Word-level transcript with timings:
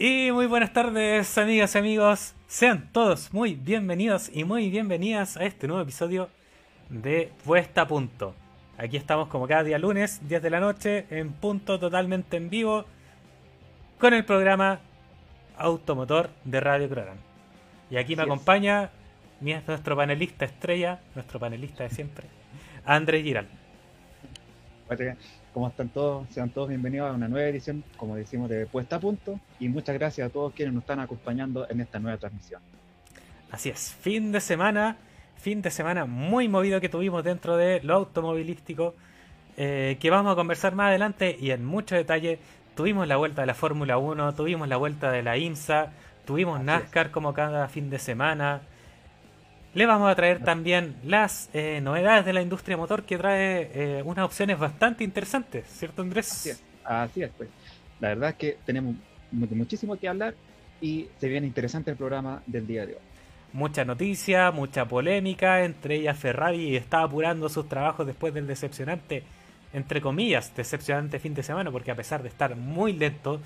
Y 0.00 0.30
muy 0.30 0.46
buenas 0.46 0.72
tardes, 0.72 1.36
amigas 1.38 1.74
y 1.74 1.78
amigos. 1.78 2.34
Sean 2.46 2.88
todos 2.92 3.34
muy 3.34 3.56
bienvenidos 3.56 4.30
y 4.32 4.44
muy 4.44 4.70
bienvenidas 4.70 5.36
a 5.36 5.42
este 5.42 5.66
nuevo 5.66 5.82
episodio 5.82 6.28
de 6.88 7.32
Puesta 7.44 7.82
a 7.82 7.88
Punto. 7.88 8.32
Aquí 8.76 8.96
estamos 8.96 9.26
como 9.26 9.48
cada 9.48 9.64
día 9.64 9.76
lunes, 9.76 10.20
10 10.28 10.40
de 10.40 10.50
la 10.50 10.60
noche, 10.60 11.06
en 11.10 11.32
punto 11.32 11.80
totalmente 11.80 12.36
en 12.36 12.48
vivo, 12.48 12.84
con 13.98 14.14
el 14.14 14.24
programa 14.24 14.78
Automotor 15.56 16.30
de 16.44 16.60
Radio 16.60 16.88
Croran. 16.88 17.18
Y 17.90 17.96
aquí 17.96 18.14
me 18.14 18.22
Así 18.22 18.30
acompaña 18.30 18.90
nuestro 19.40 19.96
panelista 19.96 20.44
estrella, 20.44 21.00
nuestro 21.16 21.40
panelista 21.40 21.82
de 21.82 21.90
siempre, 21.90 22.28
Andrés 22.84 23.24
Giral. 23.24 23.48
¿Cómo 25.54 25.68
están 25.68 25.88
todos? 25.88 26.28
Sean 26.30 26.50
todos 26.50 26.68
bienvenidos 26.68 27.10
a 27.10 27.14
una 27.14 27.26
nueva 27.26 27.48
edición, 27.48 27.82
como 27.96 28.16
decimos, 28.16 28.50
de 28.50 28.66
Puesta 28.66 28.96
a 28.96 29.00
Punto. 29.00 29.40
Y 29.58 29.68
muchas 29.68 29.94
gracias 29.94 30.28
a 30.28 30.32
todos 30.32 30.52
quienes 30.52 30.74
nos 30.74 30.82
están 30.82 31.00
acompañando 31.00 31.66
en 31.70 31.80
esta 31.80 31.98
nueva 31.98 32.18
transmisión. 32.18 32.60
Así 33.50 33.70
es, 33.70 33.94
fin 33.94 34.30
de 34.30 34.40
semana, 34.40 34.98
fin 35.36 35.62
de 35.62 35.70
semana 35.70 36.04
muy 36.04 36.48
movido 36.48 36.80
que 36.80 36.90
tuvimos 36.90 37.24
dentro 37.24 37.56
de 37.56 37.80
lo 37.82 37.94
automovilístico, 37.94 38.94
eh, 39.56 39.96
que 40.00 40.10
vamos 40.10 40.32
a 40.32 40.36
conversar 40.36 40.74
más 40.74 40.88
adelante 40.88 41.36
y 41.40 41.50
en 41.50 41.64
mucho 41.64 41.94
detalle. 41.94 42.38
Tuvimos 42.76 43.08
la 43.08 43.16
vuelta 43.16 43.40
de 43.40 43.46
la 43.46 43.54
Fórmula 43.54 43.96
1, 43.96 44.34
tuvimos 44.34 44.68
la 44.68 44.76
vuelta 44.76 45.10
de 45.10 45.22
la 45.22 45.38
IMSA, 45.38 45.92
tuvimos 46.26 46.58
Así 46.58 46.66
NASCAR 46.66 47.10
como 47.10 47.32
cada 47.32 47.68
fin 47.68 47.88
de 47.88 47.98
semana. 47.98 48.60
Le 49.74 49.86
vamos 49.86 50.10
a 50.10 50.14
traer 50.14 50.42
también 50.42 50.96
las 51.04 51.50
eh, 51.54 51.80
novedades 51.82 52.24
de 52.24 52.32
la 52.32 52.42
industria 52.42 52.76
motor 52.76 53.04
que 53.04 53.18
trae 53.18 53.70
eh, 53.98 54.02
unas 54.04 54.24
opciones 54.24 54.58
bastante 54.58 55.04
interesantes, 55.04 55.66
¿cierto 55.68 56.02
Andrés? 56.02 56.28
Así 56.30 56.50
es, 56.50 56.64
así 56.84 57.22
es, 57.22 57.32
pues. 57.36 57.50
La 57.98 58.08
verdad 58.08 58.30
es 58.30 58.36
que 58.36 58.60
tenemos 58.64 58.96
mu- 59.30 59.46
muchísimo 59.50 59.98
que 59.98 60.08
hablar 60.08 60.38
y 60.80 61.10
se 61.18 61.28
viene 61.28 61.46
interesante 61.46 61.90
el 61.90 61.96
programa 61.96 62.42
del 62.46 62.66
día 62.66 62.86
de 62.86 62.94
hoy. 62.96 63.02
Mucha 63.52 63.84
noticia, 63.84 64.50
mucha 64.52 64.86
polémica, 64.86 65.64
entre 65.64 65.96
ellas 65.96 66.18
Ferrari 66.18 66.76
está 66.76 67.02
apurando 67.02 67.48
sus 67.48 67.68
trabajos 67.68 68.06
después 68.06 68.34
del 68.34 68.46
decepcionante, 68.46 69.24
entre 69.72 70.00
comillas, 70.02 70.54
decepcionante 70.54 71.18
fin 71.18 71.34
de 71.34 71.42
semana, 71.42 71.70
porque 71.70 71.90
a 71.90 71.96
pesar 71.96 72.22
de 72.22 72.28
estar 72.28 72.56
muy 72.56 72.92
lento, 72.92 73.40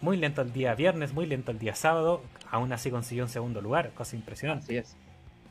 muy 0.00 0.16
lento 0.16 0.42
el 0.42 0.52
día 0.52 0.74
viernes, 0.74 1.12
muy 1.12 1.26
lento 1.26 1.50
el 1.50 1.58
día 1.58 1.74
sábado, 1.74 2.22
aún 2.50 2.72
así 2.72 2.90
consiguió 2.90 3.24
un 3.24 3.30
segundo 3.30 3.60
lugar, 3.60 3.92
cosa 3.94 4.16
impresionante. 4.16 4.64
Así 4.64 4.76
es, 4.76 4.96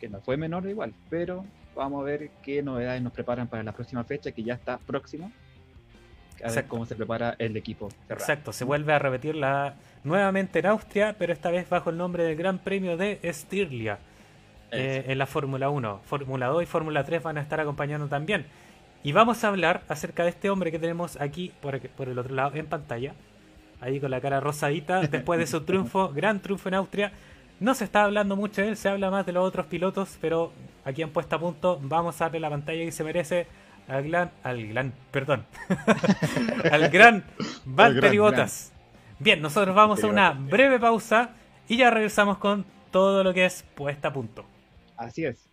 que 0.04 0.10
no 0.10 0.20
fue 0.20 0.36
menor 0.36 0.68
igual, 0.68 0.94
pero 1.10 1.46
vamos 1.74 2.02
a 2.02 2.04
ver 2.04 2.30
qué 2.44 2.62
novedades 2.62 3.02
nos 3.02 3.14
preparan 3.14 3.48
para 3.48 3.64
la 3.64 3.72
próxima 3.72 4.04
fecha, 4.04 4.34
que 4.34 4.44
ya 4.44 4.54
está 4.56 4.78
próxima. 4.78 5.28
A 5.28 5.30
ver 5.30 6.48
Exacto. 6.50 6.70
cómo 6.72 6.86
se 6.86 6.96
prepara 6.96 7.36
el 7.40 7.56
equipo. 7.56 7.88
Exacto, 8.10 8.52
se 8.52 8.66
vuelve 8.66 8.92
a 8.92 9.00
repetir 9.00 9.34
la 9.36 9.76
nuevamente 10.04 10.60
en 10.60 10.66
Austria, 10.66 11.16
pero 11.18 11.32
esta 11.32 11.50
vez 11.52 11.70
bajo 11.70 11.90
el 11.90 11.96
nombre 11.96 12.26
del 12.26 12.36
Gran 12.36 12.60
Premio 12.60 12.98
de 12.98 13.18
Stirlia. 13.32 13.98
eh, 14.72 15.06
en 15.08 15.18
la 15.20 15.26
Fórmula 15.26 15.70
1. 15.70 16.02
Fórmula 16.04 16.48
2 16.48 16.64
y 16.64 16.66
Fórmula 16.66 17.04
3 17.06 17.24
van 17.24 17.38
a 17.38 17.42
estar 17.42 17.62
acompañando 17.62 18.08
también. 18.08 18.46
Y 19.04 19.14
vamos 19.14 19.42
a 19.44 19.48
hablar 19.48 19.84
acerca 19.88 20.24
de 20.24 20.30
este 20.32 20.50
hombre 20.50 20.70
que 20.72 20.80
tenemos 20.80 21.16
aquí 21.22 21.54
por, 21.62 21.80
por 21.92 22.10
el 22.10 22.20
otro 22.20 22.36
lado 22.36 22.56
en 22.56 22.66
pantalla. 22.66 23.14
Ahí 23.80 24.00
con 24.02 24.12
la 24.12 24.20
cara 24.20 24.40
rosadita, 24.42 25.00
después 25.02 25.40
de 25.40 25.48
su 25.48 25.62
triunfo, 25.66 26.10
gran 26.10 26.42
triunfo 26.42 26.68
en 26.70 26.76
Austria. 26.76 27.12
No 27.64 27.74
se 27.76 27.86
está 27.86 28.04
hablando 28.04 28.36
mucho 28.36 28.62
de 28.62 28.68
él, 28.68 28.76
se 28.76 28.90
habla 28.90 29.10
más 29.10 29.26
de 29.26 29.32
los 29.32 29.48
otros 29.48 29.68
pilotos, 29.68 30.18
pero 30.20 30.52
aquí 30.84 31.02
en 31.02 31.12
puesta 31.12 31.38
a 31.38 31.40
punto 31.40 31.80
vamos 31.82 32.20
a 32.20 32.26
darle 32.26 32.42
la 32.42 32.50
pantalla 32.50 32.84
que 32.84 32.92
se 32.92 33.06
merece 33.06 33.48
al 33.88 34.06
gran, 34.06 34.32
al 34.44 34.68
gran, 34.68 34.94
perdón, 35.12 35.46
al 36.70 36.90
gran 36.90 37.24
Valtteri 37.64 38.18
Bottas. 38.18 38.74
Bien, 39.18 39.42
nosotros 39.42 39.74
vamos 39.74 40.04
a 40.04 40.08
una 40.08 40.32
breve 40.32 40.78
pausa 40.78 41.30
y 41.70 41.78
ya 41.78 41.90
regresamos 41.90 42.38
con 42.38 42.66
todo 42.92 43.24
lo 43.24 43.34
que 43.34 43.46
es 43.46 43.64
puesta 43.76 44.10
a 44.10 44.14
punto. 44.14 44.44
Así 44.98 45.24
es. 45.24 45.48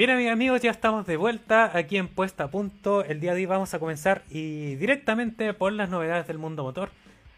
Bien, 0.00 0.08
amigas, 0.08 0.32
amigos, 0.32 0.62
ya 0.62 0.70
estamos 0.70 1.06
de 1.06 1.18
vuelta 1.18 1.76
aquí 1.76 1.98
en 1.98 2.08
Puesta 2.08 2.44
a 2.44 2.50
Punto. 2.50 3.04
El 3.04 3.20
día 3.20 3.34
de 3.34 3.40
hoy 3.40 3.44
vamos 3.44 3.74
a 3.74 3.78
comenzar 3.78 4.22
y 4.30 4.76
directamente 4.76 5.52
por 5.52 5.74
las 5.74 5.90
novedades 5.90 6.26
del 6.26 6.38
mundo 6.38 6.62
motor. 6.62 6.88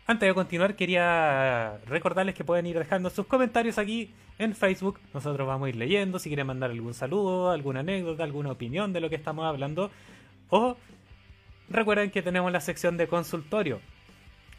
Antes 0.07 0.29
de 0.29 0.33
continuar, 0.33 0.77
quería 0.77 1.79
recordarles 1.89 2.37
que 2.37 2.45
pueden 2.45 2.67
ir 2.67 2.79
dejando 2.79 3.11
sus 3.11 3.27
comentarios 3.27 3.79
aquí 3.79 4.15
en 4.39 4.55
Facebook. 4.55 5.01
Nosotros 5.13 5.45
vamos 5.45 5.67
a 5.67 5.69
ir 5.71 5.75
leyendo 5.75 6.21
si 6.21 6.29
quieren 6.29 6.47
mandar 6.47 6.71
algún 6.71 6.95
saludo, 6.95 7.51
alguna 7.51 7.81
anécdota, 7.81 8.23
alguna 8.23 8.53
opinión 8.53 8.93
de 8.93 9.01
lo 9.01 9.11
que 9.11 9.17
estamos 9.17 9.45
hablando. 9.45 9.91
O 10.49 10.77
recuerden 11.69 12.13
que 12.13 12.23
tenemos 12.23 12.53
la 12.53 12.61
sección 12.61 12.97
de 12.97 13.09
consultorio. 13.09 13.81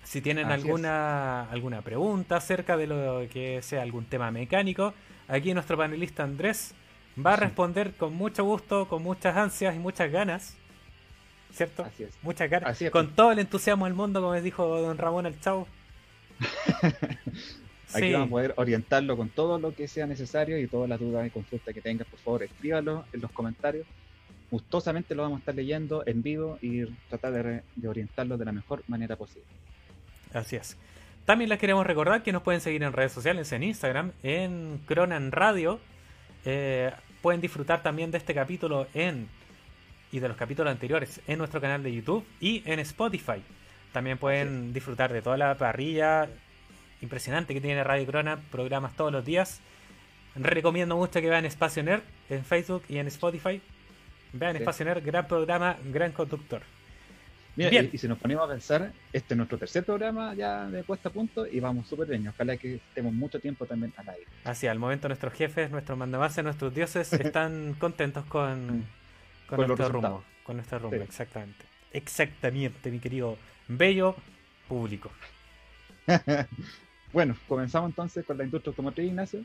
Si 0.03 0.19
tienen 0.19 0.47
Así 0.47 0.55
es. 0.55 0.65
alguna, 0.65 1.49
alguna 1.49 1.81
pregunta 1.81 2.35
acerca 2.35 2.75
de 2.75 2.85
lo 2.85 3.25
que 3.31 3.61
sea 3.61 3.81
algún 3.81 4.03
tema 4.03 4.29
mecánico, 4.29 4.93
aquí 5.29 5.53
nuestro 5.53 5.77
panelista 5.77 6.23
Andrés 6.23 6.75
va 7.17 7.33
a 7.33 7.35
responder 7.37 7.93
con 7.93 8.13
mucho 8.13 8.43
gusto, 8.43 8.87
con 8.87 9.03
muchas 9.03 9.35
ansias 9.37 9.75
y 9.75 9.79
muchas 9.79 10.11
ganas. 10.11 10.55
¿Cierto? 11.51 11.83
Así 11.83 12.03
es. 12.03 12.17
Muchas 12.21 12.49
ganas. 12.49 12.69
Así 12.69 12.85
es, 12.85 12.91
con 12.91 13.05
pues. 13.07 13.15
todo 13.15 13.31
el 13.31 13.39
entusiasmo 13.39 13.85
del 13.85 13.93
mundo, 13.93 14.21
como 14.21 14.33
dijo 14.33 14.65
don 14.81 14.97
Ramón 14.97 15.25
el 15.25 15.39
Chau. 15.39 15.67
Aquí 17.93 18.07
Sí. 18.07 18.13
vamos 18.13 18.27
a 18.27 18.31
poder 18.31 18.53
orientarlo 18.57 19.15
con 19.15 19.29
todo 19.29 19.59
lo 19.59 19.75
que 19.75 19.87
sea 19.87 20.07
necesario 20.07 20.57
y 20.57 20.67
todas 20.67 20.89
las 20.89 20.99
dudas 20.99 21.27
y 21.27 21.29
consultas 21.29 21.73
que 21.75 21.81
tengas, 21.81 22.07
por 22.07 22.19
favor, 22.19 22.43
escríbalo 22.43 23.05
en 23.13 23.21
los 23.21 23.31
comentarios. 23.31 23.85
Gustosamente 24.49 25.13
lo 25.13 25.21
vamos 25.23 25.37
a 25.37 25.39
estar 25.39 25.55
leyendo 25.55 26.03
en 26.07 26.23
vivo 26.23 26.57
y 26.61 26.85
tratar 27.09 27.33
de, 27.33 27.63
de 27.75 27.87
orientarlo 27.87 28.37
de 28.37 28.45
la 28.45 28.51
mejor 28.51 28.83
manera 28.87 29.15
posible. 29.15 29.45
Así 30.33 30.55
es. 30.55 30.77
También 31.25 31.49
les 31.49 31.59
queremos 31.59 31.85
recordar 31.85 32.23
que 32.23 32.31
nos 32.31 32.41
pueden 32.41 32.61
seguir 32.61 32.81
en 32.83 32.93
redes 32.93 33.11
sociales, 33.11 33.51
en 33.51 33.63
Instagram, 33.63 34.11
en 34.23 34.79
Cronan 34.85 35.31
Radio. 35.31 35.79
Eh, 36.45 36.91
pueden 37.21 37.41
disfrutar 37.41 37.81
también 37.83 38.11
de 38.11 38.17
este 38.17 38.33
capítulo 38.33 38.87
en 38.93 39.27
y 40.11 40.19
de 40.19 40.27
los 40.27 40.37
capítulos 40.37 40.71
anteriores 40.71 41.21
en 41.27 41.39
nuestro 41.39 41.59
canal 41.59 41.81
de 41.81 41.93
YouTube 41.93 42.23
y 42.39 42.61
en 42.65 42.79
Spotify. 42.79 43.41
También 43.91 44.17
pueden 44.17 44.73
disfrutar 44.73 45.11
de 45.11 45.21
toda 45.21 45.37
la 45.37 45.55
parrilla 45.55 46.29
impresionante 47.01 47.53
que 47.53 47.61
tiene 47.61 47.83
Radio 47.83 48.05
Crona, 48.05 48.37
programas 48.51 48.95
todos 48.95 49.11
los 49.11 49.25
días. 49.25 49.59
Recomiendo 50.35 50.95
mucho 50.95 51.19
que 51.19 51.29
vean 51.29 51.45
Espacio 51.45 51.83
Nerd 51.83 52.01
en 52.29 52.45
Facebook 52.45 52.83
y 52.89 52.97
en 52.97 53.07
Spotify. 53.07 53.61
Vean 54.33 54.53
Sí. 54.53 54.59
Espacio 54.59 54.85
Nerd, 54.85 55.03
gran 55.03 55.27
programa, 55.27 55.77
gran 55.85 56.11
conductor. 56.11 56.61
Mira, 57.55 57.69
Bien. 57.69 57.89
Y, 57.91 57.95
y 57.95 57.97
si 57.99 58.07
nos 58.07 58.17
ponemos 58.17 58.45
a 58.45 58.51
pensar, 58.51 58.91
este 59.11 59.33
es 59.33 59.37
nuestro 59.37 59.57
tercer 59.59 59.83
programa 59.85 60.33
ya 60.33 60.67
de 60.69 60.83
puesta 60.83 61.09
a 61.09 61.11
punto 61.11 61.45
y 61.45 61.59
vamos 61.59 61.87
súper 61.87 62.07
bien. 62.07 62.27
Ojalá 62.27 62.57
que 62.57 62.75
estemos 62.75 63.13
mucho 63.13 63.39
tiempo 63.39 63.65
también 63.65 63.93
al 63.97 64.09
aire. 64.09 64.25
Así, 64.43 64.65
al 64.67 64.79
momento 64.79 65.07
nuestros 65.07 65.33
jefes, 65.33 65.69
nuestros 65.69 65.97
mandamases, 65.97 66.43
nuestros 66.43 66.73
dioses 66.73 67.13
están 67.13 67.75
contentos 67.79 68.25
con, 68.25 68.85
con, 69.47 69.59
Mm. 69.59 69.59
Con 69.61 69.67
los 69.67 69.67
nuestro 69.67 69.89
rumbo. 69.89 70.23
Con 70.43 70.55
nuestro 70.57 70.79
rumbo, 70.79 70.97
Sí. 70.97 71.03
exactamente. 71.03 71.65
Exactamente, 71.91 72.89
mi 72.89 72.99
querido 72.99 73.37
bello 73.67 74.15
público. 74.67 75.11
bueno, 77.13 77.35
comenzamos 77.47 77.89
entonces 77.91 78.25
con 78.25 78.37
la 78.37 78.43
industria 78.43 78.71
automotriz, 78.71 79.07
Ignacio. 79.07 79.41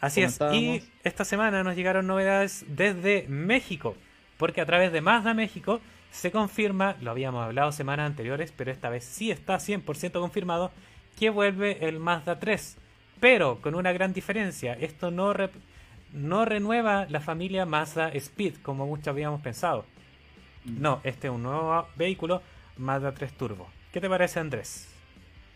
Así 0.00 0.22
es, 0.22 0.40
y 0.54 0.82
esta 1.04 1.26
semana 1.26 1.62
nos 1.62 1.76
llegaron 1.76 2.06
novedades 2.06 2.64
desde 2.68 3.26
México, 3.28 3.96
porque 4.38 4.62
a 4.62 4.66
través 4.66 4.92
de 4.92 5.02
Mazda 5.02 5.34
México 5.34 5.80
se 6.10 6.30
confirma, 6.30 6.96
lo 7.00 7.10
habíamos 7.10 7.44
hablado 7.44 7.72
semanas 7.72 8.06
anteriores, 8.06 8.52
pero 8.56 8.70
esta 8.70 8.90
vez 8.90 9.04
sí 9.04 9.30
está 9.30 9.58
100% 9.58 10.20
confirmado, 10.20 10.70
que 11.18 11.30
vuelve 11.30 11.86
el 11.88 11.98
Mazda 11.98 12.38
3, 12.38 12.76
pero 13.20 13.60
con 13.60 13.74
una 13.74 13.92
gran 13.92 14.12
diferencia, 14.12 14.74
esto 14.74 15.10
no, 15.10 15.32
rep- 15.34 15.50
no 16.12 16.44
renueva 16.44 17.06
la 17.08 17.20
familia 17.20 17.66
Mazda 17.66 18.08
Speed, 18.10 18.56
como 18.62 18.86
muchos 18.86 19.08
habíamos 19.08 19.40
pensado. 19.40 19.84
No, 20.64 21.00
este 21.04 21.28
es 21.28 21.32
un 21.32 21.42
nuevo 21.42 21.86
vehículo 21.96 22.42
Mazda 22.76 23.12
3 23.12 23.32
Turbo. 23.34 23.68
¿Qué 23.92 24.00
te 24.00 24.08
parece 24.08 24.40
Andrés? 24.40 24.88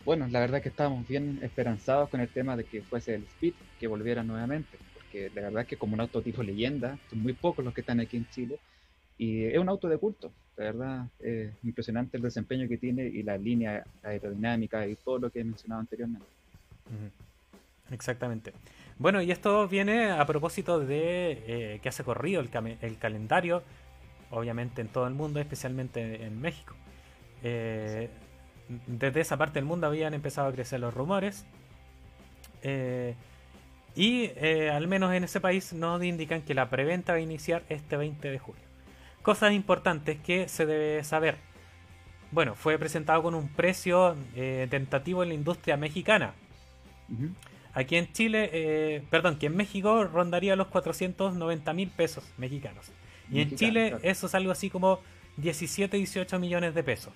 Bueno, 0.04 0.26
la 0.28 0.40
verdad 0.40 0.60
que 0.62 0.68
estábamos 0.68 1.06
bien 1.08 1.38
esperanzados 1.42 2.10
con 2.10 2.20
el 2.20 2.28
tema 2.28 2.56
de 2.56 2.64
que 2.64 2.82
fuese 2.82 3.14
el 3.14 3.22
Speed, 3.24 3.54
que 3.80 3.86
volviera 3.86 4.22
nuevamente, 4.22 4.78
porque 4.92 5.30
la 5.34 5.42
verdad 5.42 5.66
que 5.66 5.76
como 5.78 5.94
un 5.94 6.00
auto 6.00 6.20
tipo 6.22 6.42
leyenda, 6.42 6.98
son 7.08 7.20
muy 7.22 7.32
pocos 7.32 7.64
los 7.64 7.72
que 7.72 7.80
están 7.80 8.00
aquí 8.00 8.16
en 8.18 8.28
Chile, 8.30 8.58
y 9.18 9.44
es 9.44 9.58
un 9.58 9.68
auto 9.68 9.88
de 9.88 9.98
culto, 9.98 10.32
la 10.56 10.64
verdad, 10.64 11.06
es 11.18 11.52
impresionante 11.64 12.16
el 12.16 12.22
desempeño 12.22 12.68
que 12.68 12.78
tiene 12.78 13.06
y 13.06 13.22
la 13.22 13.36
línea 13.36 13.84
aerodinámica 14.02 14.86
y 14.86 14.96
todo 14.96 15.18
lo 15.18 15.30
que 15.30 15.40
he 15.40 15.44
mencionado 15.44 15.80
anteriormente. 15.80 16.26
Exactamente. 17.90 18.52
Bueno, 18.98 19.20
y 19.20 19.30
esto 19.30 19.68
viene 19.68 20.10
a 20.10 20.24
propósito 20.26 20.80
de 20.80 21.32
eh, 21.46 21.80
que 21.82 21.88
hace 21.88 22.04
corrido 22.04 22.40
el, 22.40 22.50
el 22.80 22.98
calendario, 22.98 23.62
obviamente 24.30 24.80
en 24.80 24.88
todo 24.88 25.06
el 25.06 25.14
mundo, 25.14 25.40
especialmente 25.40 26.24
en 26.24 26.40
México. 26.40 26.74
Eh, 27.42 28.08
desde 28.86 29.20
esa 29.20 29.36
parte 29.36 29.54
del 29.54 29.64
mundo 29.66 29.86
habían 29.86 30.14
empezado 30.14 30.48
a 30.48 30.52
crecer 30.52 30.80
los 30.80 30.94
rumores. 30.94 31.44
eh, 32.62 33.14
y 33.94 34.24
eh, 34.36 34.70
al 34.70 34.88
menos 34.88 35.12
en 35.14 35.24
ese 35.24 35.40
país 35.40 35.72
nos 35.72 36.02
indican 36.02 36.42
que 36.42 36.54
la 36.54 36.68
preventa 36.68 37.12
va 37.12 37.18
a 37.18 37.20
iniciar 37.20 37.64
este 37.68 37.96
20 37.96 38.28
de 38.30 38.38
julio. 38.38 38.63
Cosas 39.24 39.54
importantes 39.54 40.18
que 40.20 40.48
se 40.48 40.66
debe 40.66 41.02
saber. 41.02 41.38
Bueno, 42.30 42.54
fue 42.54 42.78
presentado 42.78 43.22
con 43.22 43.34
un 43.34 43.48
precio 43.48 44.16
eh, 44.36 44.66
tentativo 44.68 45.22
en 45.22 45.30
la 45.30 45.34
industria 45.34 45.78
mexicana. 45.78 46.34
Aquí 47.72 47.96
en 47.96 48.12
Chile, 48.12 48.50
eh, 48.52 49.02
perdón, 49.08 49.38
que 49.38 49.46
en 49.46 49.56
México 49.56 50.04
rondaría 50.04 50.56
los 50.56 50.66
490 50.66 51.72
mil 51.72 51.88
pesos 51.88 52.22
mexicanos. 52.36 52.92
Y 53.30 53.40
en 53.40 53.56
Chile 53.56 53.88
claro. 53.92 54.04
eso 54.04 54.26
es 54.26 54.34
algo 54.34 54.52
así 54.52 54.68
como 54.68 55.00
17, 55.38 55.96
18 55.96 56.38
millones 56.38 56.74
de 56.74 56.82
pesos. 56.82 57.14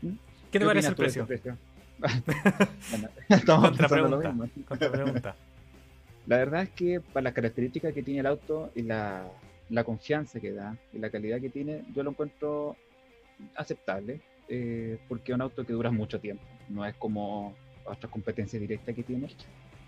¿Mm? 0.00 0.14
¿Qué 0.50 0.60
te 0.60 0.64
parece 0.64 0.88
el 0.88 0.94
precio? 0.94 1.24
ese 1.24 1.38
precio? 1.42 1.58
Bueno, 2.90 3.08
estamos 3.28 3.64
lo 3.64 3.68
Contrapregunta. 3.76 4.32
mismo. 4.32 4.64
Contrapregunta. 4.66 5.36
La 6.26 6.36
verdad 6.38 6.62
es 6.62 6.70
que 6.70 7.00
para 7.00 7.24
las 7.24 7.34
características 7.34 7.92
que 7.92 8.02
tiene 8.02 8.20
el 8.20 8.26
auto 8.26 8.70
y 8.74 8.82
la, 8.82 9.26
la 9.70 9.84
confianza 9.84 10.40
que 10.40 10.52
da 10.52 10.76
y 10.92 10.98
la 10.98 11.10
calidad 11.10 11.40
que 11.40 11.48
tiene, 11.48 11.84
yo 11.94 12.02
lo 12.02 12.10
encuentro 12.10 12.76
aceptable, 13.56 14.20
eh, 14.48 14.98
porque 15.08 15.32
es 15.32 15.36
un 15.36 15.42
auto 15.42 15.64
que 15.64 15.72
dura 15.72 15.90
mucho 15.90 16.20
tiempo. 16.20 16.44
No 16.68 16.84
es 16.84 16.94
como 16.96 17.54
otras 17.84 18.10
competencias 18.10 18.60
directas 18.60 18.94
que 18.94 19.02
tiene, 19.02 19.28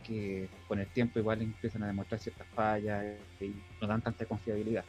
que 0.06 0.48
con 0.68 0.78
el 0.78 0.86
tiempo 0.88 1.18
igual 1.18 1.42
empiezan 1.42 1.82
a 1.82 1.88
demostrar 1.88 2.20
ciertas 2.20 2.46
fallas 2.48 3.04
y 3.40 3.54
no 3.80 3.86
dan 3.86 4.00
tanta 4.00 4.24
confiabilidad. 4.24 4.84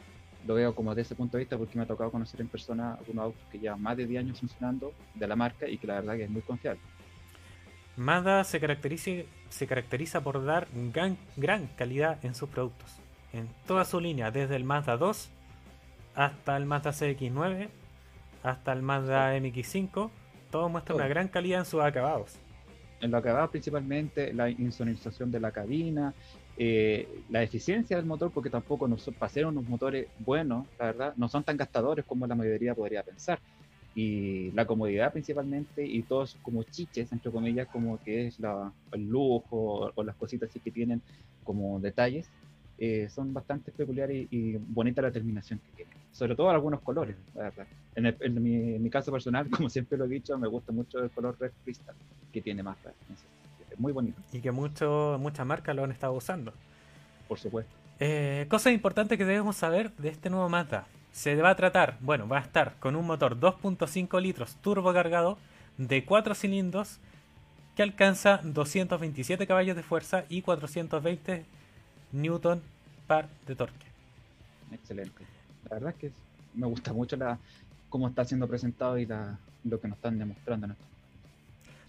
Lo 0.46 0.54
veo 0.54 0.74
como 0.74 0.94
desde 0.94 1.02
ese 1.02 1.14
punto 1.14 1.36
de 1.36 1.44
vista 1.44 1.56
porque 1.56 1.76
me 1.76 1.84
ha 1.84 1.86
tocado 1.86 2.10
conocer 2.10 2.40
en 2.40 2.48
persona 2.48 2.94
algunos 2.94 3.24
autos 3.24 3.42
que 3.50 3.58
llevan 3.58 3.80
más 3.80 3.96
de 3.96 4.06
10 4.06 4.24
años 4.24 4.40
funcionando 4.40 4.92
de 5.14 5.26
la 5.26 5.36
marca 5.36 5.68
y 5.68 5.78
que 5.78 5.86
la 5.86 5.94
verdad 5.94 6.16
que 6.16 6.24
es 6.24 6.30
muy 6.30 6.42
confiable. 6.42 6.80
Mazda 7.96 8.44
se 8.44 8.60
caracteriza, 8.60 9.10
se 9.48 9.66
caracteriza 9.66 10.20
por 10.20 10.44
dar 10.44 10.66
gran, 10.92 11.16
gran 11.36 11.68
calidad 11.76 12.22
en 12.24 12.34
sus 12.34 12.48
productos. 12.48 13.03
En 13.34 13.48
toda 13.66 13.84
su 13.84 13.98
línea, 13.98 14.30
desde 14.30 14.54
el 14.54 14.62
Mazda 14.62 14.96
2 14.96 15.28
hasta 16.14 16.56
el 16.56 16.66
Mazda 16.66 16.92
CX9, 16.92 17.68
hasta 18.44 18.72
el 18.72 18.80
Mazda 18.80 19.36
MX5, 19.36 20.08
todo 20.52 20.68
muestra 20.68 20.94
una 20.94 21.08
gran 21.08 21.26
calidad 21.26 21.58
en 21.58 21.64
sus 21.64 21.80
acabados. 21.80 22.36
en 23.00 23.10
lo 23.10 23.18
acabado 23.18 23.50
principalmente 23.50 24.32
la 24.32 24.48
insonorización 24.48 25.32
de 25.32 25.40
la 25.40 25.50
cabina, 25.50 26.14
eh, 26.56 27.08
la 27.28 27.42
eficiencia 27.42 27.96
del 27.96 28.06
motor, 28.06 28.30
porque 28.30 28.50
tampoco 28.50 28.86
nos, 28.86 29.02
para 29.18 29.32
ser 29.32 29.46
unos 29.46 29.68
motores 29.68 30.06
buenos, 30.20 30.68
la 30.78 30.86
verdad, 30.86 31.14
no 31.16 31.28
son 31.28 31.42
tan 31.42 31.56
gastadores 31.56 32.04
como 32.04 32.28
la 32.28 32.36
mayoría 32.36 32.72
podría 32.72 33.02
pensar. 33.02 33.40
Y 33.96 34.52
la 34.52 34.64
comodidad 34.64 35.12
principalmente 35.12 35.84
y 35.84 36.04
todos 36.04 36.36
como 36.42 36.62
chiches, 36.62 37.10
entre 37.10 37.32
comillas, 37.32 37.66
como 37.66 38.00
que 38.00 38.28
es 38.28 38.38
la, 38.38 38.72
el 38.92 39.08
lujo 39.08 39.56
o, 39.56 39.92
o 39.92 40.04
las 40.04 40.14
cositas 40.14 40.50
así 40.50 40.60
que 40.60 40.70
tienen 40.70 41.02
como 41.42 41.80
detalles, 41.80 42.30
eh, 42.78 43.08
son 43.14 43.32
bastante 43.32 43.70
peculiares 43.72 44.26
y, 44.30 44.36
y 44.36 44.56
bonita 44.56 45.00
la 45.02 45.10
terminación 45.10 45.58
que 45.60 45.76
tiene. 45.84 45.90
Sobre 46.12 46.34
todo 46.36 46.50
algunos 46.50 46.80
colores, 46.80 47.16
la 47.34 47.44
verdad. 47.44 47.66
En, 47.94 48.06
el- 48.06 48.16
en 48.20 48.42
mi, 48.42 48.54
en 48.74 48.82
mi 48.82 48.90
caso 48.90 49.10
personal, 49.12 49.48
como 49.50 49.68
siempre 49.70 49.98
lo 49.98 50.04
he 50.04 50.08
dicho, 50.08 50.36
me 50.38 50.48
gusta 50.48 50.72
mucho 50.72 50.98
el 51.02 51.10
color 51.10 51.36
Red 51.40 51.52
Crystal 51.64 51.94
que 52.32 52.40
tiene 52.40 52.62
ese 52.62 52.82
sentido. 52.82 53.66
Es 53.70 53.78
muy 53.80 53.92
bonito, 53.92 54.20
y 54.32 54.40
que 54.40 54.50
mucho, 54.52 55.16
muchas 55.20 55.46
marcas 55.46 55.74
lo 55.74 55.84
han 55.84 55.92
estado 55.92 56.12
usando. 56.12 56.52
por 57.28 57.38
supuesto. 57.38 57.72
Eh, 58.00 58.46
cosas 58.48 58.72
importantes 58.72 59.16
que 59.18 59.24
debemos 59.24 59.56
saber 59.56 59.92
de 59.96 60.08
este 60.08 60.30
nuevo 60.30 60.48
Mazda. 60.48 60.86
Se 61.12 61.36
va 61.36 61.50
a 61.50 61.54
tratar, 61.56 61.96
bueno, 62.00 62.26
va 62.26 62.38
a 62.38 62.42
estar 62.42 62.74
con 62.80 62.96
un 62.96 63.06
motor 63.06 63.38
2.5 63.38 64.20
litros 64.20 64.56
turbo 64.56 64.92
cargado 64.92 65.38
de 65.78 66.04
4 66.04 66.34
cilindros 66.34 66.98
que 67.76 67.82
alcanza 67.84 68.40
227 68.42 69.46
caballos 69.46 69.76
de 69.76 69.82
fuerza 69.84 70.24
y 70.28 70.42
420 70.42 71.44
newton 72.14 72.62
par 73.06 73.28
de 73.46 73.54
torque. 73.54 73.86
Excelente. 74.72 75.24
La 75.68 75.76
verdad 75.76 75.90
es 75.90 75.96
que 75.96 76.12
me 76.54 76.66
gusta 76.66 76.92
mucho 76.92 77.16
la 77.16 77.38
cómo 77.88 78.08
está 78.08 78.24
siendo 78.24 78.48
presentado 78.48 78.98
y 78.98 79.06
la, 79.06 79.38
lo 79.64 79.80
que 79.80 79.88
nos 79.88 79.96
están 79.96 80.18
demostrando 80.18 80.66
en 80.66 80.72
esto. 80.72 80.84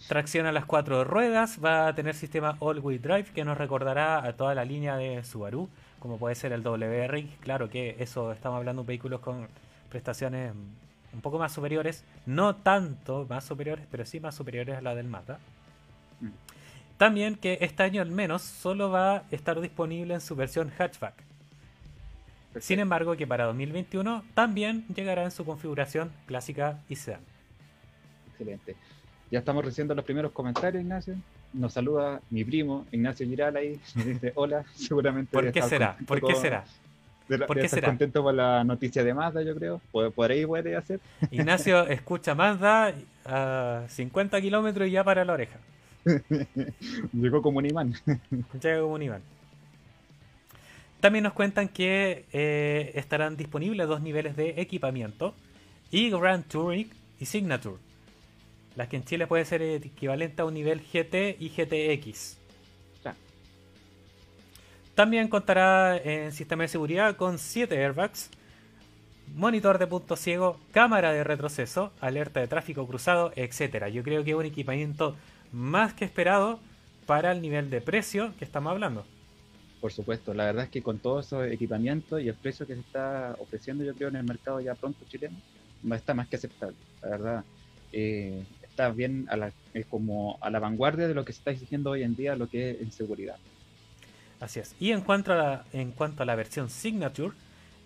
Tracción 0.07 0.45
a 0.45 0.51
las 0.51 0.65
cuatro 0.65 1.03
ruedas, 1.03 1.59
va 1.63 1.87
a 1.87 1.95
tener 1.95 2.13
sistema 2.13 2.57
all-wheel 2.59 3.01
drive 3.01 3.25
que 3.33 3.43
nos 3.43 3.57
recordará 3.57 4.23
a 4.23 4.33
toda 4.33 4.53
la 4.53 4.65
línea 4.65 4.97
de 4.97 5.23
Subaru, 5.23 5.67
como 5.99 6.17
puede 6.17 6.35
ser 6.35 6.51
el 6.51 6.61
WRX. 6.61 7.39
Claro 7.39 7.69
que 7.69 7.95
eso 7.99 8.31
estamos 8.31 8.57
hablando 8.57 8.83
de 8.83 8.87
vehículos 8.87 9.21
con 9.21 9.47
prestaciones 9.89 10.53
un 11.13 11.21
poco 11.21 11.39
más 11.39 11.53
superiores, 11.53 12.03
no 12.25 12.55
tanto 12.57 13.25
más 13.27 13.45
superiores, 13.45 13.85
pero 13.89 14.05
sí 14.05 14.19
más 14.19 14.35
superiores 14.35 14.77
a 14.77 14.81
la 14.81 14.93
del 14.93 15.07
Mazda. 15.07 15.39
También 16.97 17.35
que 17.35 17.57
este 17.61 17.83
año 17.83 18.01
al 18.01 18.09
menos 18.11 18.41
solo 18.41 18.89
va 18.89 19.17
a 19.17 19.23
estar 19.31 19.59
disponible 19.59 20.13
en 20.13 20.21
su 20.21 20.35
versión 20.35 20.69
hatchback. 20.77 21.13
Sin 22.59 22.79
embargo, 22.79 23.17
que 23.17 23.27
para 23.27 23.43
2021 23.45 24.23
también 24.33 24.85
llegará 24.95 25.23
en 25.25 25.31
su 25.31 25.43
configuración 25.43 26.11
clásica 26.25 26.79
y 26.87 26.95
sedán. 26.95 27.19
Excelente. 28.31 28.75
Ya 29.29 29.39
estamos 29.39 29.65
recibiendo 29.65 29.93
los 29.93 30.05
primeros 30.05 30.31
comentarios, 30.31 30.81
Ignacio. 30.81 31.15
Nos 31.51 31.73
saluda 31.73 32.21
mi 32.29 32.43
primo, 32.45 32.85
Ignacio 32.91 33.27
Giral 33.27 33.57
ahí. 33.57 33.79
Nos 33.95 34.05
dice 34.05 34.31
hola, 34.35 34.63
seguramente. 34.75 35.31
¿Por 35.33 35.51
qué 35.51 35.61
será? 35.63 35.97
¿Por 36.07 36.17
qué 36.21 36.33
con- 36.33 36.41
será? 36.41 36.63
debe- 37.27 37.45
¿Por 37.45 37.59
qué 37.59 37.67
será? 37.67 37.87
contento 37.87 38.23
por 38.23 38.33
la 38.33 38.63
noticia 38.63 39.03
de 39.03 39.13
Mazda, 39.13 39.41
yo 39.41 39.53
creo. 39.55 39.81
Ahí 40.29 40.45
puede 40.45 40.75
hacer. 40.77 41.01
Ignacio 41.31 41.85
escucha 41.87 42.35
Mazda 42.35 42.93
a 43.25 43.83
50 43.89 44.39
kilómetros 44.39 44.87
y 44.87 44.91
ya 44.91 45.03
para 45.03 45.25
la 45.25 45.33
oreja. 45.33 45.57
Llegó 47.13 47.41
como 47.41 47.59
un 47.59 47.65
imán. 47.65 47.93
Llega 48.61 48.81
como 48.81 48.93
un 48.93 49.01
Iván. 49.01 49.21
También 50.99 51.23
nos 51.23 51.33
cuentan 51.33 51.67
que 51.67 52.25
eh, 52.31 52.91
estarán 52.95 53.37
disponibles 53.37 53.87
dos 53.87 54.01
niveles 54.01 54.35
de 54.35 54.61
equipamiento 54.61 55.35
y 55.91 56.09
Grand 56.09 56.47
Touring 56.47 56.89
y 57.19 57.25
Signature. 57.25 57.77
Las 58.75 58.87
que 58.87 58.97
en 58.97 59.05
Chile 59.05 59.27
puede 59.27 59.45
ser 59.45 59.61
equivalente 59.61 60.41
a 60.41 60.45
un 60.45 60.53
nivel 60.53 60.81
GT 60.81 61.37
y 61.39 61.49
GTX. 61.49 62.37
Claro. 63.01 63.17
También 64.95 65.27
contará 65.27 65.97
en 65.97 66.31
sistema 66.31 66.63
de 66.63 66.69
seguridad 66.69 67.15
con 67.15 67.37
7 67.37 67.77
airbags, 67.77 68.29
monitor 69.35 69.77
de 69.77 69.87
punto 69.87 70.15
ciego, 70.15 70.59
cámara 70.71 71.13
de 71.13 71.23
retroceso, 71.23 71.93
alerta 72.01 72.39
de 72.39 72.47
tráfico 72.47 72.85
cruzado, 72.87 73.31
etc. 73.35 73.87
Yo 73.87 74.03
creo 74.03 74.23
que 74.23 74.31
es 74.31 74.37
un 74.37 74.45
equipamiento 74.45 75.15
más 75.55 75.93
que 75.93 76.03
esperado 76.03 76.59
para 77.05 77.31
el 77.31 77.41
nivel 77.41 77.69
de 77.69 77.79
precio 77.79 78.33
que 78.37 78.43
estamos 78.43 78.71
hablando. 78.71 79.05
Por 79.79 79.91
supuesto, 79.93 80.33
la 80.33 80.45
verdad 80.45 80.65
es 80.65 80.69
que 80.69 80.83
con 80.83 80.99
todos 80.99 81.27
esos 81.27 81.47
equipamientos 81.47 82.21
y 82.21 82.27
el 82.27 82.35
precio 82.35 82.67
que 82.67 82.73
se 82.73 82.81
está 82.81 83.35
ofreciendo, 83.39 83.83
yo 83.83 83.93
creo, 83.93 84.09
en 84.09 84.17
el 84.17 84.23
mercado 84.23 84.59
ya 84.59 84.75
pronto 84.75 85.05
chileno, 85.07 85.37
no 85.81 85.95
está 85.95 86.13
más 86.13 86.27
que 86.27 86.35
aceptable, 86.35 86.75
la 87.01 87.09
verdad. 87.09 87.45
Eh, 87.93 88.43
está 88.63 88.89
bien 88.89 89.27
a 89.29 89.37
la, 89.37 89.51
como 89.89 90.37
a 90.41 90.49
la 90.49 90.59
vanguardia 90.59 91.07
de 91.07 91.13
lo 91.13 91.23
que 91.23 91.31
se 91.31 91.39
está 91.39 91.51
exigiendo 91.51 91.91
hoy 91.91 92.03
en 92.03 92.15
día, 92.15 92.35
lo 92.35 92.49
que 92.49 92.71
es 92.71 92.81
en 92.81 92.91
seguridad. 92.91 93.37
Así 94.41 94.59
es. 94.59 94.75
Y 94.79 94.91
en 94.91 95.01
cuanto 95.01 95.31
a 95.31 95.35
la, 95.37 95.65
en 95.71 95.91
cuanto 95.91 96.23
a 96.23 96.25
la 96.25 96.35
versión 96.35 96.69
Signature, 96.69 97.33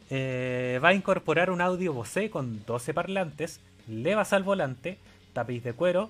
eh, 0.09 0.79
va 0.83 0.89
a 0.89 0.93
incorporar 0.93 1.51
un 1.51 1.61
audio 1.61 1.93
Bose 1.93 2.31
con 2.31 2.65
12 2.65 2.93
parlantes, 2.95 3.59
levas 3.87 4.33
al 4.33 4.41
volante, 4.41 4.97
tapiz 5.33 5.63
de 5.63 5.73
cuero, 5.73 6.09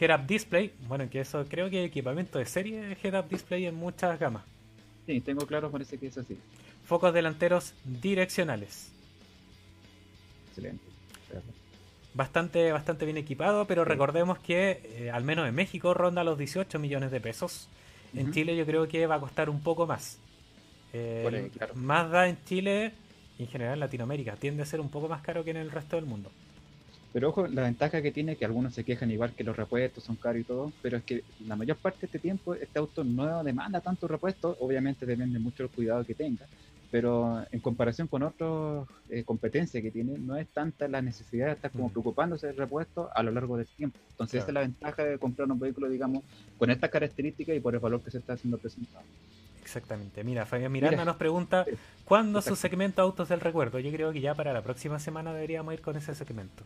head-up 0.00 0.26
display, 0.26 0.72
bueno, 0.88 1.08
que 1.10 1.20
eso 1.20 1.44
creo 1.48 1.68
que 1.68 1.84
equipamiento 1.84 2.38
de 2.38 2.46
serie 2.46 2.96
head-up 3.02 3.28
display 3.28 3.66
en 3.66 3.74
muchas 3.74 4.18
gamas. 4.18 4.44
Sí, 5.06 5.20
tengo 5.20 5.46
claro, 5.46 5.70
parece 5.70 5.98
que 5.98 6.06
es 6.06 6.18
así. 6.18 6.36
Focos 6.84 7.12
delanteros 7.12 7.74
direccionales. 7.84 8.90
Excelente. 10.48 10.84
Bastante, 12.12 12.72
bastante 12.72 13.04
bien 13.04 13.18
equipado, 13.18 13.66
pero 13.66 13.84
recordemos 13.84 14.38
que 14.40 14.80
eh, 14.84 15.10
al 15.10 15.22
menos 15.22 15.48
en 15.48 15.54
México 15.54 15.94
ronda 15.94 16.24
los 16.24 16.36
18 16.36 16.78
millones 16.78 17.10
de 17.12 17.20
pesos. 17.20 17.68
En 18.14 18.32
Chile 18.32 18.56
yo 18.56 18.66
creo 18.66 18.88
que 18.88 19.06
va 19.06 19.16
a 19.16 19.20
costar 19.20 19.48
un 19.48 19.62
poco 19.62 19.86
más. 19.86 20.18
Eh, 20.92 21.50
Más 21.74 22.10
da 22.10 22.28
en 22.28 22.36
Chile 22.44 22.92
y 23.38 23.44
en 23.44 23.48
general 23.48 23.74
en 23.74 23.80
Latinoamérica 23.80 24.34
tiende 24.34 24.64
a 24.64 24.66
ser 24.66 24.80
un 24.80 24.88
poco 24.88 25.08
más 25.08 25.22
caro 25.22 25.44
que 25.44 25.52
en 25.52 25.58
el 25.58 25.70
resto 25.70 25.94
del 25.94 26.06
mundo. 26.06 26.32
Pero 27.12 27.30
ojo, 27.30 27.46
la 27.48 27.62
ventaja 27.62 28.00
que 28.02 28.12
tiene 28.12 28.36
que 28.36 28.44
algunos 28.44 28.74
se 28.74 28.84
quejan 28.84 29.10
igual 29.10 29.32
que 29.32 29.42
los 29.42 29.56
repuestos 29.56 30.04
son 30.04 30.16
caros 30.16 30.42
y 30.42 30.44
todo, 30.44 30.72
pero 30.80 30.98
es 30.98 31.02
que 31.02 31.24
la 31.46 31.56
mayor 31.56 31.76
parte 31.76 32.00
de 32.00 32.06
este 32.06 32.18
tiempo 32.20 32.54
este 32.54 32.78
auto 32.78 33.02
no 33.02 33.42
demanda 33.42 33.80
tanto 33.80 34.06
repuestos, 34.06 34.56
obviamente 34.60 35.06
depende 35.06 35.38
mucho 35.40 35.64
del 35.64 35.72
cuidado 35.72 36.04
que 36.04 36.14
tenga, 36.14 36.46
pero 36.90 37.44
en 37.50 37.58
comparación 37.58 38.06
con 38.06 38.22
otras 38.22 38.86
eh, 39.08 39.24
competencias 39.24 39.82
que 39.82 39.90
tiene, 39.90 40.18
no 40.18 40.36
es 40.36 40.46
tanta 40.48 40.86
la 40.86 41.02
necesidad 41.02 41.46
de 41.46 41.52
estar 41.52 41.72
como 41.72 41.88
mm. 41.88 41.92
preocupándose 41.92 42.46
del 42.46 42.56
repuesto 42.56 43.10
a 43.12 43.22
lo 43.24 43.32
largo 43.32 43.56
del 43.56 43.66
tiempo. 43.66 43.98
Entonces 44.10 44.42
esa 44.42 44.48
es 44.48 44.54
la 44.54 44.60
ventaja 44.60 45.04
de 45.04 45.18
comprar 45.18 45.50
un 45.50 45.58
vehículo, 45.58 45.88
digamos, 45.88 46.22
con 46.58 46.70
estas 46.70 46.90
características 46.90 47.56
y 47.56 47.60
por 47.60 47.74
el 47.74 47.80
valor 47.80 48.02
que 48.02 48.12
se 48.12 48.18
está 48.18 48.34
haciendo 48.34 48.58
presentado. 48.58 49.04
Exactamente. 49.62 50.24
Mira, 50.24 50.46
Fabián 50.46 50.72
Miranda 50.72 51.04
nos 51.04 51.16
pregunta, 51.16 51.64
¿cuándo 52.04 52.42
su 52.42 52.56
segmento 52.56 53.02
Autos 53.02 53.28
del 53.28 53.40
Recuerdo? 53.40 53.78
Yo 53.78 53.92
creo 53.92 54.12
que 54.12 54.20
ya 54.20 54.34
para 54.34 54.52
la 54.52 54.62
próxima 54.62 54.98
semana 54.98 55.32
deberíamos 55.32 55.74
ir 55.74 55.80
con 55.80 55.96
ese 55.96 56.14
segmento. 56.14 56.64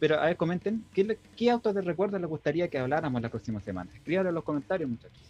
Pero 0.00 0.18
a 0.18 0.24
ver, 0.24 0.36
comenten, 0.36 0.82
¿qué, 0.94 1.18
qué 1.36 1.50
autos 1.50 1.74
del 1.74 1.84
recuerdo 1.84 2.18
les 2.18 2.28
gustaría 2.28 2.68
que 2.68 2.78
habláramos 2.78 3.20
la 3.20 3.28
próxima 3.28 3.60
semana? 3.60 3.90
Escríbanlo 3.94 4.30
en 4.30 4.34
los 4.34 4.44
comentarios, 4.44 4.88
muchachos. 4.88 5.20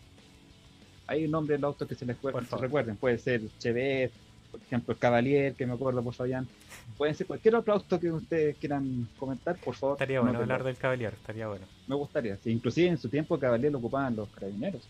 Hay 1.09 1.25
un 1.25 1.33
nombre 1.33 1.57
de 1.57 1.61
los 1.61 1.71
autos 1.71 1.89
que 1.89 1.97
se 1.97 2.07
les 2.07 2.17
recuerden. 2.23 2.97
Puede 2.97 3.19
ser 3.19 3.43
Chevette, 3.59 4.12
por 4.53 4.61
ejemplo, 4.61 4.93
el 4.95 4.99
Cavalier, 4.99 5.55
que 5.55 5.67
me 5.67 5.75
acuerdo 5.75 6.03
por 6.05 6.15
Fabián. 6.15 6.47
Pueden 6.97 7.17
ser 7.17 7.27
cualquier 7.27 7.57
otro 7.57 7.73
auto 7.73 7.99
que 7.99 8.12
ustedes 8.12 8.57
quieran 8.59 9.09
comentar, 9.19 9.57
por 9.57 9.75
favor. 9.75 9.97
Estaría 9.97 10.21
bueno 10.21 10.39
hablar 10.39 10.62
del 10.62 10.77
Cavalier, 10.77 11.15
estaría 11.15 11.49
bueno. 11.49 11.67
Me 11.89 11.97
gustaría. 11.97 12.37
Sí, 12.37 12.50
inclusive 12.53 12.89
en 12.89 12.99
su 12.99 13.09
tiempo 13.09 13.35
el 13.35 13.41
Cavalier 13.41 13.73
lo 13.73 13.79
ocupaban 13.79 14.15
los 14.15 14.29
carabineros. 14.29 14.89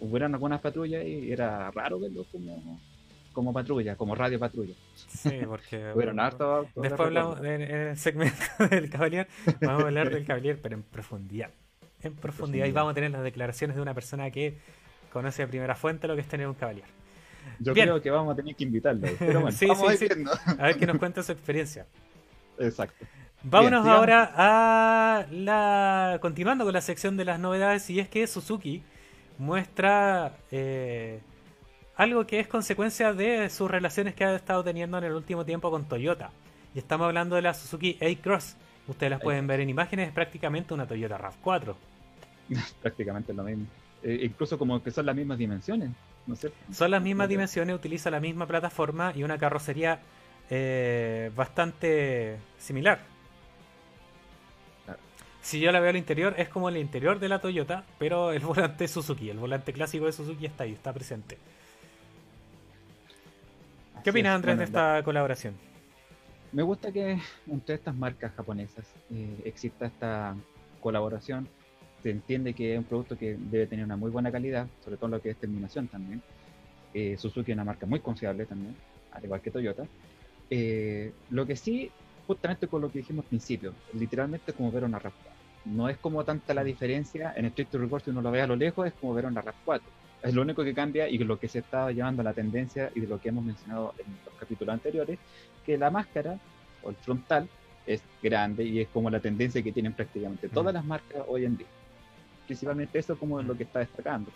Hubieran 0.00 0.34
algunas 0.34 0.60
patrullas 0.60 1.04
y 1.04 1.30
era 1.30 1.70
raro 1.70 2.00
verlo 2.00 2.24
como 2.32 2.80
como 3.32 3.52
patrulla, 3.52 3.96
como 3.96 4.14
radio 4.14 4.38
patrulla. 4.38 4.74
Sí, 4.94 5.40
porque. 5.46 5.92
Bueno, 5.94 6.22
harto 6.22 6.66
Después 6.76 7.00
hablamos 7.00 7.38
en, 7.40 7.62
el 7.62 7.96
segmento 7.96 8.44
del 8.70 8.90
Cavalier, 8.90 9.28
vamos 9.60 9.84
a 9.84 9.86
hablar 9.86 10.10
del 10.10 10.24
Cavalier, 10.24 10.58
pero 10.60 10.76
en 10.76 10.82
profundidad. 10.82 11.50
En 12.02 12.14
profundidad. 12.14 12.66
Y 12.66 12.72
vamos 12.72 12.92
a 12.92 12.94
tener 12.94 13.10
las 13.10 13.22
declaraciones 13.22 13.76
de 13.76 13.82
una 13.82 13.94
persona 13.94 14.30
que 14.30 14.58
conoce 15.12 15.42
de 15.42 15.48
primera 15.48 15.74
fuente 15.74 16.08
lo 16.08 16.14
que 16.14 16.22
es 16.22 16.28
tener 16.28 16.46
un 16.46 16.54
Cavalier. 16.54 16.86
Yo 17.58 17.74
creo 17.74 18.00
que 18.00 18.10
vamos 18.10 18.32
a 18.32 18.36
tener 18.36 18.54
que 18.54 18.64
invitarlo. 18.64 19.06
Pero 19.18 19.40
bueno, 19.40 19.56
vamos 19.68 19.98
sí, 19.98 20.08
a, 20.58 20.66
ver 20.66 20.76
que 20.76 20.86
nos 20.86 20.98
cuenta 20.98 21.22
su 21.22 21.32
experiencia. 21.32 21.86
Exacto. 22.58 23.06
Vámonos 23.42 23.86
ahora 23.86 24.32
a 24.36 25.26
la. 25.30 26.18
Continuando 26.20 26.64
con 26.64 26.74
la 26.74 26.82
sección 26.82 27.16
de 27.16 27.24
las 27.24 27.40
novedades, 27.40 27.88
y 27.88 28.00
es 28.00 28.08
que 28.08 28.26
Suzuki 28.26 28.82
muestra. 29.38 30.36
Eh, 30.50 31.20
algo 32.00 32.26
que 32.26 32.40
es 32.40 32.48
consecuencia 32.48 33.12
de 33.12 33.50
sus 33.50 33.70
relaciones 33.70 34.14
que 34.14 34.24
ha 34.24 34.34
estado 34.34 34.64
teniendo 34.64 34.96
en 34.96 35.04
el 35.04 35.12
último 35.12 35.44
tiempo 35.44 35.70
con 35.70 35.84
Toyota. 35.84 36.30
Y 36.74 36.78
estamos 36.78 37.04
hablando 37.04 37.36
de 37.36 37.42
la 37.42 37.52
Suzuki 37.52 37.98
A-Cross. 38.00 38.56
Ustedes 38.88 39.10
las 39.10 39.20
pueden 39.20 39.46
ver 39.46 39.60
en 39.60 39.68
imágenes, 39.68 40.08
es 40.08 40.14
prácticamente 40.14 40.72
una 40.72 40.86
Toyota 40.86 41.18
RAV4. 41.18 41.74
prácticamente 42.82 43.34
lo 43.34 43.42
mismo. 43.42 43.66
Eh, 44.02 44.20
incluso 44.22 44.58
como 44.58 44.82
que 44.82 44.90
son 44.90 45.04
las 45.04 45.14
mismas 45.14 45.36
dimensiones. 45.36 45.90
No 46.26 46.36
sé. 46.36 46.50
Son 46.72 46.90
las 46.90 47.02
mismas 47.02 47.28
dimensiones, 47.28 47.76
utiliza 47.76 48.10
la 48.10 48.18
misma 48.18 48.46
plataforma 48.46 49.12
y 49.14 49.22
una 49.22 49.36
carrocería 49.36 50.00
eh, 50.48 51.30
bastante 51.36 52.38
similar. 52.56 53.00
Si 55.42 55.60
yo 55.60 55.70
la 55.70 55.80
veo 55.80 55.90
al 55.90 55.96
interior, 55.96 56.34
es 56.38 56.48
como 56.48 56.70
el 56.70 56.78
interior 56.78 57.18
de 57.18 57.28
la 57.28 57.40
Toyota, 57.40 57.84
pero 57.98 58.32
el 58.32 58.40
volante 58.40 58.88
Suzuki, 58.88 59.28
el 59.28 59.38
volante 59.38 59.74
clásico 59.74 60.06
de 60.06 60.12
Suzuki 60.12 60.46
está 60.46 60.64
ahí, 60.64 60.72
está 60.72 60.94
presente. 60.94 61.36
¿Qué 64.02 64.10
opinas, 64.10 64.34
Andrés, 64.34 64.58
de 64.58 64.64
esta 64.64 65.02
colaboración? 65.02 65.54
Me 66.52 66.62
gusta 66.62 66.90
que 66.90 67.18
entre 67.48 67.74
estas 67.74 67.94
marcas 67.94 68.32
japonesas 68.34 68.86
eh, 69.10 69.42
exista 69.44 69.86
esta 69.86 70.34
colaboración. 70.80 71.46
Se 72.02 72.10
entiende 72.10 72.54
que 72.54 72.72
es 72.72 72.78
un 72.78 72.84
producto 72.84 73.18
que 73.18 73.36
debe 73.38 73.66
tener 73.66 73.84
una 73.84 73.96
muy 73.96 74.10
buena 74.10 74.32
calidad, 74.32 74.66
sobre 74.82 74.96
todo 74.96 75.10
lo 75.10 75.20
que 75.20 75.30
es 75.30 75.36
terminación 75.36 75.86
también. 75.88 76.22
Eh, 76.94 77.16
Suzuki 77.18 77.50
es 77.52 77.56
una 77.56 77.64
marca 77.64 77.86
muy 77.86 78.00
confiable 78.00 78.46
también, 78.46 78.74
al 79.12 79.24
igual 79.24 79.40
que 79.42 79.50
Toyota. 79.50 79.84
Eh, 80.48 81.12
lo 81.30 81.46
que 81.46 81.56
sí, 81.56 81.90
justamente 82.26 82.68
con 82.68 82.80
lo 82.80 82.90
que 82.90 83.00
dijimos 83.00 83.24
al 83.24 83.28
principio, 83.28 83.74
literalmente 83.92 84.50
es 84.50 84.56
como 84.56 84.72
ver 84.72 84.84
una 84.84 84.98
RAV4. 84.98 85.12
No 85.66 85.88
es 85.90 85.98
como 85.98 86.24
tanta 86.24 86.54
la 86.54 86.64
diferencia, 86.64 87.34
en 87.36 87.44
Street 87.46 87.68
Record 87.72 88.02
si 88.02 88.10
uno 88.10 88.22
lo 88.22 88.30
ve 88.30 88.40
a 88.40 88.46
lo 88.46 88.56
lejos, 88.56 88.86
es 88.86 88.94
como 88.94 89.12
ver 89.12 89.26
una 89.26 89.42
RAV4 89.42 89.82
es 90.22 90.34
lo 90.34 90.42
único 90.42 90.62
que 90.64 90.74
cambia 90.74 91.08
y 91.08 91.18
lo 91.18 91.38
que 91.38 91.48
se 91.48 91.60
está 91.60 91.90
llevando 91.90 92.22
a 92.22 92.24
la 92.24 92.32
tendencia 92.32 92.90
y 92.94 93.00
de 93.00 93.06
lo 93.06 93.20
que 93.20 93.30
hemos 93.30 93.44
mencionado 93.44 93.94
en 93.98 94.06
los 94.24 94.34
capítulos 94.34 94.74
anteriores, 94.74 95.18
que 95.64 95.78
la 95.78 95.90
máscara 95.90 96.38
o 96.82 96.90
el 96.90 96.96
frontal 96.96 97.48
es 97.86 98.02
grande 98.22 98.64
y 98.64 98.80
es 98.80 98.88
como 98.88 99.10
la 99.10 99.20
tendencia 99.20 99.62
que 99.62 99.72
tienen 99.72 99.92
prácticamente 99.92 100.48
todas 100.48 100.72
las 100.74 100.84
marcas 100.84 101.22
hoy 101.26 101.44
en 101.44 101.56
día. 101.56 101.66
Principalmente 102.46 102.98
eso 102.98 103.18
como 103.18 103.40
es 103.40 103.46
lo 103.46 103.56
que 103.56 103.64
está 103.64 103.78
destacando. 103.78 104.30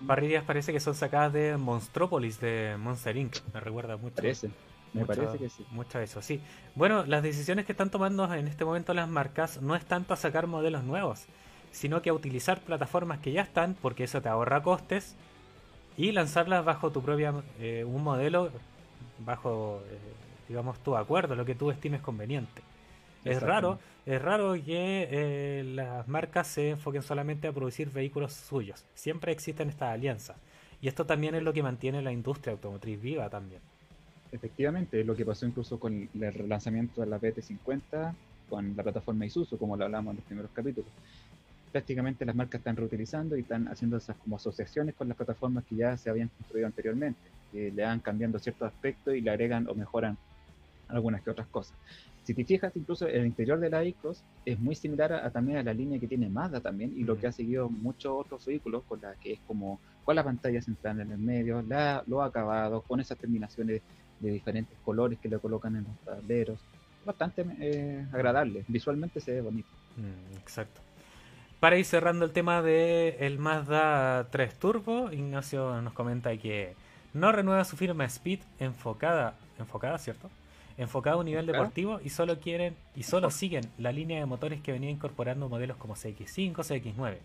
Barrillas 0.00 0.44
parece 0.44 0.72
que 0.72 0.80
son 0.80 0.94
sacadas 0.94 1.32
de 1.32 1.56
Monstropolis, 1.56 2.40
de 2.40 2.76
Monster 2.78 3.16
Inc. 3.16 3.36
Me 3.52 3.60
recuerda 3.60 3.96
mucho. 3.96 4.16
Parece. 4.16 4.50
Me 4.92 5.04
parece 5.04 5.38
que 5.38 5.48
sí. 5.48 5.64
Mucho 5.70 5.98
de 5.98 6.04
eso, 6.04 6.20
sí. 6.20 6.40
Bueno, 6.74 7.04
las 7.04 7.22
decisiones 7.22 7.64
que 7.64 7.72
están 7.72 7.90
tomando 7.90 8.32
en 8.34 8.48
este 8.48 8.64
momento 8.64 8.92
las 8.92 9.08
marcas 9.08 9.62
no 9.62 9.76
es 9.76 9.84
tanto 9.84 10.14
a 10.14 10.16
sacar 10.16 10.46
modelos 10.46 10.84
nuevos, 10.84 11.26
sino 11.70 12.02
que 12.02 12.10
a 12.10 12.12
utilizar 12.12 12.60
plataformas 12.60 13.20
que 13.20 13.32
ya 13.32 13.42
están, 13.42 13.74
porque 13.74 14.04
eso 14.04 14.20
te 14.20 14.28
ahorra 14.28 14.62
costes, 14.62 15.16
y 16.00 16.12
lanzarlas 16.12 16.64
bajo 16.64 16.90
tu 16.90 17.02
propia, 17.02 17.34
eh, 17.60 17.84
un 17.84 18.02
modelo, 18.02 18.50
bajo, 19.18 19.82
eh, 19.90 19.98
digamos, 20.48 20.78
tu 20.78 20.96
acuerdo, 20.96 21.34
lo 21.34 21.44
que 21.44 21.54
tú 21.54 21.70
estimes 21.70 22.00
conveniente. 22.00 22.62
Es 23.22 23.42
raro, 23.42 23.78
es 24.06 24.22
raro 24.22 24.54
que 24.54 25.08
eh, 25.10 25.62
las 25.62 26.08
marcas 26.08 26.46
se 26.46 26.70
enfoquen 26.70 27.02
solamente 27.02 27.48
a 27.48 27.52
producir 27.52 27.90
vehículos 27.90 28.32
suyos. 28.32 28.82
Siempre 28.94 29.30
existen 29.30 29.68
estas 29.68 29.90
alianzas. 29.90 30.38
Y 30.80 30.88
esto 30.88 31.04
también 31.04 31.34
es 31.34 31.42
lo 31.42 31.52
que 31.52 31.62
mantiene 31.62 32.00
la 32.00 32.12
industria 32.12 32.54
automotriz 32.54 32.98
viva 32.98 33.28
también. 33.28 33.60
Efectivamente, 34.32 35.04
lo 35.04 35.14
que 35.14 35.26
pasó 35.26 35.44
incluso 35.44 35.78
con 35.78 36.08
el 36.14 36.32
relanzamiento 36.32 37.02
de 37.02 37.08
la 37.08 37.20
BT50 37.20 38.14
con 38.48 38.74
la 38.74 38.82
plataforma 38.82 39.26
Isuzu, 39.26 39.58
como 39.58 39.76
lo 39.76 39.84
hablamos 39.84 40.12
en 40.12 40.16
los 40.16 40.24
primeros 40.24 40.50
capítulos 40.52 40.90
prácticamente 41.72 42.24
las 42.24 42.34
marcas 42.34 42.60
están 42.60 42.76
reutilizando 42.76 43.36
y 43.36 43.40
están 43.40 43.68
haciendo 43.68 43.96
esas 43.96 44.16
como 44.16 44.36
asociaciones 44.36 44.94
con 44.94 45.08
las 45.08 45.16
plataformas 45.16 45.64
que 45.64 45.76
ya 45.76 45.96
se 45.96 46.10
habían 46.10 46.28
construido 46.28 46.66
anteriormente, 46.66 47.20
que 47.52 47.70
le 47.70 47.82
van 47.84 48.00
cambiando 48.00 48.38
ciertos 48.38 48.68
aspectos 48.68 49.14
y 49.14 49.20
le 49.20 49.30
agregan 49.30 49.68
o 49.68 49.74
mejoran 49.74 50.18
algunas 50.88 51.22
que 51.22 51.30
otras 51.30 51.46
cosas. 51.48 51.76
Si 52.24 52.34
te 52.34 52.44
fijas, 52.44 52.72
incluso 52.76 53.06
el 53.06 53.26
interior 53.26 53.58
de 53.58 53.70
la 53.70 53.84
ICOS 53.84 54.22
es 54.44 54.58
muy 54.58 54.74
similar 54.74 55.12
a, 55.12 55.30
también 55.30 55.58
a 55.58 55.62
la 55.62 55.72
línea 55.72 55.98
que 55.98 56.06
tiene 56.06 56.28
Mazda 56.28 56.60
también 56.60 56.92
y 56.96 57.04
lo 57.04 57.18
que 57.18 57.26
ha 57.26 57.32
seguido 57.32 57.68
muchos 57.70 58.12
otros 58.14 58.44
vehículos 58.44 58.82
con 58.84 59.00
la 59.00 59.14
que 59.14 59.34
es 59.34 59.40
como 59.46 59.80
con 60.04 60.16
la 60.16 60.24
pantalla 60.24 60.60
central 60.60 61.00
en 61.00 61.12
el 61.12 61.18
medio, 61.18 61.62
la, 61.62 62.02
los 62.06 62.22
acabados, 62.22 62.84
con 62.84 63.00
esas 63.00 63.16
terminaciones 63.16 63.82
de 64.18 64.30
diferentes 64.30 64.76
colores 64.84 65.18
que 65.18 65.28
le 65.28 65.38
colocan 65.38 65.76
en 65.76 65.84
los 65.84 65.96
tableros. 66.04 66.60
Bastante 67.04 67.46
eh, 67.60 68.06
agradable, 68.12 68.64
visualmente 68.68 69.20
se 69.20 69.32
ve 69.32 69.40
bonito. 69.40 69.68
Mm, 69.96 70.36
exacto. 70.36 70.80
Para 71.60 71.76
ir 71.76 71.84
cerrando 71.84 72.24
el 72.24 72.32
tema 72.32 72.62
de 72.62 73.18
el 73.20 73.38
Mazda 73.38 74.28
3 74.30 74.54
Turbo, 74.58 75.12
Ignacio 75.12 75.82
nos 75.82 75.92
comenta 75.92 76.34
que 76.38 76.74
no 77.12 77.32
renueva 77.32 77.66
su 77.66 77.76
firma 77.76 78.06
Speed 78.06 78.40
enfocada, 78.58 79.34
enfocada, 79.58 79.98
¿cierto? 79.98 80.30
Enfocada 80.78 81.16
a 81.16 81.18
un 81.18 81.26
nivel 81.26 81.44
deportivo 81.44 82.00
y 82.02 82.08
solo 82.08 82.40
quieren 82.40 82.74
y 82.96 83.02
solo 83.02 83.30
siguen 83.30 83.64
la 83.76 83.92
línea 83.92 84.20
de 84.20 84.24
motores 84.24 84.62
que 84.62 84.72
venía 84.72 84.88
incorporando 84.88 85.50
modelos 85.50 85.76
como 85.76 85.96
CX5, 85.96 86.54
CX9. 86.54 87.18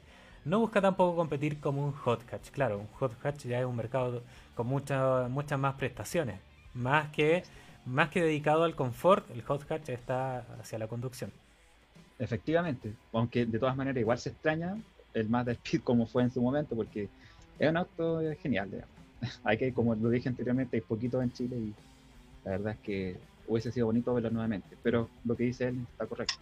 No 0.44 0.60
busca 0.60 0.82
tampoco 0.82 1.16
competir 1.16 1.62
como 1.62 1.86
un 1.86 1.94
hot 1.94 2.22
hatch. 2.30 2.50
Claro, 2.50 2.80
un 2.80 2.88
hot 2.88 3.14
hatch 3.24 3.46
ya 3.46 3.62
es 3.62 3.66
un 3.66 3.78
mercado 3.78 4.22
con 4.54 4.68
muchas 4.68 5.30
muchas 5.30 5.58
más 5.58 5.76
prestaciones, 5.76 6.42
más 6.74 7.10
que 7.12 7.44
más 7.86 8.10
que 8.10 8.22
dedicado 8.22 8.66
al 8.66 8.76
confort, 8.76 9.32
el 9.32 9.44
hot 9.44 9.72
hatch 9.72 9.88
está 9.88 10.40
hacia 10.60 10.78
la 10.78 10.88
conducción. 10.88 11.32
Efectivamente, 12.18 12.94
aunque 13.12 13.46
de 13.46 13.60
todas 13.60 13.76
maneras 13.76 14.00
igual 14.00 14.18
se 14.18 14.30
extraña 14.30 14.78
el 15.14 15.30
Mazda 15.30 15.52
Speed 15.54 15.82
como 15.82 16.06
fue 16.08 16.24
en 16.24 16.32
su 16.32 16.42
momento, 16.42 16.76
porque 16.76 17.10
es 17.60 17.70
un 17.70 17.78
auto 17.78 18.22
genial. 18.42 18.70
Hay 19.44 19.58
que, 19.58 19.74
como 19.74 19.96
lo 19.96 20.10
dije 20.10 20.30
anteriormente, 20.30 20.78
hay 20.78 20.82
poquito 20.82 21.22
en 21.22 21.32
Chile 21.32 21.56
y 21.56 21.74
la 22.44 22.52
verdad 22.52 22.74
es 22.74 22.80
que 22.80 23.18
hubiese 23.48 23.72
sido 23.72 23.88
bonito 23.88 24.14
verlo 24.14 24.30
nuevamente, 24.30 24.78
pero 24.84 25.10
lo 25.24 25.36
que 25.36 25.44
dice 25.44 25.70
él 25.70 25.86
está 25.92 26.06
correcto. 26.06 26.36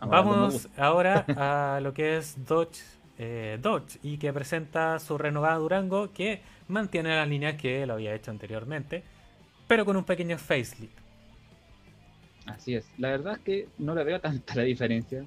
Vamos 0.00 0.68
ahora 0.76 1.24
a 1.76 1.80
lo 1.80 1.92
que 1.94 2.16
es 2.16 2.44
Dodge, 2.44 2.82
eh, 3.18 3.58
Dodge 3.60 3.98
y 4.02 4.18
que 4.18 4.32
presenta 4.32 4.98
su 4.98 5.16
renovada 5.16 5.56
Durango 5.56 6.12
que 6.12 6.42
mantiene 6.68 7.14
las 7.14 7.28
líneas 7.28 7.56
que 7.56 7.86
lo 7.86 7.94
había 7.94 8.14
hecho 8.14 8.30
anteriormente, 8.30 9.04
pero 9.68 9.84
con 9.84 9.96
un 9.96 10.04
pequeño 10.04 10.38
facelift. 10.38 11.01
Así 12.46 12.74
es. 12.74 12.86
La 12.98 13.10
verdad 13.10 13.34
es 13.34 13.40
que 13.40 13.68
no 13.78 13.94
le 13.94 14.04
veo 14.04 14.20
tanta 14.20 14.54
la 14.54 14.62
diferencia 14.62 15.24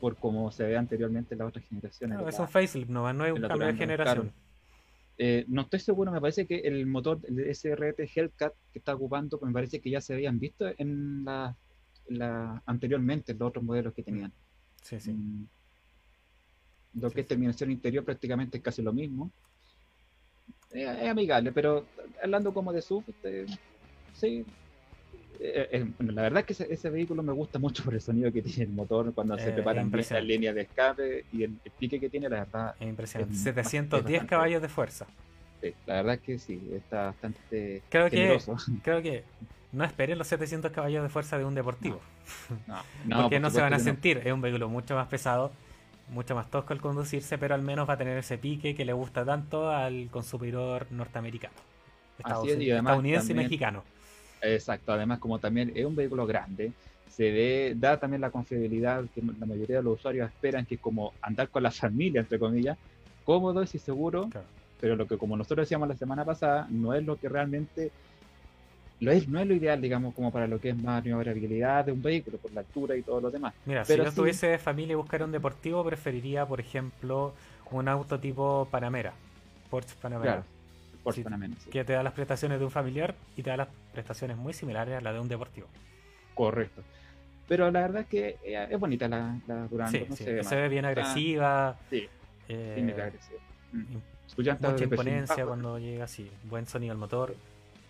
por 0.00 0.16
como 0.16 0.50
se 0.50 0.64
ve 0.64 0.76
anteriormente 0.76 1.34
en 1.34 1.38
las 1.38 1.48
otras 1.48 1.64
generaciones. 1.66 2.18
No, 2.18 2.28
es 2.28 2.38
un 2.38 2.48
facelift, 2.48 2.90
no, 2.90 3.10
no 3.12 3.24
es 3.24 3.32
un 3.32 3.42
cambio 3.42 3.66
de 3.68 3.74
generación. 3.74 4.32
Eh, 5.18 5.46
no 5.48 5.62
estoy 5.62 5.80
seguro, 5.80 6.12
me 6.12 6.20
parece 6.20 6.46
que 6.46 6.58
el 6.58 6.86
motor, 6.86 7.20
el 7.26 7.54
SRT 7.54 8.00
Hellcat 8.14 8.52
que 8.70 8.78
está 8.78 8.94
ocupando, 8.94 9.38
me 9.42 9.52
parece 9.52 9.80
que 9.80 9.88
ya 9.88 10.02
se 10.02 10.12
habían 10.12 10.38
visto 10.38 10.66
en 10.76 11.24
la, 11.24 11.56
la 12.08 12.62
anteriormente, 12.66 13.32
en 13.32 13.38
los 13.38 13.48
otros 13.48 13.64
modelos 13.64 13.94
que 13.94 14.02
tenían. 14.02 14.32
Sí, 14.82 15.00
sí. 15.00 15.12
Mm. 15.12 15.48
lo 17.00 17.10
que 17.10 17.22
es 17.22 17.26
terminación 17.26 17.70
interior 17.70 18.04
prácticamente 18.04 18.58
es 18.58 18.62
casi 18.62 18.82
lo 18.82 18.92
mismo. 18.92 19.30
es 20.70 21.08
amigable, 21.08 21.50
pero 21.50 21.86
hablando 22.22 22.52
como 22.52 22.72
de 22.72 22.82
SUV, 22.82 23.04
este, 23.08 23.46
sí, 24.12 24.44
eh, 25.40 25.68
eh, 25.72 25.86
la 25.98 26.22
verdad 26.22 26.44
es 26.46 26.56
que 26.56 26.72
ese, 26.72 26.90
vehículo 26.90 27.22
me 27.22 27.32
gusta 27.32 27.58
mucho 27.58 27.82
por 27.84 27.94
el 27.94 28.00
sonido 28.00 28.32
que 28.32 28.42
tiene 28.42 28.64
el 28.64 28.70
motor 28.70 29.12
cuando 29.14 29.36
se 29.38 29.50
eh, 29.50 29.52
prepara 29.52 29.80
en 29.80 29.90
la 29.90 30.20
línea 30.20 30.52
de 30.52 30.62
escape 30.62 31.24
y 31.32 31.44
el, 31.44 31.52
pique 31.78 31.98
que 32.00 32.08
tiene, 32.08 32.28
la 32.28 32.40
verdad. 32.40 32.74
Es 32.78 32.88
impresionante. 32.88 33.34
710 33.36 34.24
caballos 34.24 34.62
de 34.62 34.68
fuerza. 34.68 35.06
Sí, 35.60 35.74
la 35.86 35.94
verdad 35.94 36.14
es 36.14 36.20
que 36.20 36.38
sí, 36.38 36.60
está 36.74 37.06
bastante 37.06 37.82
creo 37.88 38.10
Que, 38.10 38.38
creo 38.82 39.02
que 39.02 39.24
no 39.72 39.84
esperen 39.84 40.18
los 40.18 40.26
700 40.26 40.70
caballos 40.70 41.02
de 41.02 41.08
fuerza 41.08 41.38
de 41.38 41.44
un 41.44 41.54
deportivo. 41.54 42.00
No, 43.06 43.22
porque 43.22 43.40
no 43.40 43.50
se 43.50 43.60
van 43.60 43.74
a 43.74 43.78
sentir. 43.78 44.22
Es 44.24 44.32
un 44.32 44.40
vehículo 44.40 44.68
mucho 44.68 44.94
más 44.94 45.08
pesado, 45.08 45.52
mucho 46.10 46.34
más 46.34 46.50
tosco 46.50 46.72
al 46.72 46.80
conducirse, 46.80 47.38
pero 47.38 47.54
al 47.54 47.62
menos 47.62 47.88
va 47.88 47.94
a 47.94 47.98
tener 47.98 48.16
ese 48.18 48.38
pique 48.38 48.74
que 48.74 48.84
le 48.84 48.92
gusta 48.92 49.24
tanto 49.24 49.70
al 49.70 50.08
consumidor 50.10 50.86
norteamericano. 50.90 51.54
estadounidense 52.18 53.32
y 53.32 53.34
mexicano. 53.34 53.82
Exacto, 54.42 54.92
además 54.92 55.18
como 55.18 55.38
también 55.38 55.72
es 55.74 55.84
un 55.84 55.96
vehículo 55.96 56.26
grande, 56.26 56.72
se 57.08 57.30
ve, 57.30 57.74
da 57.76 57.98
también 57.98 58.20
la 58.20 58.30
confiabilidad 58.30 59.04
que 59.14 59.22
la 59.22 59.46
mayoría 59.46 59.78
de 59.78 59.82
los 59.82 59.98
usuarios 59.98 60.28
esperan, 60.28 60.66
que 60.66 60.74
es 60.74 60.80
como 60.80 61.14
andar 61.22 61.48
con 61.48 61.62
la 61.62 61.70
familia, 61.70 62.20
entre 62.20 62.38
comillas, 62.38 62.76
cómodo 63.24 63.62
y 63.62 63.66
seguro, 63.66 64.28
pero 64.80 64.96
lo 64.96 65.06
que 65.06 65.16
como 65.16 65.36
nosotros 65.36 65.66
decíamos 65.66 65.88
la 65.88 65.96
semana 65.96 66.24
pasada, 66.24 66.66
no 66.70 66.92
es 66.94 67.04
lo 67.04 67.16
que 67.16 67.28
realmente, 67.28 67.90
lo 69.00 69.10
es, 69.12 69.26
no 69.28 69.40
es 69.40 69.46
lo 69.46 69.54
ideal, 69.54 69.80
digamos, 69.80 70.14
como 70.14 70.30
para 70.30 70.46
lo 70.46 70.60
que 70.60 70.70
es 70.70 70.76
más 70.76 71.02
maniobrabilidad 71.02 71.86
de 71.86 71.92
un 71.92 72.02
vehículo, 72.02 72.38
por 72.38 72.52
la 72.52 72.60
altura 72.60 72.96
y 72.96 73.02
todo 73.02 73.20
lo 73.20 73.30
demás. 73.30 73.54
Mira, 73.64 73.84
si 73.84 73.96
yo 73.96 74.12
tuviese 74.12 74.58
familia 74.58 74.92
y 74.92 74.96
buscar 74.96 75.22
un 75.22 75.32
deportivo, 75.32 75.84
preferiría, 75.84 76.46
por 76.46 76.60
ejemplo, 76.60 77.32
un 77.70 77.88
auto 77.88 78.20
tipo 78.20 78.68
Panamera, 78.70 79.12
Porsche 79.70 79.94
Panamera. 80.00 80.44
Que 81.70 81.84
te 81.84 81.92
da 81.92 82.02
las 82.02 82.12
prestaciones 82.12 82.58
de 82.58 82.64
un 82.64 82.70
familiar 82.70 83.14
y 83.36 83.42
te 83.42 83.50
da 83.50 83.56
las 83.56 83.68
prestaciones 83.92 84.36
muy 84.36 84.52
similares 84.52 84.96
a 84.96 85.00
la 85.00 85.12
de 85.12 85.20
un 85.20 85.28
deportivo. 85.28 85.68
Correcto. 86.34 86.82
Pero 87.48 87.70
la 87.70 87.82
verdad 87.82 88.02
es 88.02 88.08
que 88.08 88.36
eh, 88.44 88.68
es 88.70 88.78
bonita 88.78 89.08
la, 89.08 89.38
la 89.46 89.66
Durango. 89.68 90.16
se, 90.16 90.56
ve 90.56 90.68
bien 90.68 90.84
agresiva. 90.84 91.76
sí, 91.90 92.08
eh, 92.48 92.94
agresiva. 92.98 93.40
Mm. 93.72 93.96
Mucha 94.36 94.84
imponencia 94.84 95.46
cuando 95.46 95.78
llega 95.78 96.04
así. 96.04 96.30
Buen 96.44 96.66
sonido 96.66 96.92
al 96.92 96.98
motor. 96.98 97.34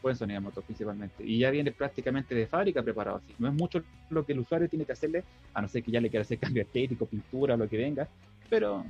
Buen 0.03 0.15
sonido 0.15 0.39
al 0.39 0.45
motor 0.45 0.63
principalmente. 0.63 1.25
Y 1.25 1.39
ya 1.39 1.51
viene 1.51 1.73
prácticamente 1.73 2.35
de 2.35 2.47
fábrica 2.47 2.83
preparado 2.83 3.17
así. 3.17 3.35
No 3.39 3.49
es 3.49 3.55
mucho 3.55 3.83
lo 4.11 4.25
que 4.25 4.33
el 4.33 4.41
usuario 4.41 4.69
tiene 4.69 4.85
que 4.85 4.93
hacerle, 4.93 5.25
a 5.55 5.63
no 5.63 5.69
ser 5.69 5.83
que 5.83 5.91
ya 5.91 6.01
le 6.01 6.11
quiera 6.11 6.23
hacer 6.23 6.39
cambio 6.41 6.63
estético, 6.63 7.07
pintura, 7.07 7.57
lo 7.57 7.69
que 7.69 7.79
venga. 7.79 8.07
Pero 8.49 8.85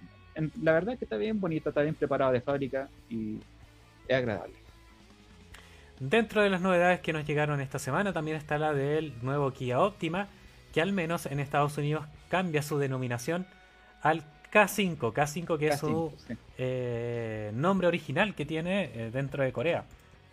la 0.63 0.73
verdad 0.73 0.95
es 0.95 0.99
que 0.99 1.05
está 1.07 1.17
bien 1.17 1.41
bonito, 1.41 1.71
está 1.71 1.83
bien 1.83 1.95
preparado 1.95 2.33
de 2.33 2.41
fábrica 2.41 2.89
y 3.09 3.39
es 4.09 4.17
agradable. 4.17 4.55
Dentro 5.99 6.43
de 6.43 6.51
las 6.51 6.61
novedades 6.61 7.01
que 7.01 7.13
nos 7.13 7.27
llegaron 7.27 7.61
esta 7.61 7.79
semana 7.79 8.13
también 8.13 8.37
está 8.37 8.59
la 8.59 8.75
del 8.75 9.15
nuevo 9.23 9.51
Kia 9.53 9.81
Optima, 9.81 10.29
que 10.73 10.83
al 10.83 10.93
menos 10.93 11.25
en 11.27 11.41
Estados 11.41 11.79
Unidos 11.79 12.05
cambia 12.29 12.63
su 12.63 12.79
denominación 12.79 13.47
al 14.03 14.23
K5, 14.53 14.99
K5 14.99 15.59
que 15.59 15.69
es 15.69 15.79
su 15.79 16.13
eh, 16.59 17.51
nombre 17.55 17.87
original 17.87 18.35
que 18.35 18.45
tiene 18.45 18.91
eh, 18.95 19.11
dentro 19.11 19.43
de 19.43 19.53
Corea. 19.53 19.85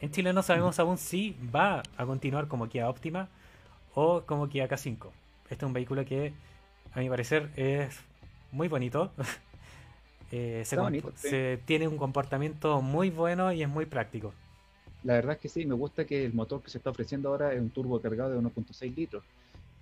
En 0.02 0.12
Chile 0.12 0.34
no 0.34 0.44
sabemos 0.44 0.80
aún 0.80 0.98
si 0.98 1.38
va 1.56 1.82
a 1.96 2.06
continuar 2.06 2.50
como 2.50 2.68
Kia 2.68 2.90
Optima 2.90 3.30
o 3.94 4.24
como 4.24 4.50
Kia 4.50 4.68
K5. 4.68 5.08
Este 5.50 5.56
es 5.56 5.64
un 5.64 5.74
vehículo 5.74 6.04
que 6.04 6.34
a 6.94 7.00
mi 7.00 7.10
parecer 7.10 7.52
es 7.56 8.00
muy 8.52 8.68
bonito. 8.68 9.12
Eh, 10.36 10.64
se, 10.66 11.60
tiene 11.66 11.88
un 11.88 11.96
comportamiento 11.96 12.82
muy 12.82 13.12
bueno 13.12 13.54
y 13.54 13.62
es 13.62 13.70
muy 13.70 13.86
práctico. 13.86 14.34
La 15.04 15.14
verdad 15.14 15.34
es 15.36 15.40
que 15.40 15.48
sí, 15.48 15.64
me 15.64 15.76
gusta 15.76 16.06
que 16.06 16.26
el 16.26 16.34
motor 16.34 16.64
que 16.64 16.72
se 16.72 16.80
está 16.80 16.90
ofreciendo 16.90 17.30
ahora 17.30 17.54
es 17.54 17.62
un 17.62 17.70
turbo 17.70 18.02
cargado 18.02 18.32
de 18.32 18.40
1.6 18.40 18.96
litros. 18.96 19.24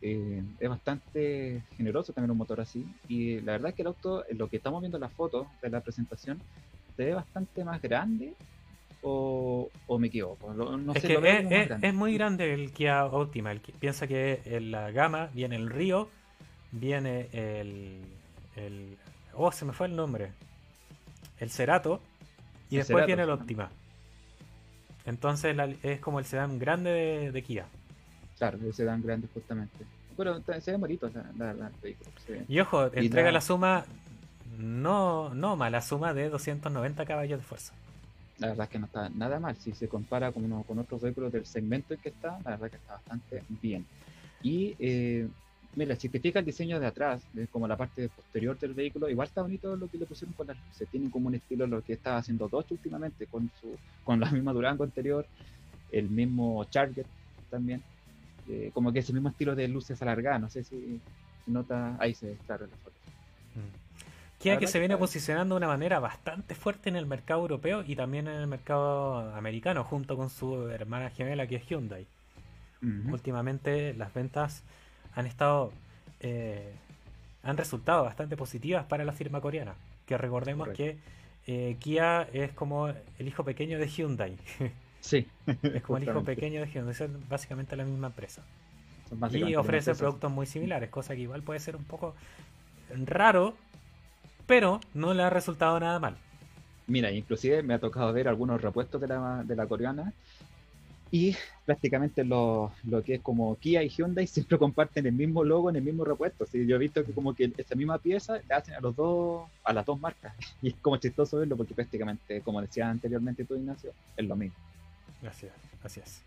Eh, 0.01 0.43
es 0.59 0.69
bastante 0.69 1.63
generoso 1.77 2.11
también 2.11 2.31
un 2.31 2.37
motor 2.37 2.59
así. 2.59 2.85
Y 3.07 3.39
la 3.39 3.53
verdad 3.53 3.69
es 3.69 3.75
que 3.75 3.83
el 3.83 3.87
auto, 3.87 4.25
lo 4.31 4.49
que 4.49 4.57
estamos 4.57 4.81
viendo 4.81 4.97
en 4.97 5.03
las 5.03 5.13
fotos 5.13 5.47
de 5.61 5.69
la 5.69 5.79
presentación, 5.79 6.41
se 6.97 7.05
ve 7.05 7.13
bastante 7.13 7.63
más 7.63 7.81
grande 7.81 8.33
o, 9.03 9.69
me 9.97 10.07
equivoco. 10.07 10.53
es, 10.93 11.01
que 11.01 11.77
es, 11.81 11.93
muy 11.93 12.13
grande 12.15 12.53
el 12.53 12.73
Kia 12.73 13.05
Optima. 13.05 13.53
El, 13.53 13.61
piensa 13.61 14.05
que 14.05 14.41
en 14.43 14.71
la 14.71 14.91
gama 14.91 15.29
viene 15.33 15.55
el 15.55 15.69
Río, 15.69 16.09
viene 16.73 17.29
el, 17.31 18.01
el 18.57 18.97
Oh, 19.33 19.51
se 19.51 19.65
me 19.65 19.73
fue 19.73 19.87
el 19.87 19.95
nombre. 19.95 20.31
El 21.39 21.49
Cerato. 21.49 22.01
Y 22.69 22.77
después 22.77 23.05
viene 23.05 23.23
el 23.23 23.29
Optima. 23.29 23.69
Entonces 25.05 25.55
es 25.83 25.99
como 25.99 26.19
el 26.19 26.25
sedán 26.25 26.59
grande 26.59 27.31
de, 27.31 27.43
Kia. 27.43 27.65
Claro, 28.37 28.57
el 28.63 28.73
sedán 28.73 29.01
grande 29.01 29.27
justamente. 29.33 29.85
Pero 30.15 30.41
se 30.59 30.71
ve 30.71 30.77
bonito 30.77 31.09
la, 31.37 31.53
la, 31.53 31.71
Y 32.47 32.59
ojo, 32.59 32.85
entrega 32.93 33.31
la... 33.31 33.41
suma, 33.41 33.85
no, 34.57 35.33
no 35.33 35.55
mala 35.55 35.81
suma 35.81 36.13
de 36.13 36.29
290 36.29 37.05
caballos 37.05 37.39
de 37.39 37.45
fuerza. 37.45 37.73
La 38.37 38.47
verdad 38.47 38.65
es 38.65 38.69
que 38.69 38.79
no 38.79 38.85
está 38.85 39.09
nada 39.09 39.39
mal. 39.39 39.55
Si 39.57 39.73
se 39.73 39.87
compara 39.87 40.31
con, 40.31 40.63
con 40.63 40.79
otros 40.79 41.01
vehículos 41.01 41.31
del 41.31 41.45
segmento 41.45 41.93
en 41.93 41.99
que 41.99 42.09
está, 42.09 42.39
la 42.43 42.51
verdad 42.51 42.65
es 42.65 42.71
que 42.71 42.77
está 42.77 42.93
bastante 42.93 43.43
bien. 43.61 43.85
Y 44.43 44.75
eh, 44.79 45.27
Mira, 45.75 45.95
si 45.95 46.09
te 46.09 46.19
fijas 46.19 46.41
el 46.41 46.45
diseño 46.45 46.79
de 46.79 46.87
atrás, 46.87 47.23
como 47.49 47.67
la 47.67 47.77
parte 47.77 48.09
posterior 48.09 48.59
del 48.59 48.73
vehículo, 48.73 49.09
igual 49.09 49.27
está 49.27 49.41
bonito 49.41 49.75
lo 49.77 49.87
que 49.87 49.97
le 49.97 50.05
pusieron 50.05 50.33
con 50.33 50.47
las 50.47 50.57
luces. 50.67 50.87
Tienen 50.89 51.09
como 51.09 51.27
un 51.27 51.35
estilo 51.35 51.65
lo 51.65 51.81
que 51.81 51.93
estaba 51.93 52.17
haciendo 52.17 52.49
Dodge 52.49 52.71
últimamente, 52.71 53.25
con 53.27 53.49
su 53.61 53.77
con 54.03 54.19
la 54.19 54.29
misma 54.31 54.51
Durango 54.51 54.83
anterior, 54.83 55.25
el 55.91 56.09
mismo 56.09 56.65
Charger 56.65 57.05
también. 57.49 57.81
Eh, 58.49 58.71
como 58.73 58.91
que 58.91 58.99
ese 58.99 59.13
mismo 59.13 59.29
estilo 59.29 59.55
de 59.55 59.67
luces 59.67 60.01
alargadas, 60.01 60.41
no 60.41 60.49
sé 60.49 60.63
si 60.63 60.99
nota, 61.47 61.95
ahí 61.99 62.13
se 62.13 62.33
está 62.33 62.53
la 62.57 62.67
foto. 62.67 62.95
Mm. 63.55 64.39
Kia 64.39 64.57
que 64.57 64.67
se 64.67 64.79
viene 64.79 64.97
posicionando 64.97 65.55
de 65.55 65.57
una 65.57 65.67
manera 65.67 65.99
bastante 65.99 66.55
fuerte 66.55 66.89
en 66.89 66.95
el 66.95 67.05
mercado 67.05 67.41
europeo 67.41 67.83
y 67.85 67.95
también 67.95 68.27
en 68.27 68.41
el 68.41 68.47
mercado 68.47 69.35
americano, 69.35 69.83
junto 69.83 70.17
con 70.17 70.31
su 70.31 70.67
hermana 70.67 71.11
gemela 71.11 71.45
que 71.45 71.57
es 71.57 71.65
Hyundai. 71.67 72.07
Últimamente 73.11 73.93
las 73.93 74.11
ventas 74.11 74.63
han 75.15 75.25
estado 75.25 75.71
eh, 76.21 76.73
han 77.43 77.57
resultado 77.57 78.03
bastante 78.03 78.37
positivas 78.37 78.85
para 78.85 79.03
la 79.03 79.13
firma 79.13 79.41
coreana. 79.41 79.73
Que 80.05 80.17
recordemos 80.17 80.69
que 80.69 80.97
eh, 81.47 81.75
Kia 81.79 82.27
es 82.33 82.51
como 82.51 82.87
el 82.87 83.27
hijo 83.27 83.43
pequeño 83.43 83.79
de 83.79 83.87
Hyundai. 83.87 84.37
Sí. 85.01 85.25
es 85.47 85.81
como 85.81 85.97
el 85.97 86.03
hijo 86.03 86.23
pequeño 86.23 86.61
de 86.61 86.67
Hyundai, 86.67 86.93
es 86.93 87.27
básicamente 87.27 87.75
la 87.75 87.83
misma 87.83 88.05
empresa. 88.07 88.43
Y 89.31 89.55
ofrece 89.55 89.95
productos 89.95 90.31
muy 90.31 90.45
similares, 90.45 90.91
cosa 90.91 91.15
que 91.15 91.21
igual 91.21 91.41
puede 91.41 91.59
ser 91.59 91.75
un 91.75 91.83
poco 91.83 92.13
raro, 93.07 93.55
pero 94.45 94.79
no 94.93 95.15
le 95.15 95.23
ha 95.23 95.31
resultado 95.31 95.79
nada 95.79 95.97
mal. 95.99 96.17
Mira, 96.85 97.11
inclusive 97.11 97.63
me 97.63 97.73
ha 97.73 97.79
tocado 97.79 98.13
ver 98.13 98.27
algunos 98.27 98.61
repuestos 98.61 99.01
de 99.01 99.07
la, 99.07 99.43
de 99.43 99.55
la 99.55 99.65
coreana 99.65 100.13
y 101.11 101.35
prácticamente 101.65 102.23
lo, 102.23 102.71
lo, 102.85 103.03
que 103.03 103.15
es 103.15 103.21
como 103.21 103.55
Kia 103.57 103.83
y 103.83 103.89
Hyundai 103.89 104.25
siempre 104.27 104.57
comparten 104.57 105.05
el 105.05 105.13
mismo 105.13 105.43
logo 105.43 105.69
en 105.69 105.75
el 105.75 105.83
mismo 105.83 106.05
repuesto. 106.05 106.45
¿sí? 106.45 106.65
Yo 106.65 106.77
he 106.77 106.79
visto 106.79 107.05
que 107.05 107.11
como 107.11 107.35
que 107.35 107.51
esa 107.57 107.75
misma 107.75 107.97
pieza 107.97 108.39
la 108.47 108.57
hacen 108.57 108.75
a 108.75 108.79
los 108.79 108.95
dos, 108.95 109.49
a 109.63 109.73
las 109.73 109.85
dos 109.85 109.99
marcas. 109.99 110.33
Y 110.61 110.69
es 110.69 110.75
como 110.81 110.97
chistoso 110.97 111.37
verlo 111.37 111.57
porque 111.57 111.73
prácticamente, 111.73 112.41
como 112.41 112.61
decía 112.61 112.89
anteriormente 112.89 113.43
tú, 113.45 113.55
Ignacio, 113.55 113.91
es 114.15 114.25
lo 114.25 114.35
mismo. 114.35 114.55
Gracias, 115.21 115.51
gracias. 115.81 116.21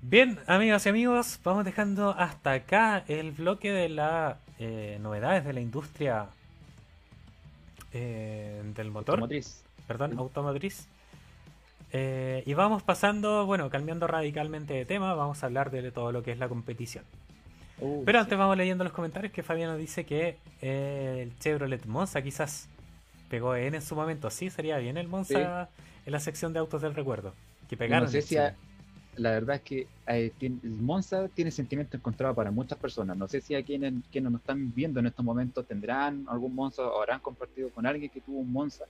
Bien, 0.00 0.38
amigas 0.46 0.84
y 0.86 0.88
amigos, 0.90 1.40
vamos 1.42 1.64
dejando 1.64 2.10
hasta 2.10 2.52
acá 2.52 3.04
el 3.08 3.32
bloque 3.32 3.72
de 3.72 3.88
las 3.88 4.36
eh, 4.58 4.98
novedades 5.00 5.44
de 5.44 5.52
la 5.52 5.60
industria 5.60 6.26
eh, 7.92 8.62
del 8.74 8.90
motor. 8.90 9.14
Automotriz. 9.14 9.64
Perdón, 9.86 10.18
automotriz. 10.18 10.86
Eh, 11.96 12.42
y 12.44 12.54
vamos 12.54 12.82
pasando, 12.82 13.46
bueno, 13.46 13.70
cambiando 13.70 14.08
radicalmente 14.08 14.74
de 14.74 14.84
tema, 14.84 15.14
vamos 15.14 15.42
a 15.42 15.46
hablar 15.46 15.70
de 15.70 15.92
todo 15.92 16.10
lo 16.10 16.24
que 16.24 16.32
es 16.32 16.38
la 16.40 16.48
competición. 16.48 17.04
Uh, 17.78 18.02
Pero 18.04 18.18
sí. 18.18 18.22
antes 18.24 18.36
vamos 18.36 18.56
leyendo 18.56 18.82
los 18.82 18.92
comentarios 18.92 19.32
que 19.32 19.44
Fabiano 19.44 19.76
dice 19.76 20.04
que 20.04 20.36
eh, 20.60 21.20
el 21.22 21.38
Chevrolet 21.38 21.86
Monza 21.86 22.20
quizás 22.20 22.68
pegó 23.30 23.54
en 23.54 23.76
en 23.76 23.82
su 23.82 23.94
momento. 23.94 24.28
Sí, 24.30 24.50
sería 24.50 24.78
bien 24.78 24.96
el 24.96 25.06
Monza 25.06 25.68
en 26.04 26.12
la 26.12 26.18
sección 26.18 26.52
de 26.52 26.58
autos 26.58 26.82
del 26.82 26.94
recuerdo. 26.96 27.32
Que 27.68 27.76
pegaron. 27.76 28.06
No 28.06 28.10
sé 28.10 28.22
si 28.22 28.36
a- 28.38 28.56
la 29.16 29.30
verdad 29.30 29.56
es 29.56 29.62
que 29.62 29.86
eh, 30.08 30.32
tiene- 30.36 30.58
el 30.64 30.70
Monza 30.70 31.28
tiene 31.28 31.52
sentimiento 31.52 31.96
encontrado 31.96 32.34
para 32.34 32.50
muchas 32.50 32.76
personas. 32.76 33.16
No 33.16 33.28
sé 33.28 33.40
si 33.40 33.54
a 33.54 33.62
quienes, 33.62 33.94
quienes 34.10 34.32
nos 34.32 34.40
están 34.40 34.74
viendo 34.74 34.98
en 34.98 35.06
estos 35.06 35.24
momentos 35.24 35.64
tendrán 35.64 36.24
algún 36.28 36.56
Monza 36.56 36.82
o 36.82 37.00
habrán 37.00 37.20
compartido 37.20 37.70
con 37.70 37.86
alguien 37.86 38.10
que 38.10 38.20
tuvo 38.20 38.40
un 38.40 38.52
Monza. 38.52 38.84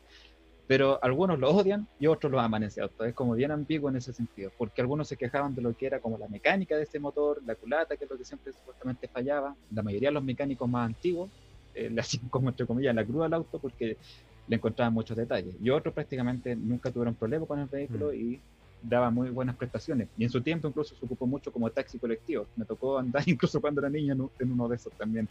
Pero 0.66 0.98
algunos 1.03 1.38
lo 1.38 1.50
odian 1.50 1.87
y 2.00 2.07
otros 2.07 2.33
lo 2.33 2.40
aman 2.40 2.62
ese 2.62 2.81
auto. 2.81 3.05
Es 3.05 3.12
como 3.14 3.35
bien 3.35 3.50
ambiguo 3.50 3.90
en 3.90 3.96
ese 3.96 4.12
sentido. 4.14 4.50
Porque 4.57 4.81
algunos 4.81 5.09
se 5.09 5.16
quejaban 5.16 5.55
de 5.55 5.61
lo 5.61 5.77
que 5.77 5.87
era 5.87 6.00
como 6.00 6.16
la 6.16 6.27
mecánica 6.29 6.77
de 6.77 6.85
ese 6.85 6.98
motor, 6.98 7.42
la 7.44 7.55
culata, 7.55 7.96
que 7.96 8.05
es 8.05 8.11
lo 8.11 8.16
que 8.16 8.24
siempre 8.24 8.53
supuestamente 8.53 9.07
fallaba. 9.09 9.55
La 9.72 9.83
mayoría 9.83 10.09
de 10.09 10.14
los 10.14 10.24
mecánicos 10.24 10.68
más 10.68 10.87
antiguos 10.87 11.31
eh, 11.74 11.90
le 11.90 12.00
hacían 12.00 12.29
como 12.29 12.48
entre 12.48 12.66
comillas 12.66 12.94
la 12.94 13.05
cruda 13.05 13.27
al 13.27 13.35
auto 13.35 13.59
porque 13.59 13.98
le 14.46 14.57
encontraban 14.57 14.94
muchos 14.94 15.16
detalles. 15.16 15.55
Y 15.62 15.68
otros 15.70 15.92
prácticamente 15.92 16.57
nunca 16.57 16.90
tuvieron 16.90 17.14
problema 17.14 17.44
con 17.46 17.59
el 17.59 17.66
vehículo 17.66 18.09
Mm. 18.12 18.14
y 18.14 18.40
daba 18.83 19.11
muy 19.11 19.31
buenas 19.31 19.57
prestaciones. 19.57 20.09
Y 20.16 20.24
en 20.24 20.31
su 20.31 20.40
tiempo 20.42 20.68
incluso 20.68 20.94
se 20.94 21.05
ocupó 21.05 21.27
mucho 21.27 21.50
como 21.53 21.68
taxi 21.70 21.98
colectivo. 21.98 22.46
Me 22.57 22.64
tocó 22.64 22.98
andar 22.98 23.22
incluso 23.29 23.61
cuando 23.61 23.81
era 23.81 23.90
niño 23.90 24.12
en 24.14 24.31
en 24.46 24.53
uno 24.53 24.68
de 24.68 24.77
esos 24.77 24.92
también, 24.94 25.29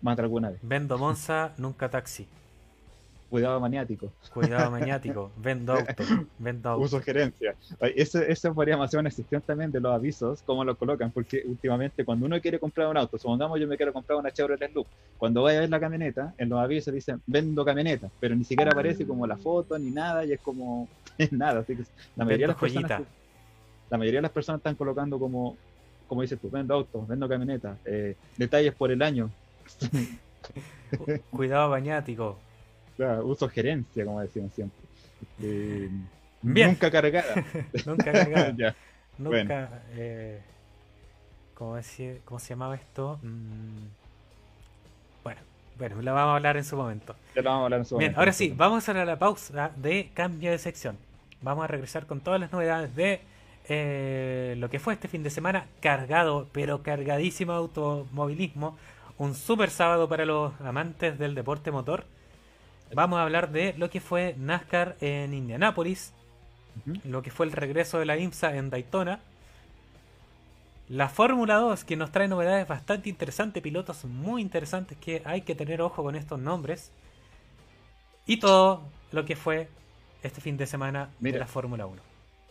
más 0.00 0.16
de 0.16 0.22
alguna 0.22 0.50
vez. 0.50 0.58
Vendo 0.62 0.96
Monza, 0.98 1.52
nunca 1.58 1.88
taxi. 1.90 2.26
Cuidado 3.30 3.60
maniático. 3.60 4.12
Cuidado 4.34 4.70
maniático. 4.72 5.30
Vendo 5.36 5.74
auto. 5.74 6.02
Vendo 6.38 6.68
auto. 6.68 6.84
Uso 6.84 7.00
gerencia. 7.00 7.54
Ese, 7.80 8.30
esa 8.30 8.52
podríamos 8.52 8.86
hacer 8.86 8.98
una 8.98 9.10
sección 9.10 9.40
también 9.40 9.70
de 9.70 9.80
los 9.80 9.94
avisos, 9.94 10.42
cómo 10.42 10.64
lo 10.64 10.76
colocan, 10.76 11.12
porque 11.12 11.42
últimamente 11.46 12.04
cuando 12.04 12.26
uno 12.26 12.40
quiere 12.40 12.58
comprar 12.58 12.88
un 12.88 12.96
auto, 12.96 13.16
supongamos 13.18 13.60
yo 13.60 13.68
me 13.68 13.76
quiero 13.76 13.92
comprar 13.92 14.18
una 14.18 14.32
Chevrolet 14.32 14.74
Loop, 14.74 14.86
cuando 15.16 15.42
vaya 15.42 15.58
a 15.58 15.60
ver 15.60 15.70
la 15.70 15.78
camioneta, 15.78 16.34
en 16.38 16.48
los 16.48 16.58
avisos 16.58 16.92
dicen 16.92 17.22
vendo 17.26 17.64
camioneta, 17.64 18.10
pero 18.18 18.34
ni 18.34 18.44
siquiera 18.44 18.72
aparece 18.72 19.06
como 19.06 19.26
la 19.26 19.36
foto 19.36 19.78
ni 19.78 19.90
nada 19.90 20.24
y 20.24 20.32
es 20.32 20.40
como 20.40 20.88
es 21.18 21.30
nada. 21.32 21.60
Así 21.60 21.76
que 21.76 21.84
la 22.16 22.24
mayoría, 22.24 22.48
de 22.48 22.52
las 22.52 22.60
personas, 22.60 22.90
joyita. 22.90 23.10
la 23.90 23.98
mayoría 23.98 24.18
de 24.18 24.22
las 24.22 24.32
personas 24.32 24.58
están 24.58 24.74
colocando 24.74 25.20
como, 25.20 25.56
como 26.08 26.22
dices 26.22 26.40
tú, 26.40 26.50
vendo 26.50 26.74
autos, 26.74 27.06
vendo 27.06 27.28
camioneta, 27.28 27.76
eh, 27.84 28.16
detalles 28.36 28.74
por 28.74 28.90
el 28.90 29.02
año, 29.02 29.30
Cuidado 31.30 31.70
maniático. 31.70 32.38
Claro, 33.06 33.26
uso 33.26 33.48
gerencia, 33.48 34.04
como 34.04 34.20
decían 34.20 34.50
siempre. 34.50 34.78
Eh, 35.42 35.88
Bien. 36.42 36.68
Nunca 36.70 36.90
cargada. 36.90 37.34
Nunca 37.86 38.12
cargada. 38.12 38.54
Ya. 38.56 38.74
Nunca. 39.18 39.38
Bueno. 39.38 39.68
eh, 39.92 40.40
¿cómo, 41.54 41.76
decir- 41.76 42.20
¿Cómo 42.24 42.38
se 42.40 42.48
llamaba 42.50 42.74
esto? 42.74 43.18
Mm, 43.22 43.86
bueno, 45.22 45.40
bueno, 45.78 46.02
la 46.02 46.12
vamos 46.12 46.32
a 46.32 46.36
hablar 46.36 46.56
en 46.56 46.64
su 46.64 46.76
momento. 46.76 47.14
Ya 47.34 47.42
lo 47.42 47.50
vamos 47.50 47.62
a 47.62 47.64
hablar 47.66 47.80
en 47.80 47.84
su 47.86 47.96
Bien, 47.96 48.08
momento. 48.12 48.20
ahora 48.20 48.32
sí, 48.32 48.52
vamos 48.56 48.88
a 48.88 48.92
la 49.04 49.18
pausa 49.18 49.70
de 49.76 50.10
cambio 50.14 50.50
de 50.50 50.58
sección. 50.58 50.96
Vamos 51.42 51.64
a 51.64 51.66
regresar 51.66 52.06
con 52.06 52.20
todas 52.20 52.40
las 52.40 52.52
novedades 52.52 52.94
de 52.96 53.20
eh, 53.68 54.54
lo 54.58 54.68
que 54.70 54.78
fue 54.78 54.94
este 54.94 55.08
fin 55.08 55.22
de 55.22 55.30
semana 55.30 55.66
cargado, 55.80 56.48
pero 56.52 56.82
cargadísimo 56.82 57.52
automovilismo. 57.52 58.76
Un 59.18 59.34
super 59.34 59.68
sábado 59.70 60.08
para 60.08 60.24
los 60.24 60.58
amantes 60.62 61.18
del 61.18 61.34
deporte 61.34 61.70
motor. 61.70 62.04
Vamos 62.92 63.18
a 63.18 63.22
hablar 63.22 63.52
de 63.52 63.74
lo 63.78 63.88
que 63.88 64.00
fue 64.00 64.34
NASCAR 64.36 64.96
en 65.00 65.32
Indianápolis, 65.32 66.12
lo 67.04 67.22
que 67.22 67.30
fue 67.30 67.46
el 67.46 67.52
regreso 67.52 67.98
de 67.98 68.06
la 68.06 68.16
IMSA 68.16 68.56
en 68.56 68.70
Daytona. 68.70 69.20
La 70.88 71.08
Fórmula 71.08 71.56
2, 71.56 71.84
que 71.84 71.96
nos 71.96 72.10
trae 72.10 72.26
novedades 72.26 72.66
bastante 72.66 73.08
interesantes, 73.08 73.62
pilotos 73.62 74.04
muy 74.04 74.42
interesantes 74.42 74.98
que 74.98 75.22
hay 75.24 75.42
que 75.42 75.54
tener 75.54 75.80
ojo 75.82 76.02
con 76.02 76.16
estos 76.16 76.40
nombres. 76.40 76.90
Y 78.26 78.38
todo 78.38 78.82
lo 79.12 79.24
que 79.24 79.36
fue 79.36 79.68
este 80.22 80.40
fin 80.40 80.56
de 80.56 80.66
semana 80.66 81.06
de 81.20 81.30
Mira. 81.30 81.38
la 81.38 81.46
Fórmula 81.46 81.86
1. 81.86 82.02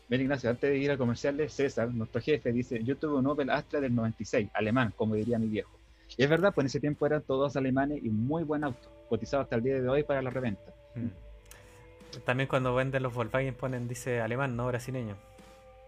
Bien, 0.08 0.21
Ignacio, 0.21 0.49
antes 0.49 0.69
de 0.69 0.78
ir 0.78 0.89
a 0.89 0.97
comerciales, 0.97 1.54
César, 1.54 1.93
nuestro 1.93 2.21
jefe, 2.21 2.52
dice, 2.54 2.82
yo 2.84 2.97
tuve 2.97 3.19
un 3.19 3.28
Opel 3.28 3.49
Astra 3.49 3.80
del 3.82 3.93
96, 3.93 4.49
alemán, 4.54 4.93
como 4.95 5.15
diría 5.15 5.38
mi 5.38 5.47
viejo. 5.47 5.78
Y 6.17 6.23
es 6.23 6.30
verdad, 6.30 6.54
pues 6.54 6.63
en 6.63 6.67
ese 6.67 6.80
tiempo 6.80 7.06
eran 7.06 7.21
todos 7.21 7.56
alemanes 7.56 7.99
y 8.04 8.10
muy 8.10 8.43
buen 8.43 8.63
auto, 8.63 8.89
cotizado 9.10 9.43
hasta 9.43 9.56
el 9.56 9.63
día 9.63 9.82
de 9.82 9.89
hoy 9.89 10.04
para 10.04 10.22
la 10.22 10.30
reventa. 10.30 10.72
Mm. 10.95 11.08
También 12.26 12.48
cuando 12.48 12.74
venden 12.74 13.04
los 13.04 13.13
Volkswagen 13.13 13.54
ponen, 13.56 13.88
dice 13.88 14.22
alemán, 14.22 14.56
no 14.56 14.67
brasileño. 14.67 15.15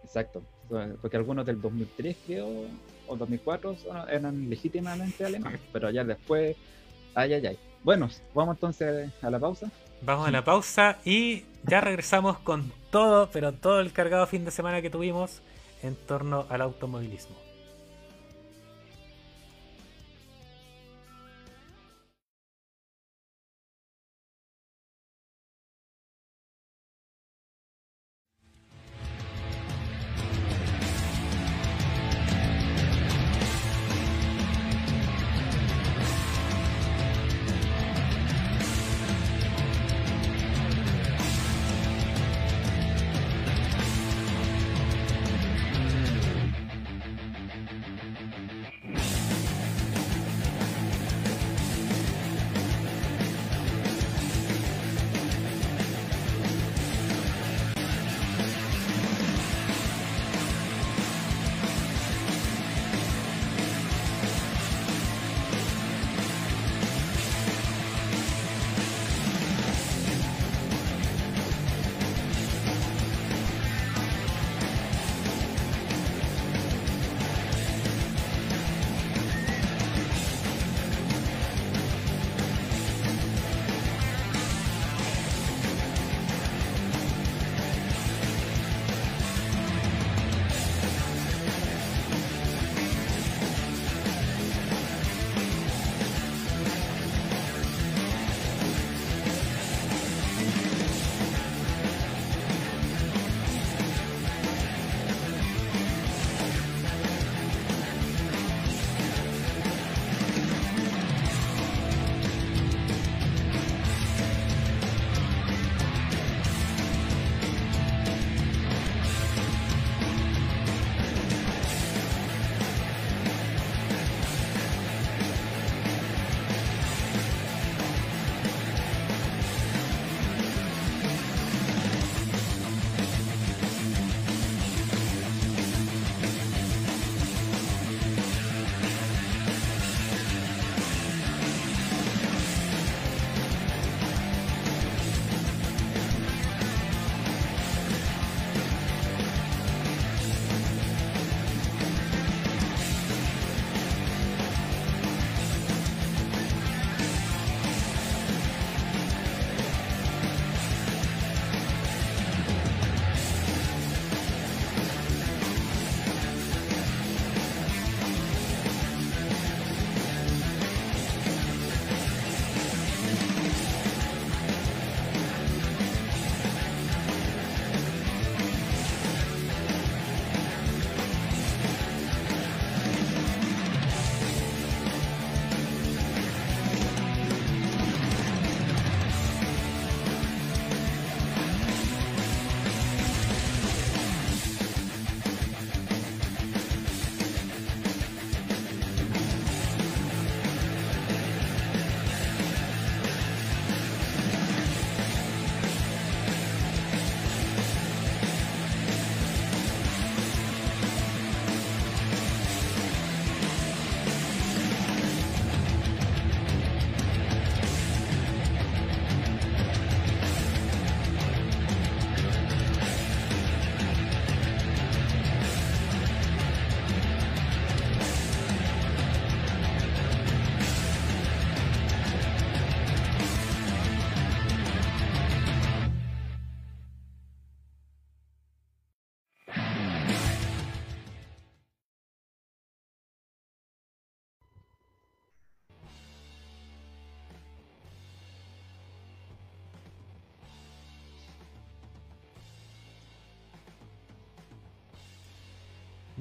Exacto, 0.03 0.41
porque 1.01 1.17
algunos 1.17 1.45
del 1.45 1.61
2003 1.61 2.17
creo, 2.25 2.47
o 3.07 3.15
2004 3.15 3.75
son- 3.77 4.09
eran 4.09 4.49
legítimamente 4.49 5.25
alemanes, 5.25 5.61
pero 5.71 5.89
ya 5.89 6.03
después, 6.03 6.55
ay, 7.15 7.33
ay, 7.33 7.45
ay. 7.47 7.59
Bueno, 7.83 8.09
vamos 8.33 8.55
entonces 8.57 9.11
a 9.21 9.29
la 9.29 9.39
pausa. 9.39 9.69
Vamos 10.03 10.27
a 10.27 10.31
la 10.31 10.43
pausa 10.43 10.97
y 11.05 11.45
ya 11.63 11.81
regresamos 11.81 12.39
con 12.39 12.71
todo, 12.91 13.29
pero 13.31 13.53
todo 13.53 13.79
el 13.79 13.91
cargado 13.93 14.25
fin 14.27 14.43
de 14.45 14.51
semana 14.51 14.81
que 14.81 14.89
tuvimos 14.89 15.41
en 15.83 15.95
torno 15.95 16.45
al 16.49 16.61
automovilismo. 16.61 17.35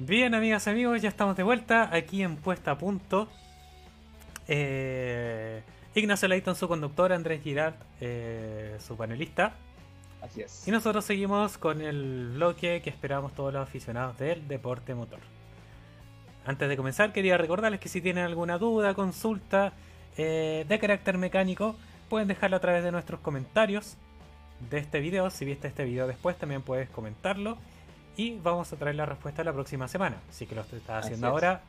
Bien, 0.03 0.33
amigas 0.33 0.65
y 0.65 0.71
amigos, 0.71 0.99
ya 0.99 1.09
estamos 1.09 1.37
de 1.37 1.43
vuelta 1.43 1.93
aquí 1.93 2.23
en 2.23 2.35
Puesta 2.35 2.71
a 2.71 2.77
Punto. 2.79 3.27
Eh, 4.47 5.61
Ignacio 5.93 6.27
Leighton, 6.27 6.55
su 6.55 6.67
conductor, 6.67 7.13
Andrés 7.13 7.43
Girard, 7.43 7.75
eh, 7.99 8.77
su 8.79 8.97
panelista. 8.97 9.53
Así 10.19 10.41
es. 10.41 10.67
Y 10.67 10.71
nosotros 10.71 11.05
seguimos 11.05 11.59
con 11.59 11.81
el 11.81 12.31
bloque 12.33 12.81
que 12.83 12.89
esperamos 12.89 13.35
todos 13.35 13.53
los 13.53 13.61
aficionados 13.61 14.17
del 14.17 14.47
deporte 14.47 14.95
motor. 14.95 15.19
Antes 16.47 16.67
de 16.67 16.75
comenzar, 16.75 17.13
quería 17.13 17.37
recordarles 17.37 17.79
que 17.79 17.87
si 17.87 18.01
tienen 18.01 18.25
alguna 18.25 18.57
duda, 18.57 18.95
consulta 18.95 19.73
eh, 20.17 20.65
de 20.67 20.79
carácter 20.79 21.19
mecánico, 21.19 21.75
pueden 22.09 22.27
dejarlo 22.27 22.57
a 22.57 22.59
través 22.59 22.83
de 22.83 22.91
nuestros 22.91 23.19
comentarios 23.19 23.97
de 24.67 24.79
este 24.79 24.99
video. 24.99 25.29
Si 25.29 25.45
viste 25.45 25.67
este 25.67 25.85
video 25.85 26.07
después, 26.07 26.35
también 26.39 26.63
puedes 26.63 26.89
comentarlo. 26.89 27.59
Y 28.21 28.37
vamos 28.43 28.71
a 28.71 28.75
traer 28.75 28.95
la 28.95 29.07
respuesta 29.07 29.43
la 29.43 29.51
próxima 29.51 29.87
semana. 29.87 30.17
Así 30.29 30.45
que 30.45 30.53
lo 30.53 30.61
estás 30.61 31.05
haciendo 31.05 31.25
es. 31.25 31.33
ahora, 31.33 31.61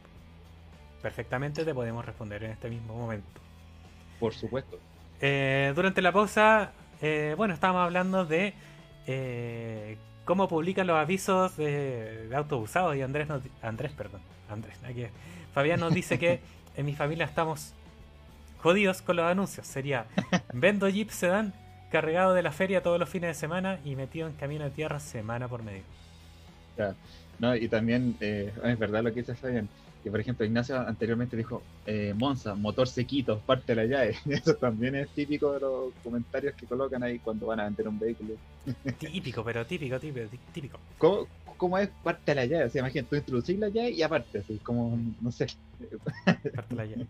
perfectamente 1.00 1.64
te 1.64 1.72
podemos 1.72 2.04
responder 2.04 2.44
en 2.44 2.50
este 2.50 2.68
mismo 2.68 2.94
momento. 2.94 3.40
Por 4.20 4.34
supuesto. 4.34 4.78
Eh, 5.22 5.72
durante 5.74 6.02
la 6.02 6.12
pausa, 6.12 6.72
eh, 7.00 7.32
bueno, 7.38 7.54
estábamos 7.54 7.86
hablando 7.86 8.26
de 8.26 8.52
eh, 9.06 9.96
cómo 10.26 10.46
publican 10.46 10.86
los 10.86 10.98
avisos 10.98 11.56
de, 11.56 12.28
de 12.28 12.36
autos 12.36 12.62
usados 12.64 12.96
y 12.96 13.00
Andrés, 13.00 13.28
nos, 13.28 13.40
Andrés, 13.62 13.92
perdón, 13.92 14.20
Andrés, 14.50 14.76
aquí, 14.84 15.06
Fabián 15.54 15.80
nos 15.80 15.94
dice 15.94 16.18
que 16.18 16.40
en 16.76 16.84
mi 16.84 16.94
familia 16.94 17.24
estamos 17.24 17.72
jodidos 18.58 19.00
con 19.00 19.16
los 19.16 19.24
anuncios. 19.24 19.66
Sería 19.66 20.04
vendo 20.52 20.86
Jeep 20.86 21.08
Sedan 21.08 21.54
cargado 21.90 22.34
de 22.34 22.42
la 22.42 22.52
feria 22.52 22.82
todos 22.82 23.00
los 23.00 23.08
fines 23.08 23.28
de 23.28 23.40
semana 23.40 23.78
y 23.86 23.96
metido 23.96 24.28
en 24.28 24.34
camino 24.34 24.64
de 24.64 24.70
tierra 24.70 25.00
semana 25.00 25.48
por 25.48 25.62
medio. 25.62 25.84
Ya. 26.76 26.94
No, 27.38 27.56
y 27.56 27.68
también 27.68 28.16
eh, 28.20 28.52
es 28.64 28.78
verdad 28.78 29.02
lo 29.02 29.12
que 29.12 29.20
dice 29.20 29.34
Fabián. 29.34 29.68
Que 30.02 30.10
por 30.10 30.20
ejemplo 30.20 30.44
Ignacio 30.44 30.76
anteriormente 30.80 31.36
dijo 31.36 31.62
eh, 31.86 32.12
Monza, 32.16 32.54
motor 32.56 32.88
sequito, 32.88 33.40
parte 33.40 33.74
de 33.74 33.76
la 33.76 33.84
llave. 33.86 34.16
Eso 34.26 34.54
también 34.56 34.96
es 34.96 35.10
típico 35.12 35.52
de 35.52 35.60
los 35.60 35.94
comentarios 36.02 36.54
que 36.56 36.66
colocan 36.66 37.02
ahí 37.02 37.18
cuando 37.20 37.46
van 37.46 37.60
a 37.60 37.64
vender 37.64 37.88
un 37.88 37.98
vehículo. 37.98 38.34
Típico, 38.98 39.44
pero 39.44 39.64
típico, 39.66 39.98
típico, 40.00 40.26
tí- 40.28 40.38
típico. 40.52 40.80
¿Cómo, 40.98 41.28
cómo 41.56 41.78
es 41.78 41.90
parte 42.02 42.32
de 42.32 42.34
la 42.36 42.46
llave? 42.46 42.64
O 42.64 42.70
sea, 42.70 42.80
imagínate, 42.80 43.08
tú 43.10 43.16
introducís 43.16 43.58
la 43.58 43.68
llave 43.68 43.90
y 43.90 44.02
aparte, 44.02 44.38
así 44.38 44.58
como, 44.60 44.98
no 45.20 45.30
sé. 45.32 45.46
Parte 46.54 46.74
la 46.76 46.84
llave. 46.86 47.06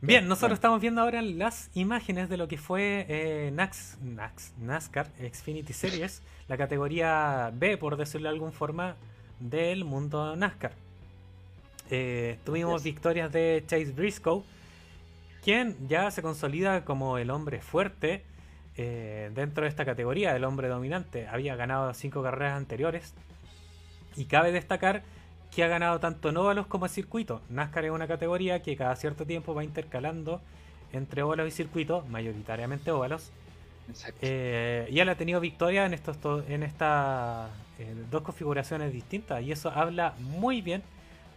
Bien, 0.00 0.28
nosotros 0.28 0.50
Bueno. 0.50 0.54
estamos 0.54 0.80
viendo 0.80 1.00
ahora 1.00 1.22
las 1.22 1.70
imágenes 1.74 2.28
de 2.28 2.36
lo 2.36 2.46
que 2.46 2.56
fue 2.56 3.04
eh, 3.08 3.50
Nax, 3.52 3.98
Nax, 4.00 4.52
NASCAR 4.58 5.08
Xfinity 5.18 5.72
Series, 5.72 6.22
la 6.46 6.56
categoría 6.56 7.50
B, 7.52 7.76
por 7.78 7.96
decirlo 7.96 8.28
de 8.28 8.34
alguna 8.34 8.52
forma, 8.52 8.94
del 9.40 9.84
mundo 9.84 10.36
NASCAR. 10.36 10.72
Eh, 11.90 12.38
tuvimos 12.44 12.84
victorias 12.84 13.32
de 13.32 13.64
Chase 13.66 13.92
Briscoe, 13.92 14.44
quien 15.42 15.76
ya 15.88 16.12
se 16.12 16.22
consolida 16.22 16.84
como 16.84 17.18
el 17.18 17.30
hombre 17.30 17.60
fuerte 17.60 18.22
eh, 18.76 19.32
dentro 19.34 19.64
de 19.64 19.68
esta 19.68 19.84
categoría, 19.84 20.36
el 20.36 20.44
hombre 20.44 20.68
dominante. 20.68 21.26
Había 21.26 21.56
ganado 21.56 21.92
cinco 21.92 22.22
carreras 22.22 22.56
anteriores 22.56 23.14
y 24.14 24.26
cabe 24.26 24.52
destacar 24.52 25.02
que 25.54 25.64
ha 25.64 25.68
ganado 25.68 25.98
tanto 26.00 26.28
en 26.28 26.36
óvalos 26.36 26.66
como 26.66 26.86
en 26.86 26.90
circuitos. 26.90 27.40
NASCAR 27.48 27.86
es 27.86 27.90
una 27.90 28.06
categoría 28.06 28.62
que 28.62 28.76
cada 28.76 28.94
cierto 28.96 29.26
tiempo 29.26 29.54
va 29.54 29.64
intercalando 29.64 30.40
entre 30.92 31.22
óvalos 31.22 31.48
y 31.48 31.50
circuitos, 31.50 32.08
mayoritariamente 32.08 32.90
óvalos. 32.90 33.30
Eh, 34.20 34.86
y 34.90 35.00
él 35.00 35.08
ha 35.08 35.14
tenido 35.14 35.40
victoria 35.40 35.86
en 35.86 35.94
estos 35.94 36.18
en 36.48 36.62
estas 36.62 37.50
eh, 37.78 37.94
dos 38.10 38.22
configuraciones 38.22 38.92
distintas. 38.92 39.42
Y 39.42 39.52
eso 39.52 39.70
habla 39.70 40.14
muy 40.18 40.60
bien 40.60 40.82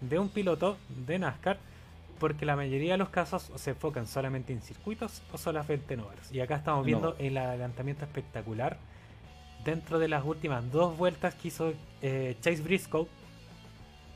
de 0.02 0.20
un 0.20 0.30
piloto 0.30 0.78
de 0.90 1.20
NASCAR, 1.20 1.58
porque 2.20 2.46
la 2.46 2.56
mayoría 2.56 2.94
de 2.94 2.98
los 2.98 3.10
casos 3.10 3.52
se 3.56 3.72
enfocan 3.72 4.08
solamente 4.08 4.52
en 4.52 4.62
circuitos 4.62 5.22
o 5.32 5.38
solamente 5.38 5.94
en 5.94 6.02
óvalos. 6.02 6.32
Y 6.32 6.42
acá 6.42 6.56
estamos 6.58 6.82
En 6.82 6.88
viendo 6.88 7.16
el 7.20 7.38
adelantamiento 7.38 8.04
espectacular 8.04 8.78
dentro 9.64 10.00
de 10.00 10.08
las 10.08 10.26
últimas 10.26 10.70
dos 10.72 10.98
vueltas 10.98 11.36
que 11.36 11.48
hizo 11.50 11.74
eh, 12.02 12.36
Chase 12.42 12.62
Briscoe 12.62 13.08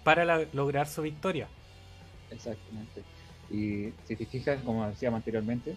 para 0.06 0.24
la- 0.24 0.46
lograr 0.54 0.88
su 0.88 1.02
victoria. 1.02 1.50
Exactamente. 2.32 3.04
Y 3.52 3.90
si 4.08 4.16
te 4.16 4.26
fijas, 4.26 4.62
como 4.64 4.88
decíamos 4.88 5.18
anteriormente, 5.18 5.76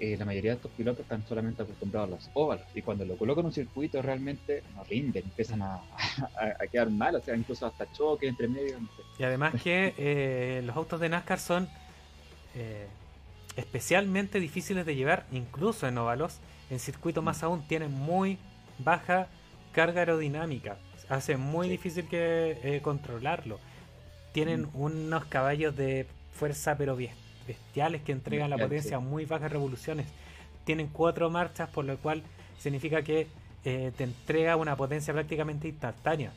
eh, 0.00 0.16
la 0.18 0.24
mayoría 0.24 0.52
de 0.52 0.56
estos 0.56 0.70
pilotos 0.72 1.00
están 1.02 1.24
solamente 1.26 1.62
acostumbrados 1.62 2.08
a 2.08 2.10
los 2.16 2.30
óvalos. 2.34 2.66
Y 2.74 2.82
cuando 2.82 3.04
lo 3.04 3.16
colocan 3.16 3.42
en 3.42 3.46
un 3.46 3.52
circuito 3.52 4.00
realmente 4.02 4.62
no 4.74 4.84
rinden, 4.84 5.24
empiezan 5.24 5.62
a, 5.62 5.74
a- 6.38 6.56
a 6.62 6.66
quedar 6.70 6.90
mal, 6.90 7.16
o 7.16 7.20
sea, 7.20 7.34
incluso 7.36 7.66
hasta 7.66 7.90
choques 7.92 8.28
entre 8.28 8.46
medio, 8.48 8.78
no 8.80 8.86
sé. 8.88 9.02
Y 9.18 9.24
además 9.24 9.54
que 9.62 9.94
eh, 9.98 10.62
los 10.64 10.76
autos 10.76 11.00
de 11.00 11.08
NASCAR 11.08 11.38
son 11.40 11.68
eh, 12.54 12.86
especialmente 13.56 14.40
difíciles 14.40 14.84
de 14.86 14.94
llevar, 14.96 15.26
incluso 15.32 15.86
en 15.88 15.98
óvalos. 15.98 16.38
En 16.70 16.78
circuito 16.80 17.22
más 17.22 17.42
aún 17.42 17.66
tienen 17.68 17.92
muy 17.92 18.38
baja 18.78 19.28
carga 19.72 20.00
aerodinámica. 20.00 20.76
Hace 21.08 21.36
muy 21.36 21.66
Sí. 21.66 21.72
difícil 21.72 22.08
que 22.08 22.58
eh, 22.62 22.80
controlarlo. 22.82 23.58
Tienen 24.32 24.62
Mm. 24.62 24.80
unos 24.80 25.24
caballos 25.26 25.76
de 25.76 26.06
fuerza 26.32 26.76
pero 26.76 26.96
bes- 26.96 27.10
bestiales 27.46 28.02
que 28.02 28.12
entregan 28.12 28.50
la 28.50 28.56
potencia 28.58 28.96
a 28.96 29.00
sí. 29.00 29.06
muy 29.06 29.24
bajas 29.26 29.52
revoluciones. 29.52 30.06
Tienen 30.64 30.88
cuatro 30.88 31.28
marchas, 31.30 31.68
por 31.68 31.84
lo 31.84 31.96
cual 31.98 32.22
significa 32.58 33.02
que 33.02 33.26
eh, 33.66 33.92
te 33.96 34.04
entrega 34.04 34.56
una 34.56 34.76
potencia 34.76 35.12
prácticamente 35.14 35.68
instantánea. 35.68 36.32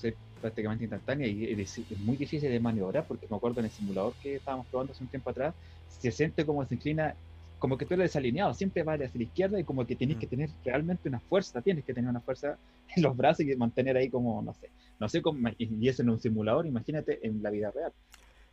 Sí, 0.00 0.12
prácticamente 0.40 0.84
instantánea 0.84 1.26
y 1.26 1.44
es, 1.60 1.78
es 1.78 1.98
muy 1.98 2.16
difícil 2.16 2.50
de 2.50 2.60
maniobrar 2.60 3.04
porque 3.06 3.26
me 3.28 3.36
acuerdo 3.36 3.60
en 3.60 3.66
el 3.66 3.70
simulador 3.72 4.14
que 4.22 4.36
estábamos 4.36 4.66
probando 4.68 4.92
hace 4.92 5.02
un 5.02 5.08
tiempo 5.10 5.30
atrás, 5.30 5.54
se 5.88 6.10
siente 6.10 6.44
como 6.46 6.64
se 6.66 6.74
inclina, 6.74 7.14
como 7.58 7.78
que 7.78 7.86
tú 7.86 7.94
eres 7.94 8.10
desalineado, 8.10 8.52
siempre 8.54 8.82
va 8.82 8.94
hacia 8.94 9.10
la 9.14 9.22
izquierda 9.22 9.58
y 9.58 9.64
como 9.64 9.86
que 9.86 9.96
tienes 9.96 10.16
Mm. 10.16 10.20
que 10.20 10.26
tener 10.26 10.50
realmente 10.64 11.08
una 11.08 11.20
fuerza, 11.20 11.62
tienes 11.62 11.84
que 11.84 11.94
tener 11.94 12.10
una 12.10 12.20
fuerza 12.20 12.58
en 12.94 13.02
los 13.02 13.16
brazos 13.16 13.46
y 13.46 13.56
mantener 13.56 13.96
ahí 13.96 14.10
como, 14.10 14.42
no 14.42 14.52
sé, 14.54 14.70
no 15.00 15.08
sé 15.08 15.22
cómo, 15.22 15.48
y 15.58 15.88
eso 15.88 16.02
en 16.02 16.10
un 16.10 16.20
simulador, 16.20 16.66
imagínate 16.66 17.26
en 17.26 17.42
la 17.42 17.50
vida 17.50 17.70
real. 17.70 17.92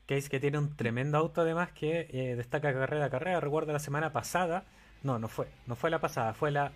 Case 0.05 0.30
que 0.30 0.39
tiene 0.39 0.57
un 0.57 0.75
tremendo 0.75 1.17
auto 1.17 1.41
además 1.41 1.71
que 1.71 2.07
eh, 2.09 2.36
destaca 2.36 2.73
carrera 2.73 3.05
a 3.05 3.09
carrera. 3.09 3.39
Recuerdo 3.39 3.71
la 3.71 3.80
semana 3.80 4.11
pasada, 4.11 4.65
no, 5.03 5.19
no 5.19 5.28
fue, 5.28 5.47
no 5.67 5.75
fue 5.75 5.89
la 5.89 5.99
pasada, 5.99 6.34
fue 6.34 6.51
la 6.51 6.71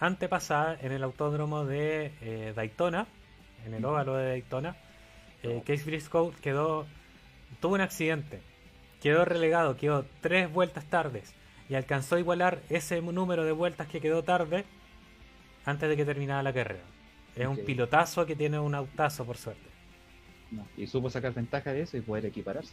antepasada 0.00 0.76
en 0.80 0.92
el 0.92 1.02
autódromo 1.04 1.64
de 1.64 2.12
eh, 2.20 2.52
Daytona, 2.56 3.06
en 3.66 3.74
el 3.74 3.84
óvalo 3.84 4.16
de 4.16 4.28
Daytona. 4.28 4.76
Eh. 5.42 5.62
Case 5.64 5.84
Briscoe 5.84 6.32
quedó, 6.40 6.86
tuvo 7.60 7.74
un 7.74 7.80
accidente, 7.80 8.40
quedó 9.00 9.24
relegado, 9.24 9.76
quedó 9.76 10.04
tres 10.20 10.52
vueltas 10.52 10.84
tardes 10.86 11.34
y 11.70 11.76
alcanzó 11.76 12.16
a 12.16 12.18
igualar 12.18 12.60
ese 12.68 13.00
número 13.00 13.44
de 13.44 13.52
vueltas 13.52 13.86
que 13.86 14.00
quedó 14.00 14.24
tarde 14.24 14.64
antes 15.64 15.88
de 15.88 15.96
que 15.96 16.04
terminara 16.04 16.42
la 16.42 16.52
carrera. 16.52 16.82
Es 17.36 17.46
un 17.46 17.60
Ok. 17.60 17.64
pilotazo 17.64 18.26
que 18.26 18.34
tiene 18.34 18.58
un 18.58 18.74
autazo, 18.74 19.24
por 19.24 19.36
suerte. 19.36 19.70
No, 20.50 20.66
y 20.76 20.88
supo 20.88 21.08
sacar 21.10 21.32
ventaja 21.32 21.72
de 21.72 21.82
eso 21.82 21.96
y 21.96 22.00
poder 22.00 22.26
equipararse. 22.26 22.72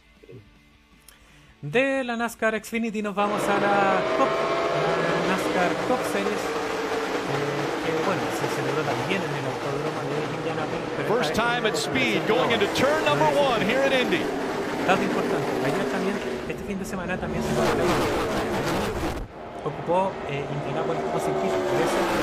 De 1.62 2.02
la 2.02 2.16
NASCAR 2.16 2.58
Xfinity 2.64 3.00
nos 3.02 3.14
vamos 3.14 3.40
a 3.44 3.54
la 3.60 4.00
Cup, 4.18 4.26
la 4.26 5.36
NASCAR 5.36 5.72
Cup 5.86 6.02
Series, 6.12 6.32
eh, 6.32 7.86
que 7.86 7.92
bueno, 8.04 8.22
se 8.34 8.46
celebró 8.56 8.82
también 8.82 9.22
en 9.22 9.34
el 9.38 9.44
autódromo 9.46 10.00
de 10.10 10.18
Indianapolis. 10.38 11.06
First 11.06 11.34
time 11.34 11.58
en 11.58 11.66
at 11.66 11.72
el 11.72 11.76
speed 11.76 12.26
going 12.28 12.50
into 12.50 12.66
turn 12.74 13.04
number 13.04 13.28
one 13.38 13.62
here 13.64 13.78
at 13.84 13.92
Indy. 13.92 14.22
Dato 14.86 15.02
importante, 15.02 15.46
ayer 15.66 15.84
también, 15.92 16.16
este 16.48 16.64
fin 16.64 16.78
de 16.80 16.84
semana 16.84 17.16
también 17.16 17.42
se 17.44 17.52
la 17.54 18.37
ocupó 19.64 20.12
eh, 20.28 20.44
Indianapolis 20.52 21.00
como 21.02 21.12
por 21.12 21.20
eso 21.20 21.30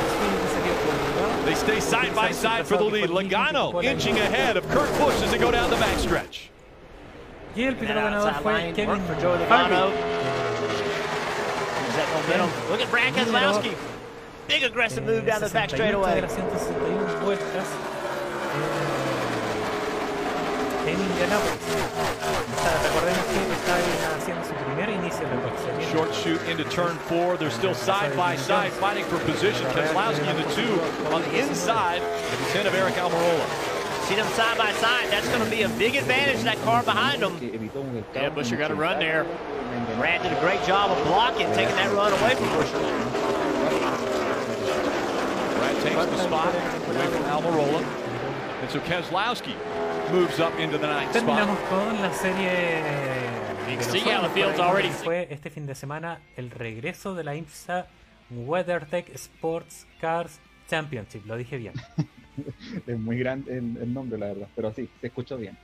Xfinity 0.09 0.47
se 0.53 0.59
vio 0.63 0.73
obligado 0.73 1.45
They 1.45 1.55
stay 1.55 1.79
side 1.79 2.13
by 2.15 2.31
side 2.31 2.65
for 2.65 2.77
the 2.77 2.83
lead. 2.83 3.09
Logano 3.09 3.83
inching 3.83 4.17
ahead 4.19 4.57
of 4.57 4.67
Kurt 4.69 4.89
Busch 4.97 5.21
as 5.21 5.31
they 5.31 5.37
go 5.37 5.51
down 5.51 5.69
the 5.69 5.75
backstretch. 5.77 6.49
Y 7.55 7.63
el 7.63 7.75
piloto 7.75 8.01
ganador 8.01 8.33
fue 8.41 8.73
Kevin 8.73 8.87
work 8.89 9.01
for 9.07 9.15
Joey 9.21 9.37
Harvick. 9.45 9.69
Logano. 9.69 9.91
Use 11.85 11.95
that 11.95 12.07
momentum. 12.13 12.49
Look 12.71 12.81
at 12.81 12.89
Brad 12.91 13.13
Keselowski. 13.13 13.75
Big 14.47 14.63
aggressive 14.63 15.03
Eh, 15.03 15.07
move 15.07 15.25
down 15.25 15.41
the 15.41 15.49
back 15.49 15.69
straightaway. 15.69 16.21
En 20.87 20.99
Indianapolis. 20.99 21.59
Recordemos 22.83 23.25
que 23.25 23.53
está 23.53 23.75
haciendo 24.17 24.43
su 24.45 24.53
primer 24.53 24.89
inicio 24.89 25.27
de 25.27 25.35
boxeo. 25.37 25.91
Short 25.91 26.13
shoot 26.13 26.41
into 26.49 26.63
turn 26.65 26.95
four. 27.07 27.37
They're 27.37 27.49
still 27.49 27.73
side 27.73 28.15
by 28.15 28.35
side 28.35 28.71
fighting 28.73 29.05
for 29.05 29.17
position. 29.19 29.65
Keselowski 29.71 30.27
in 30.29 30.37
the 30.37 30.49
two 30.53 30.79
on 31.13 31.21
the 31.23 31.39
inside 31.39 32.01
at 32.01 32.37
the 32.37 32.45
10 32.53 32.67
of 32.67 32.75
Eric 32.75 32.95
Almirola. 32.95 33.45
See 34.07 34.15
them 34.15 34.27
side 34.33 34.57
by 34.57 34.71
side. 34.73 35.09
That's 35.09 35.27
going 35.29 35.43
to 35.43 35.49
be 35.49 35.63
a 35.63 35.69
big 35.69 35.95
advantage 35.95 36.37
to 36.39 36.43
that 36.45 36.61
car 36.61 36.83
behind 36.83 37.21
them. 37.23 37.39
Que 37.39 37.49
evitó 37.51 37.83
Yeah, 38.13 38.29
Buescher 38.29 38.57
got 38.57 38.69
a 38.69 38.75
run 38.75 38.99
there. 38.99 39.23
there. 39.23 39.97
Brad 39.97 40.21
did 40.21 40.31
a 40.31 40.39
great 40.39 40.63
job 40.63 40.91
of 40.91 41.03
blocking, 41.07 41.47
taking 41.53 41.75
that 41.75 41.91
run 41.93 42.11
away 42.13 42.35
from 42.35 42.45
Buescher. 42.49 42.79
Brad 45.57 45.75
takes 45.81 45.95
the 45.95 46.17
spot 46.23 46.53
away 46.53 47.07
from 47.07 47.23
Almirola. 47.23 47.81
And 48.61 48.69
so 48.69 48.79
Keselowski 48.79 49.55
moves 50.15 50.39
up 50.39 50.57
into 50.59 50.77
the 50.79 50.87
ninth 50.87 51.11
Terminamos 51.11 51.57
spot. 51.59 51.69
con 51.69 52.01
la 52.01 52.13
serie 52.13 52.49
the 53.67 54.29
field's 54.33 54.55
traemos, 54.55 54.59
already- 54.59 54.89
fue 55.03 55.27
este 55.29 55.49
fin 55.49 55.65
de 55.65 55.75
semana 55.75 56.19
el 56.37 56.51
regreso 56.51 57.13
de 57.15 57.23
la 57.25 57.35
IMSA 57.35 57.87
WeatherTech 58.31 59.09
Sports 59.15 59.85
Cars 59.99 60.39
Championship. 60.69 61.25
Lo 61.25 61.35
dije 61.35 61.57
bien. 61.57 61.73
Es 62.87 62.99
muy 62.99 63.17
grande 63.17 63.57
el, 63.57 63.77
el 63.77 63.93
nombre, 63.93 64.17
la 64.19 64.27
verdad, 64.27 64.47
pero 64.55 64.73
sí, 64.73 64.89
se 64.99 65.07
escuchó 65.07 65.37
bien. 65.37 65.57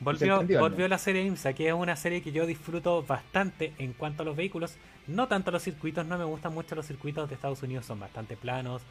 Volvió 0.00 0.88
la 0.88 0.96
serie 0.98 1.22
IMSA, 1.22 1.52
que 1.52 1.68
es 1.68 1.74
una 1.74 1.96
serie 1.96 2.22
que 2.22 2.32
yo 2.32 2.46
disfruto 2.46 3.02
bastante 3.02 3.72
en 3.78 3.92
cuanto 3.92 4.22
a 4.22 4.26
los 4.26 4.34
vehículos. 4.34 4.76
No 5.06 5.28
tanto 5.28 5.50
los 5.50 5.62
circuitos, 5.62 6.06
no 6.06 6.16
me 6.16 6.24
gustan 6.24 6.54
mucho 6.54 6.74
los 6.74 6.86
circuitos 6.86 7.28
de 7.28 7.34
Estados 7.34 7.62
Unidos, 7.62 7.84
son 7.86 8.00
bastante 8.00 8.36
planos. 8.36 8.82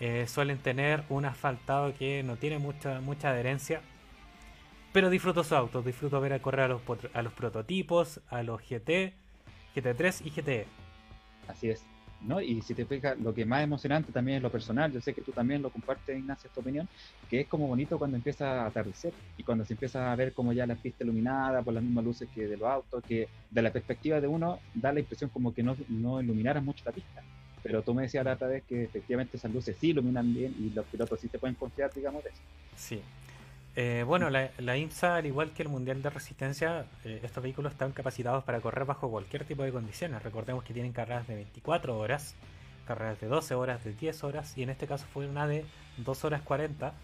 eh, 0.00 0.26
suelen 0.28 0.58
tener 0.58 1.04
un 1.08 1.24
asfaltado 1.24 1.94
que 1.96 2.24
no 2.24 2.34
tiene 2.36 2.58
mucha, 2.58 3.00
mucha 3.00 3.30
adherencia. 3.30 3.80
Pero 4.94 5.10
disfruto 5.10 5.42
sus 5.42 5.50
autos, 5.50 5.84
disfruto 5.84 6.20
ver 6.20 6.34
a 6.34 6.38
correr 6.38 6.66
a 6.66 6.68
los, 6.68 6.82
a 7.14 7.22
los 7.22 7.32
prototipos, 7.32 8.20
a 8.28 8.44
los 8.44 8.60
GT, 8.60 9.12
GT3 9.74 10.24
y 10.24 10.30
GTE. 10.30 10.66
Así 11.48 11.68
es. 11.68 11.84
¿no? 12.22 12.40
Y 12.40 12.62
si 12.62 12.74
te 12.74 12.86
fijas, 12.86 13.18
lo 13.18 13.34
que 13.34 13.44
más 13.44 13.64
emocionante 13.64 14.12
también 14.12 14.36
es 14.36 14.42
lo 14.44 14.52
personal, 14.52 14.92
yo 14.92 15.00
sé 15.00 15.12
que 15.12 15.20
tú 15.20 15.32
también 15.32 15.62
lo 15.62 15.70
compartes, 15.70 16.16
Ignacio, 16.16 16.46
esta 16.46 16.60
opinión, 16.60 16.88
que 17.28 17.40
es 17.40 17.48
como 17.48 17.66
bonito 17.66 17.98
cuando 17.98 18.16
empieza 18.16 18.62
a 18.62 18.66
atardecer 18.66 19.12
y 19.36 19.42
cuando 19.42 19.64
se 19.64 19.72
empieza 19.72 20.12
a 20.12 20.14
ver 20.14 20.32
como 20.32 20.52
ya 20.52 20.64
la 20.64 20.76
pista 20.76 21.02
iluminada 21.02 21.60
por 21.62 21.74
las 21.74 21.82
mismas 21.82 22.04
luces 22.04 22.28
que 22.32 22.46
de 22.46 22.56
los 22.56 22.68
autos, 22.68 23.02
que 23.02 23.28
de 23.50 23.62
la 23.62 23.72
perspectiva 23.72 24.20
de 24.20 24.28
uno 24.28 24.60
da 24.74 24.92
la 24.92 25.00
impresión 25.00 25.28
como 25.28 25.52
que 25.52 25.64
no, 25.64 25.76
no 25.88 26.22
iluminara 26.22 26.60
mucho 26.60 26.84
la 26.86 26.92
pista. 26.92 27.20
Pero 27.64 27.82
tú 27.82 27.94
me 27.94 28.02
decías 28.02 28.24
la 28.24 28.34
otra 28.34 28.46
vez 28.46 28.62
que 28.62 28.84
efectivamente 28.84 29.38
esas 29.38 29.52
luces 29.52 29.76
sí 29.76 29.88
iluminan 29.88 30.32
bien 30.32 30.54
y 30.56 30.70
los 30.70 30.86
pilotos 30.86 31.18
sí 31.18 31.26
se 31.26 31.40
pueden 31.40 31.56
confiar, 31.56 31.92
digamos, 31.92 32.22
de 32.22 32.30
eso. 32.30 32.42
Sí. 32.76 33.00
Eh, 33.76 34.04
bueno, 34.06 34.30
la, 34.30 34.50
la 34.58 34.76
IMSA, 34.76 35.16
al 35.16 35.26
igual 35.26 35.50
que 35.50 35.62
el 35.62 35.68
Mundial 35.68 36.00
de 36.00 36.10
Resistencia, 36.10 36.86
eh, 37.04 37.20
estos 37.24 37.42
vehículos 37.42 37.72
están 37.72 37.90
capacitados 37.92 38.44
para 38.44 38.60
correr 38.60 38.84
bajo 38.84 39.10
cualquier 39.10 39.44
tipo 39.44 39.64
de 39.64 39.72
condiciones. 39.72 40.22
Recordemos 40.22 40.62
que 40.62 40.72
tienen 40.72 40.92
carreras 40.92 41.26
de 41.26 41.34
24 41.34 41.98
horas, 41.98 42.36
carreras 42.86 43.20
de 43.20 43.26
12 43.26 43.54
horas, 43.54 43.82
de 43.82 43.92
10 43.92 44.24
horas, 44.24 44.56
y 44.56 44.62
en 44.62 44.70
este 44.70 44.86
caso 44.86 45.06
fue 45.12 45.26
una 45.26 45.48
de 45.48 45.64
2 45.98 46.24
horas 46.24 46.42
40 46.42 46.94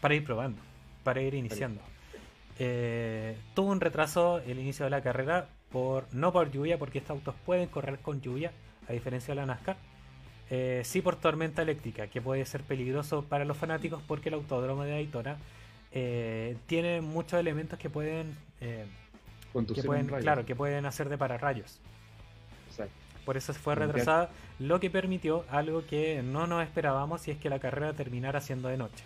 para 0.00 0.14
ir 0.14 0.24
probando, 0.24 0.62
para 1.02 1.20
ir 1.20 1.34
iniciando. 1.34 1.82
Eh, 2.58 3.36
tuvo 3.54 3.70
un 3.70 3.80
retraso 3.80 4.38
el 4.38 4.58
inicio 4.58 4.84
de 4.84 4.90
la 4.90 5.02
carrera, 5.02 5.48
por 5.70 6.06
no 6.14 6.32
por 6.32 6.50
lluvia, 6.50 6.78
porque 6.78 6.98
estos 6.98 7.16
autos 7.18 7.34
pueden 7.44 7.68
correr 7.68 7.98
con 7.98 8.22
lluvia, 8.22 8.52
a 8.88 8.92
diferencia 8.92 9.34
de 9.34 9.40
la 9.40 9.46
NASCAR. 9.46 9.76
Eh, 10.50 10.82
sí 10.84 11.00
por 11.00 11.16
tormenta 11.16 11.62
eléctrica, 11.62 12.06
que 12.08 12.20
puede 12.20 12.44
ser 12.44 12.62
peligroso 12.62 13.24
para 13.24 13.44
los 13.44 13.56
fanáticos 13.56 14.02
porque 14.06 14.28
el 14.28 14.34
autódromo 14.34 14.84
de 14.84 14.90
Daytona 14.90 15.38
eh, 15.92 16.56
tiene 16.66 17.00
muchos 17.00 17.40
elementos 17.40 17.78
que 17.78 17.88
pueden, 17.88 18.36
eh, 18.60 18.84
que 19.74 19.82
pueden 19.82 20.06
claro, 20.06 20.44
que 20.44 20.54
pueden 20.54 20.84
hacer 20.84 21.08
de 21.08 21.16
pararrayos. 21.16 21.80
Exacto. 22.68 22.94
Por 23.24 23.38
eso 23.38 23.54
fue 23.54 23.74
retrasada, 23.74 24.28
lo 24.58 24.80
que 24.80 24.90
permitió 24.90 25.46
algo 25.50 25.86
que 25.86 26.22
no 26.22 26.46
nos 26.46 26.62
esperábamos 26.62 27.26
y 27.26 27.30
es 27.30 27.38
que 27.38 27.48
la 27.48 27.58
carrera 27.58 27.94
terminara 27.94 28.40
siendo 28.42 28.68
de 28.68 28.76
noche. 28.76 29.02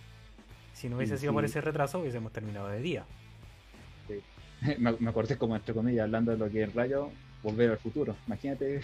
Si 0.73 0.89
no 0.89 0.97
hubiese 0.97 1.19
sido 1.19 1.33
por 1.33 1.45
ese 1.45 1.61
retraso, 1.61 2.01
hubiésemos 2.01 2.33
terminado 2.33 2.69
de 2.69 2.81
día. 2.81 3.05
me, 4.79 4.93
me 4.99 5.11
acordé 5.11 5.39
como 5.39 5.55
entre 5.55 5.73
comillas, 5.73 6.05
hablando 6.05 6.33
de 6.33 6.39
lo 6.39 6.51
que 6.51 6.65
es 6.65 6.75
rayo, 6.75 7.11
volver 7.43 7.71
al 7.71 7.79
futuro. 7.79 8.17
Imagínate, 8.27 8.81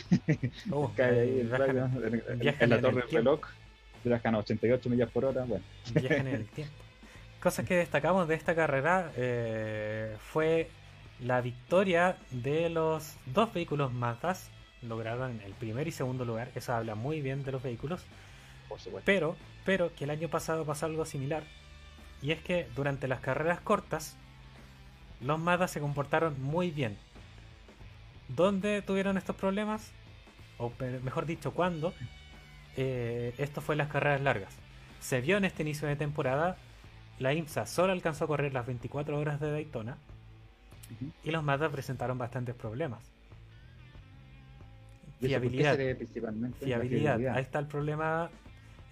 Oh, 0.70 0.92
cae 0.96 1.20
ahí 1.20 1.40
el 1.40 1.50
rayo 1.50 1.86
en, 1.86 2.70
la 2.70 2.80
torre 2.80 3.00
el 3.00 3.08
del 3.08 3.10
reloj, 3.10 3.40
viajan 4.04 4.34
a 4.34 4.38
88 4.38 4.90
millas 4.90 5.10
por 5.10 5.24
hora, 5.24 5.44
bueno. 5.44 5.64
viajan 5.94 6.26
en 6.28 6.34
el 6.34 6.46
tiempo. 6.48 6.74
Cosas 7.40 7.66
que 7.66 7.76
destacamos 7.76 8.26
de 8.26 8.34
esta 8.36 8.54
carrera 8.54 9.12
eh, 9.16 10.16
fue 10.18 10.70
la 11.20 11.40
victoria 11.40 12.16
de 12.30 12.70
los 12.70 13.16
dos 13.26 13.52
vehículos 13.52 13.92
Mazdas. 13.92 14.50
Lograron 14.82 15.40
el 15.44 15.52
primer 15.52 15.86
y 15.86 15.92
segundo 15.92 16.24
lugar. 16.24 16.50
Eso 16.54 16.72
habla 16.72 16.94
muy 16.94 17.20
bien 17.20 17.44
de 17.44 17.52
los 17.52 17.62
vehículos. 17.62 18.02
Por 18.68 18.80
supuesto. 18.80 19.04
Pero, 19.04 19.36
pero 19.64 19.94
que 19.94 20.04
el 20.04 20.10
año 20.10 20.28
pasado 20.28 20.64
pasó 20.64 20.86
algo 20.86 21.04
similar. 21.04 21.42
Y 22.22 22.32
es 22.32 22.40
que 22.40 22.66
durante 22.74 23.08
las 23.08 23.20
carreras 23.20 23.60
cortas, 23.60 24.16
los 25.20 25.38
Mazda 25.38 25.68
se 25.68 25.80
comportaron 25.80 26.40
muy 26.42 26.70
bien. 26.70 26.96
¿Dónde 28.28 28.82
tuvieron 28.82 29.16
estos 29.18 29.36
problemas? 29.36 29.92
O 30.58 30.72
mejor 31.02 31.26
dicho, 31.26 31.52
¿cuándo? 31.52 31.92
Eh, 32.76 33.34
esto 33.38 33.60
fue 33.60 33.74
en 33.74 33.78
las 33.78 33.88
carreras 33.88 34.20
largas. 34.20 34.54
Se 35.00 35.20
vio 35.20 35.36
en 35.36 35.44
este 35.44 35.62
inicio 35.62 35.86
de 35.86 35.96
temporada, 35.96 36.56
la 37.18 37.32
IMSA 37.32 37.66
solo 37.66 37.92
alcanzó 37.92 38.24
a 38.24 38.26
correr 38.26 38.52
las 38.52 38.66
24 38.66 39.18
horas 39.18 39.40
de 39.40 39.50
Daytona 39.50 39.98
y 41.22 41.30
los 41.30 41.44
Mazda 41.44 41.68
presentaron 41.70 42.18
bastantes 42.18 42.54
problemas. 42.54 43.00
¿Y 45.20 45.26
eso 45.26 45.40
por 45.40 45.50
qué 45.50 45.56
Fiabilidad. 45.58 45.96
principalmente? 45.96 46.64
Fiabilidad. 46.64 47.36
Ahí 47.36 47.42
está 47.42 47.58
el 47.58 47.66
problema 47.66 48.30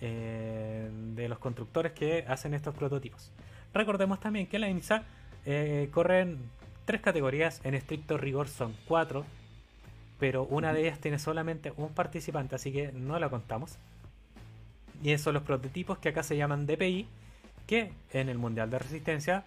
eh, 0.01 0.91
de 1.15 1.29
los 1.29 1.39
constructores 1.39 1.93
que 1.93 2.25
hacen 2.29 2.55
estos 2.55 2.75
prototipos. 2.75 3.33
Recordemos 3.75 4.21
también 4.21 4.47
que 4.47 4.59
la 4.59 4.69
IMSA 4.69 5.05
eh, 5.45 5.89
corren 5.93 6.39
tres 6.85 7.01
categorías, 7.01 7.61
en 7.65 7.75
estricto 7.75 8.19
rigor 8.19 8.49
son 8.49 8.75
cuatro, 8.87 9.25
pero 10.19 10.45
una 10.45 10.73
de 10.73 10.83
ellas 10.83 11.01
tiene 11.01 11.19
solamente 11.19 11.73
un 11.77 11.89
participante, 11.93 12.55
así 12.55 12.73
que 12.73 12.93
no 12.93 13.19
la 13.19 13.29
contamos. 13.29 13.79
Y 15.03 15.11
esos 15.11 15.25
son 15.25 15.35
los 15.35 15.43
prototipos 15.43 15.99
que 15.99 16.11
acá 16.11 16.23
se 16.23 16.37
llaman 16.37 16.67
DPI, 16.67 17.09
que 17.67 17.93
en 18.13 18.29
el 18.29 18.39
Mundial 18.39 18.71
de 18.71 18.79
Resistencia 18.79 19.45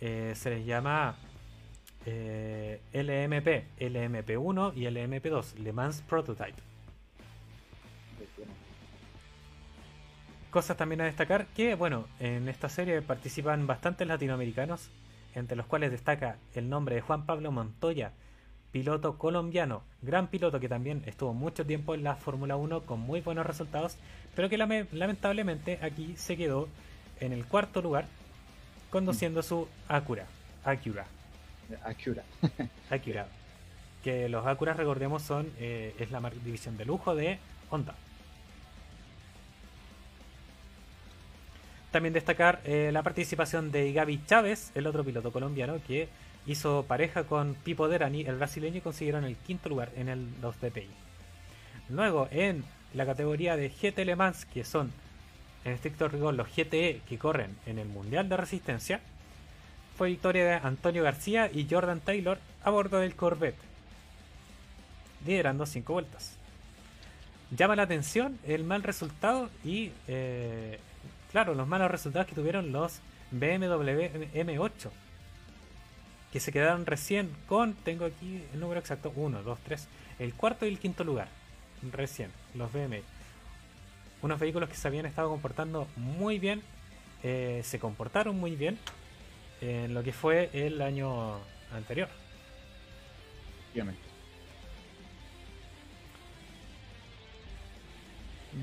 eh, 0.00 0.32
se 0.36 0.50
les 0.50 0.66
llama 0.66 1.16
eh, 2.04 2.80
LMP, 2.92 3.78
LMP1 3.78 4.72
y 4.76 4.82
LMP2, 4.82 5.58
Le 5.58 5.72
Mans 5.72 6.02
Prototype. 6.02 6.60
Cosas 10.50 10.76
también 10.76 11.00
a 11.00 11.04
destacar 11.04 11.46
que, 11.46 11.74
bueno, 11.74 12.06
en 12.20 12.48
esta 12.48 12.68
serie 12.68 13.00
participan 13.00 13.66
bastantes 13.66 14.06
latinoamericanos, 14.06 14.90
entre 15.34 15.56
los 15.56 15.66
cuales 15.66 15.90
destaca 15.90 16.36
el 16.54 16.68
nombre 16.68 16.94
de 16.94 17.00
Juan 17.00 17.24
Pablo 17.26 17.50
Montoya, 17.52 18.12
piloto 18.70 19.18
colombiano, 19.18 19.82
gran 20.00 20.28
piloto 20.28 20.58
que 20.60 20.68
también 20.68 21.02
estuvo 21.06 21.34
mucho 21.34 21.64
tiempo 21.66 21.94
en 21.94 22.04
la 22.04 22.16
Fórmula 22.16 22.56
1 22.56 22.82
con 22.82 23.00
muy 23.00 23.20
buenos 23.20 23.44
resultados, 23.46 23.96
pero 24.34 24.48
que 24.48 24.56
lame- 24.58 24.86
lamentablemente 24.92 25.78
aquí 25.82 26.14
se 26.16 26.36
quedó 26.36 26.68
en 27.20 27.32
el 27.32 27.44
cuarto 27.44 27.82
lugar 27.82 28.06
conduciendo 28.90 29.42
su 29.42 29.68
Acura. 29.88 30.26
Acura. 30.64 31.04
Acura. 31.84 32.24
Acura. 32.90 33.26
Que 34.02 34.28
los 34.28 34.46
Acura, 34.46 34.74
recordemos, 34.74 35.22
son 35.22 35.50
eh, 35.58 35.94
es 35.98 36.10
la 36.10 36.20
división 36.44 36.76
de 36.76 36.84
lujo 36.84 37.14
de 37.14 37.38
Honda. 37.70 37.94
También 41.92 42.14
destacar 42.14 42.60
eh, 42.64 42.90
la 42.92 43.02
participación 43.02 43.70
de 43.70 43.92
Gaby 43.92 44.24
Chávez, 44.26 44.72
el 44.74 44.86
otro 44.86 45.04
piloto 45.04 45.30
colombiano, 45.30 45.78
que 45.86 46.08
hizo 46.46 46.84
pareja 46.88 47.24
con 47.24 47.54
Pipo 47.54 47.86
Derani, 47.86 48.22
el 48.22 48.36
brasileño, 48.36 48.78
y 48.78 48.80
consiguieron 48.80 49.24
el 49.24 49.36
quinto 49.36 49.68
lugar 49.68 49.90
en 49.96 50.08
el, 50.08 50.26
los 50.40 50.58
DPI. 50.60 50.88
Luego, 51.90 52.28
en 52.30 52.64
la 52.94 53.06
categoría 53.06 53.56
de 53.56 53.68
GT 53.68 54.04
Le 54.04 54.16
Mans, 54.16 54.46
que 54.46 54.64
son 54.64 54.90
en 55.64 55.72
estricto 55.72 56.08
rigor 56.08 56.34
los 56.34 56.48
GTE 56.48 57.02
que 57.08 57.18
corren 57.18 57.56
en 57.66 57.78
el 57.78 57.88
Mundial 57.88 58.28
de 58.28 58.36
Resistencia, 58.36 59.00
fue 59.96 60.08
victoria 60.08 60.44
de 60.44 60.54
Antonio 60.54 61.02
García 61.02 61.50
y 61.52 61.68
Jordan 61.70 62.00
Taylor 62.00 62.38
a 62.64 62.70
bordo 62.70 62.98
del 62.98 63.14
Corvette, 63.14 63.58
liderando 65.26 65.66
5 65.66 65.92
vueltas. 65.92 66.36
Llama 67.54 67.76
la 67.76 67.82
atención 67.82 68.38
el 68.46 68.64
mal 68.64 68.82
resultado 68.82 69.50
y, 69.62 69.92
eh, 70.08 70.78
claro, 71.32 71.54
los 71.54 71.66
malos 71.66 71.90
resultados 71.90 72.28
que 72.28 72.34
tuvieron 72.34 72.72
los 72.72 73.00
BMW 73.32 74.30
M8, 74.34 74.90
que 76.32 76.40
se 76.40 76.52
quedaron 76.52 76.86
recién 76.86 77.30
con, 77.48 77.74
tengo 77.74 78.04
aquí 78.04 78.44
el 78.52 78.60
número 78.60 78.78
exacto, 78.78 79.12
1, 79.16 79.42
2, 79.42 79.58
3, 79.64 79.88
el 80.20 80.34
cuarto 80.34 80.66
y 80.66 80.68
el 80.68 80.78
quinto 80.78 81.02
lugar, 81.04 81.28
recién, 81.90 82.30
los 82.54 82.72
BMW. 82.72 83.00
Unos 84.22 84.38
vehículos 84.38 84.68
que 84.68 84.76
se 84.76 84.86
habían 84.86 85.06
estado 85.06 85.28
comportando 85.30 85.88
muy 85.96 86.38
bien, 86.38 86.62
eh, 87.22 87.62
se 87.64 87.78
comportaron 87.78 88.38
muy 88.38 88.54
bien 88.54 88.78
en 89.60 89.94
lo 89.94 90.02
que 90.02 90.12
fue 90.12 90.50
el 90.52 90.80
año 90.80 91.38
anterior. 91.72 92.08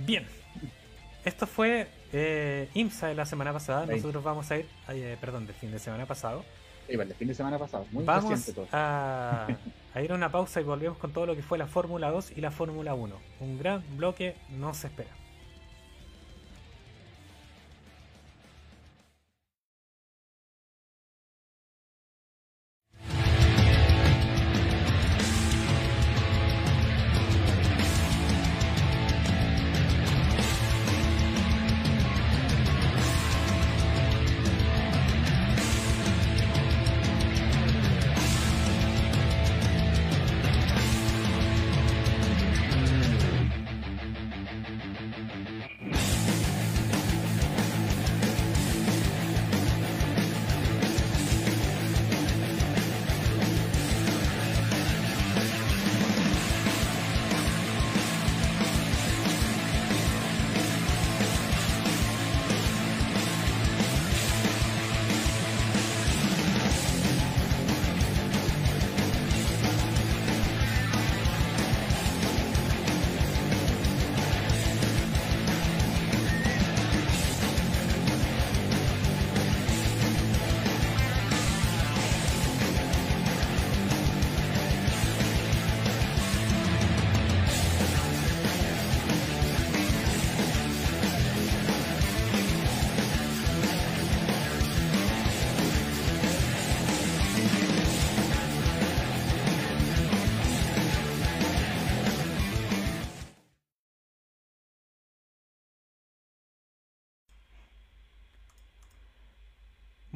Bien, 0.06 0.26
esto 1.26 1.48
fue 1.48 1.88
eh, 2.14 2.70
IMSA 2.74 3.08
de 3.08 3.16
la 3.16 3.26
semana 3.26 3.54
pasada. 3.54 3.86
Nosotros 3.86 4.24
vamos 4.24 4.50
a 4.52 4.58
ir, 4.58 4.68
eh, 4.90 5.18
perdón, 5.20 5.46
del 5.46 5.56
fin 5.56 5.72
de 5.72 5.80
semana 5.80 6.06
pasado. 6.06 6.44
Igual, 6.88 7.10
el 7.10 7.16
fin 7.16 7.28
de 7.28 7.36
semana 7.36 7.60
pasado, 7.60 7.86
muy 7.92 8.04
vamos 8.04 8.46
todo. 8.48 8.68
a, 8.72 9.48
a 9.94 10.02
ir 10.02 10.12
a 10.12 10.16
una 10.16 10.32
pausa 10.32 10.60
y 10.60 10.64
volvemos 10.64 10.98
con 10.98 11.12
todo 11.12 11.28
lo 11.28 11.36
que 11.36 11.44
fue 11.44 11.58
la 11.58 11.68
Fórmula 11.68 12.10
2 12.10 12.34
y 12.36 12.42
la 12.42 12.50
Fórmula 12.50 12.96
1. 12.96 13.16
Un 13.42 13.60
gran 13.60 13.84
bloque 13.96 14.36
no 14.50 14.74
se 14.74 14.88
espera. 14.88 15.12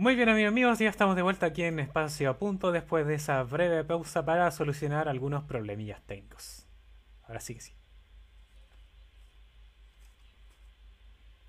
Muy 0.03 0.15
bien 0.17 0.27
amigos 0.27 0.51
míos, 0.51 0.79
ya 0.79 0.89
estamos 0.89 1.15
de 1.15 1.21
vuelta 1.21 1.45
aquí 1.45 1.63
en 1.63 1.79
Espacio 1.79 2.29
a 2.29 2.37
Punto 2.37 2.73
después 2.73 3.07
de 3.07 3.15
esa 3.15 3.41
breve 3.43 3.85
pausa 3.85 4.25
para 4.25 4.51
solucionar 4.51 5.07
algunos 5.07 5.45
problemillas 5.45 6.01
técnicos. 6.01 6.67
Ahora 7.25 7.39
sí 7.39 7.55
que 7.55 7.61
sí. 7.61 7.73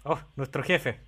Oh, 0.04 0.20
nuestro 0.36 0.62
jefe. 0.62 1.00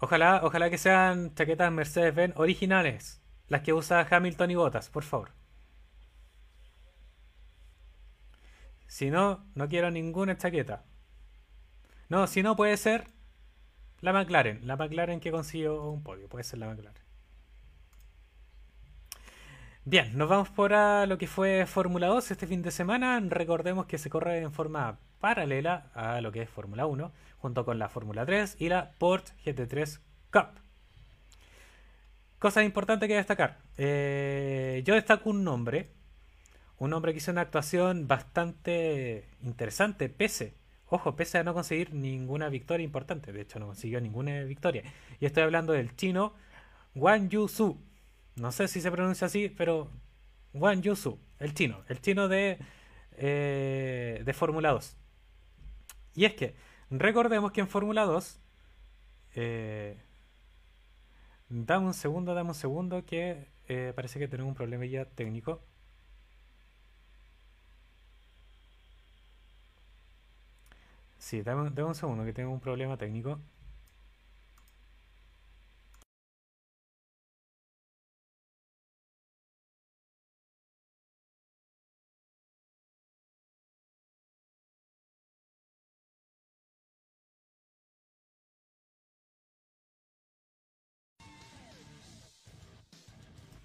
Ojalá, 0.00 0.42
ojalá 0.44 0.68
que 0.68 0.76
sean 0.76 1.34
chaquetas 1.34 1.72
Mercedes-Benz 1.72 2.36
originales, 2.36 3.22
las 3.46 3.62
que 3.62 3.72
usa 3.72 4.06
Hamilton 4.10 4.50
y 4.50 4.54
Bottas, 4.54 4.90
por 4.90 5.04
favor. 5.04 5.30
Si 8.88 9.10
no, 9.10 9.44
no 9.54 9.68
quiero 9.68 9.90
ninguna 9.90 10.36
chaqueta. 10.36 10.82
No, 12.08 12.26
si 12.26 12.42
no 12.42 12.56
puede 12.56 12.76
ser 12.76 13.04
la 14.00 14.12
McLaren. 14.12 14.66
La 14.66 14.76
McLaren 14.76 15.20
que 15.20 15.30
consiguió 15.30 15.90
un 15.90 16.02
podio. 16.02 16.28
Puede 16.28 16.42
ser 16.42 16.58
la 16.58 16.66
McLaren. 16.66 17.02
Bien, 19.84 20.16
nos 20.16 20.28
vamos 20.28 20.48
por 20.48 20.72
lo 20.72 21.18
que 21.18 21.26
fue 21.26 21.66
Fórmula 21.66 22.08
2 22.08 22.30
este 22.30 22.46
fin 22.46 22.62
de 22.62 22.70
semana. 22.70 23.20
Recordemos 23.20 23.86
que 23.86 23.98
se 23.98 24.10
corre 24.10 24.38
en 24.38 24.52
forma 24.52 24.98
paralela 25.20 25.90
a 25.94 26.20
lo 26.20 26.32
que 26.32 26.42
es 26.42 26.50
Fórmula 26.50 26.86
1, 26.86 27.12
junto 27.38 27.64
con 27.64 27.78
la 27.78 27.88
Fórmula 27.88 28.24
3 28.24 28.56
y 28.58 28.68
la 28.68 28.92
Port 28.98 29.28
GT3 29.44 30.00
Cup. 30.30 30.60
Cosas 32.38 32.64
importantes 32.64 33.08
que 33.08 33.16
destacar. 33.16 33.58
Eh, 33.76 34.82
yo 34.84 34.94
destaco 34.94 35.30
un 35.30 35.44
nombre 35.44 35.90
un 36.78 36.92
hombre 36.92 37.12
que 37.12 37.18
hizo 37.18 37.32
una 37.32 37.42
actuación 37.42 38.06
bastante 38.06 39.28
interesante, 39.42 40.08
pese, 40.08 40.54
ojo, 40.88 41.16
pese 41.16 41.38
a 41.38 41.44
no 41.44 41.54
conseguir 41.54 41.92
ninguna 41.92 42.48
victoria 42.48 42.84
importante. 42.84 43.32
De 43.32 43.40
hecho, 43.42 43.58
no 43.58 43.66
consiguió 43.66 44.00
ninguna 44.00 44.42
victoria. 44.44 44.84
Y 45.20 45.26
estoy 45.26 45.42
hablando 45.42 45.72
del 45.72 45.94
chino 45.96 46.34
Wang 46.94 47.28
Yusu. 47.28 47.78
No 48.36 48.52
sé 48.52 48.68
si 48.68 48.80
se 48.80 48.90
pronuncia 48.90 49.26
así, 49.26 49.48
pero 49.48 49.90
Wang 50.54 50.80
Yusu, 50.80 51.18
el 51.38 51.54
chino, 51.54 51.82
el 51.88 52.00
chino 52.00 52.28
de, 52.28 52.58
eh, 53.12 54.22
de 54.24 54.32
Fórmula 54.32 54.70
2. 54.70 54.96
Y 56.14 56.24
es 56.24 56.34
que, 56.34 56.54
recordemos 56.90 57.52
que 57.52 57.60
en 57.60 57.68
Fórmula 57.68 58.04
2, 58.04 58.40
eh, 59.34 59.96
dame 61.48 61.86
un 61.86 61.94
segundo, 61.94 62.34
dame 62.34 62.50
un 62.50 62.54
segundo, 62.54 63.04
que 63.04 63.48
eh, 63.68 63.92
parece 63.94 64.18
que 64.18 64.28
tenemos 64.28 64.50
un 64.50 64.56
problema 64.56 64.86
ya 64.86 65.04
técnico. 65.04 65.62
Sí, 71.28 71.42
dame, 71.42 71.60
un 71.84 71.94
segundo 71.94 72.24
que 72.24 72.32
tengo 72.32 72.50
un 72.50 72.58
problema 72.58 72.96
técnico. 72.96 73.38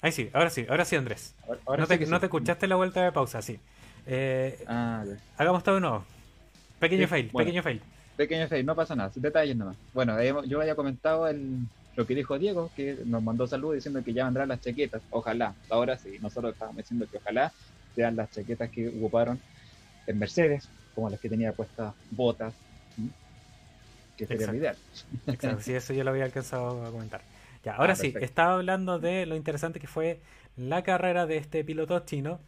Ahí 0.02 0.12
sí, 0.12 0.30
ahora 0.34 0.50
sí, 0.50 0.66
ahora 0.70 0.84
sí, 0.84 0.98
Andrés. 0.98 1.34
no, 1.78 1.88
te, 1.88 2.06
no 2.08 2.20
te 2.20 2.26
escuchaste 2.26 2.68
la 2.68 2.76
vuelta 2.76 3.06
de 3.06 3.14
pausa, 3.14 3.42
sí. 3.42 3.58
Eh, 4.06 4.62
ah, 4.68 5.06
hagamos 5.38 5.64
todo 5.64 5.76
de 5.76 5.82
nuevo. 5.82 6.04
Pequeño 6.84 7.08
fail, 7.08 7.30
pequeño 7.30 7.64
fail. 7.64 7.82
Pequeño 8.18 8.48
fail, 8.50 8.66
no 8.66 8.76
pasa 8.76 8.94
nada, 8.94 9.10
detalles 9.16 9.56
nomás. 9.56 9.78
Bueno, 9.94 10.22
yo 10.44 10.60
había 10.60 10.76
comentado 10.76 11.28
el, 11.30 11.60
lo 11.96 12.06
que 12.06 12.14
dijo 12.14 12.38
Diego, 12.38 12.72
que 12.76 12.98
nos 13.06 13.24
mandó 13.24 13.48
salud 13.48 13.74
diciendo 13.74 14.04
que 14.04 14.14
ya 14.14 14.26
vendrán 14.26 14.50
las 14.50 14.60
chaquetas. 14.60 15.02
Ojalá, 15.10 15.56
ahora 15.70 15.98
sí, 15.98 16.18
nosotros 16.22 16.54
estábamos 16.54 16.78
diciendo 16.78 17.08
que 17.10 17.18
ojalá 17.18 17.54
sean 17.96 18.18
las 18.18 18.32
chaquetas 18.32 18.70
que 18.70 18.90
ocuparon 18.90 19.40
en 20.08 20.20
Mercedes, 20.20 20.68
como 20.94 21.10
las 21.10 21.22
que 21.22 21.30
tenía 21.30 21.54
puestas 21.54 21.94
botas, 22.12 22.54
que 24.18 24.28
sería 24.28 24.48
lo 24.48 24.56
ideal. 24.56 24.76
Exacto, 25.26 25.62
sí, 25.62 25.74
eso 25.74 25.94
yo 25.94 26.04
lo 26.04 26.12
había 26.12 26.26
alcanzado 26.26 26.86
a 26.86 26.92
comentar. 26.92 27.22
Ya, 27.64 27.76
ahora 27.76 27.94
ah, 27.94 27.96
sí, 27.96 28.14
estaba 28.20 28.56
hablando 28.56 29.00
de 29.00 29.26
lo 29.26 29.38
interesante 29.38 29.80
que 29.80 29.88
fue 29.88 30.20
la 30.58 30.84
carrera 30.84 31.26
de 31.26 31.38
este 31.38 31.64
piloto 31.64 31.98
chino 32.02 32.42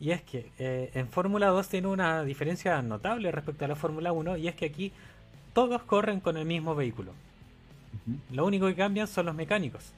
y 0.00 0.12
es 0.12 0.22
que 0.22 0.50
eh, 0.58 0.90
en 0.94 1.08
Fórmula 1.08 1.48
2 1.48 1.68
tiene 1.68 1.86
una 1.88 2.24
diferencia 2.24 2.80
notable 2.80 3.30
respecto 3.30 3.66
a 3.66 3.68
la 3.68 3.76
Fórmula 3.76 4.12
1 4.12 4.38
y 4.38 4.48
es 4.48 4.54
que 4.54 4.64
aquí 4.64 4.92
todos 5.52 5.82
corren 5.82 6.20
con 6.20 6.38
el 6.38 6.46
mismo 6.46 6.74
vehículo. 6.74 7.12
Lo 8.30 8.46
único 8.46 8.66
que 8.66 8.74
cambian 8.74 9.06
son 9.06 9.26
los 9.26 9.34
mecánicos. 9.34 9.92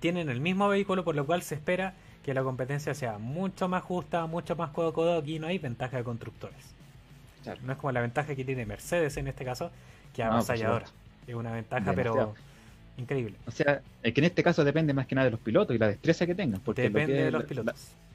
Tienen 0.00 0.30
el 0.30 0.40
mismo 0.40 0.66
vehículo 0.68 1.04
por 1.04 1.14
lo 1.14 1.26
cual 1.26 1.42
se 1.42 1.56
espera 1.56 1.92
que 2.24 2.32
la 2.32 2.42
competencia 2.42 2.94
sea 2.94 3.18
mucho 3.18 3.68
más 3.68 3.82
justa, 3.82 4.24
mucho 4.26 4.56
más 4.56 4.70
codo 4.70 4.88
a 4.88 4.94
codo. 4.94 5.18
Aquí 5.18 5.38
no 5.38 5.46
hay 5.46 5.58
ventaja 5.58 5.98
de 5.98 6.04
constructores. 6.04 6.74
No 7.62 7.72
es 7.72 7.78
como 7.78 7.92
la 7.92 8.00
ventaja 8.00 8.34
que 8.34 8.44
tiene 8.44 8.64
Mercedes 8.64 9.16
en 9.18 9.28
este 9.28 9.44
caso, 9.44 9.70
que 10.14 10.22
avasalladora. 10.22 10.86
es 11.26 11.34
una 11.34 11.52
ventaja, 11.52 11.92
pero 11.92 12.34
increíble. 12.96 13.36
O 13.46 13.50
sea, 13.50 13.82
es 14.02 14.14
que 14.14 14.20
en 14.20 14.26
este 14.26 14.42
caso 14.42 14.64
depende 14.64 14.94
más 14.94 15.06
que 15.06 15.14
nada 15.14 15.26
de 15.26 15.32
los 15.32 15.40
pilotos 15.40 15.76
y 15.76 15.78
la 15.78 15.88
destreza 15.88 16.26
que 16.26 16.34
tengan. 16.34 16.60
Porque 16.60 16.82
depende 16.82 17.24
de 17.24 17.30
los 17.30 17.44
pilotos 17.44 17.66
la, 17.66 18.09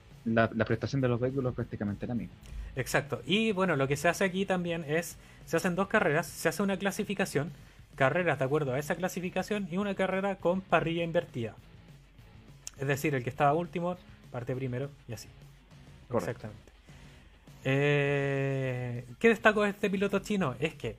prestación 0.66 1.02
de 1.02 1.08
los 1.08 1.20
vehículos 1.20 1.54
prácticamente 1.54 2.08
la 2.08 2.16
misma. 2.16 2.36
Exacto. 2.76 3.22
Y 3.26 3.52
bueno, 3.52 3.76
lo 3.76 3.88
que 3.88 3.96
se 3.96 4.08
hace 4.08 4.24
aquí 4.26 4.46
también 4.46 4.84
es, 4.88 5.18
se 5.46 5.58
hacen 5.58 5.76
dos 5.76 5.88
carreras, 5.88 6.28
se 6.28 6.50
hace 6.50 6.64
una 6.64 6.78
clasificación, 6.78 7.52
carreras 7.96 8.40
de 8.40 8.46
acuerdo 8.46 8.74
a 8.74 8.80
esa 8.80 8.96
clasificación 8.96 9.68
y 9.72 9.78
una 9.78 9.96
carrera 9.96 10.36
con 10.36 10.62
parrilla 10.62 11.04
invertida. 11.04 11.56
Es 12.78 12.88
decir, 12.88 13.16
el 13.16 13.24
que 13.24 13.30
estaba 13.30 13.54
último 13.54 13.98
parte 14.32 14.56
primero 14.56 14.90
y 15.08 15.14
así. 15.14 15.30
Exactamente. 16.14 16.72
Eh, 17.64 19.06
¿Qué 19.20 19.30
destaco 19.30 19.64
de 19.64 19.70
este 19.70 19.90
piloto 19.90 20.20
chino? 20.20 20.56
Es 20.60 20.74
que, 20.76 20.98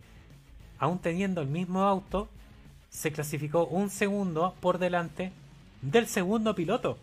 aún 0.79 0.99
teniendo 0.99 1.43
el 1.43 1.49
mismo 1.49 1.83
auto, 1.83 2.29
se 2.89 3.13
clasificó 3.13 3.67
un 3.67 3.91
segundo 3.91 4.55
por 4.61 4.79
delante 4.79 5.33
del 5.83 6.07
segundo 6.07 6.55
piloto. 6.55 6.99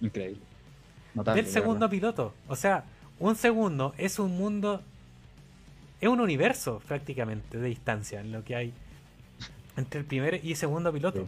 Increíble 0.00 0.49
del 1.14 1.46
segundo 1.46 1.88
piloto. 1.88 2.34
O 2.48 2.56
sea, 2.56 2.84
un 3.18 3.36
segundo 3.36 3.94
es 3.98 4.18
un 4.18 4.36
mundo, 4.36 4.82
es 6.00 6.08
un 6.08 6.20
universo 6.20 6.80
prácticamente 6.86 7.58
de 7.58 7.68
distancia 7.68 8.20
en 8.20 8.32
lo 8.32 8.44
que 8.44 8.56
hay 8.56 8.72
entre 9.76 10.00
el 10.00 10.06
primer 10.06 10.44
y 10.44 10.54
segundo 10.54 10.92
piloto. 10.92 11.26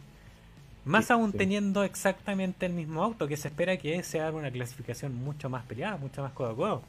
Más 0.85 1.11
aún 1.11 1.33
teniendo 1.33 1.85
exactamente 1.85 2.66
el 2.66 2.72
mismo 2.72 3.03
auto, 3.05 3.28
que 3.28 3.37
se 3.37 3.49
espera 3.49 3.76
que 3.76 4.03
sea 4.03 4.33
una 4.33 4.51
clasificación 4.51 5.14
mucho 5.14 5.49
más 5.49 5.64
peleada, 5.64 5.97
mucho 5.97 6.22
más 6.22 6.33
codo 6.33 6.51
a 6.51 6.57
codo. 6.57 6.83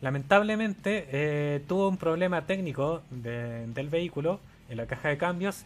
Lamentablemente 0.00 1.06
eh, 1.12 1.62
tuvo 1.68 1.88
un 1.88 1.96
problema 1.96 2.44
técnico 2.46 3.02
del 3.10 3.88
vehículo 3.88 4.40
en 4.68 4.78
la 4.78 4.86
caja 4.86 5.10
de 5.10 5.18
cambios 5.18 5.64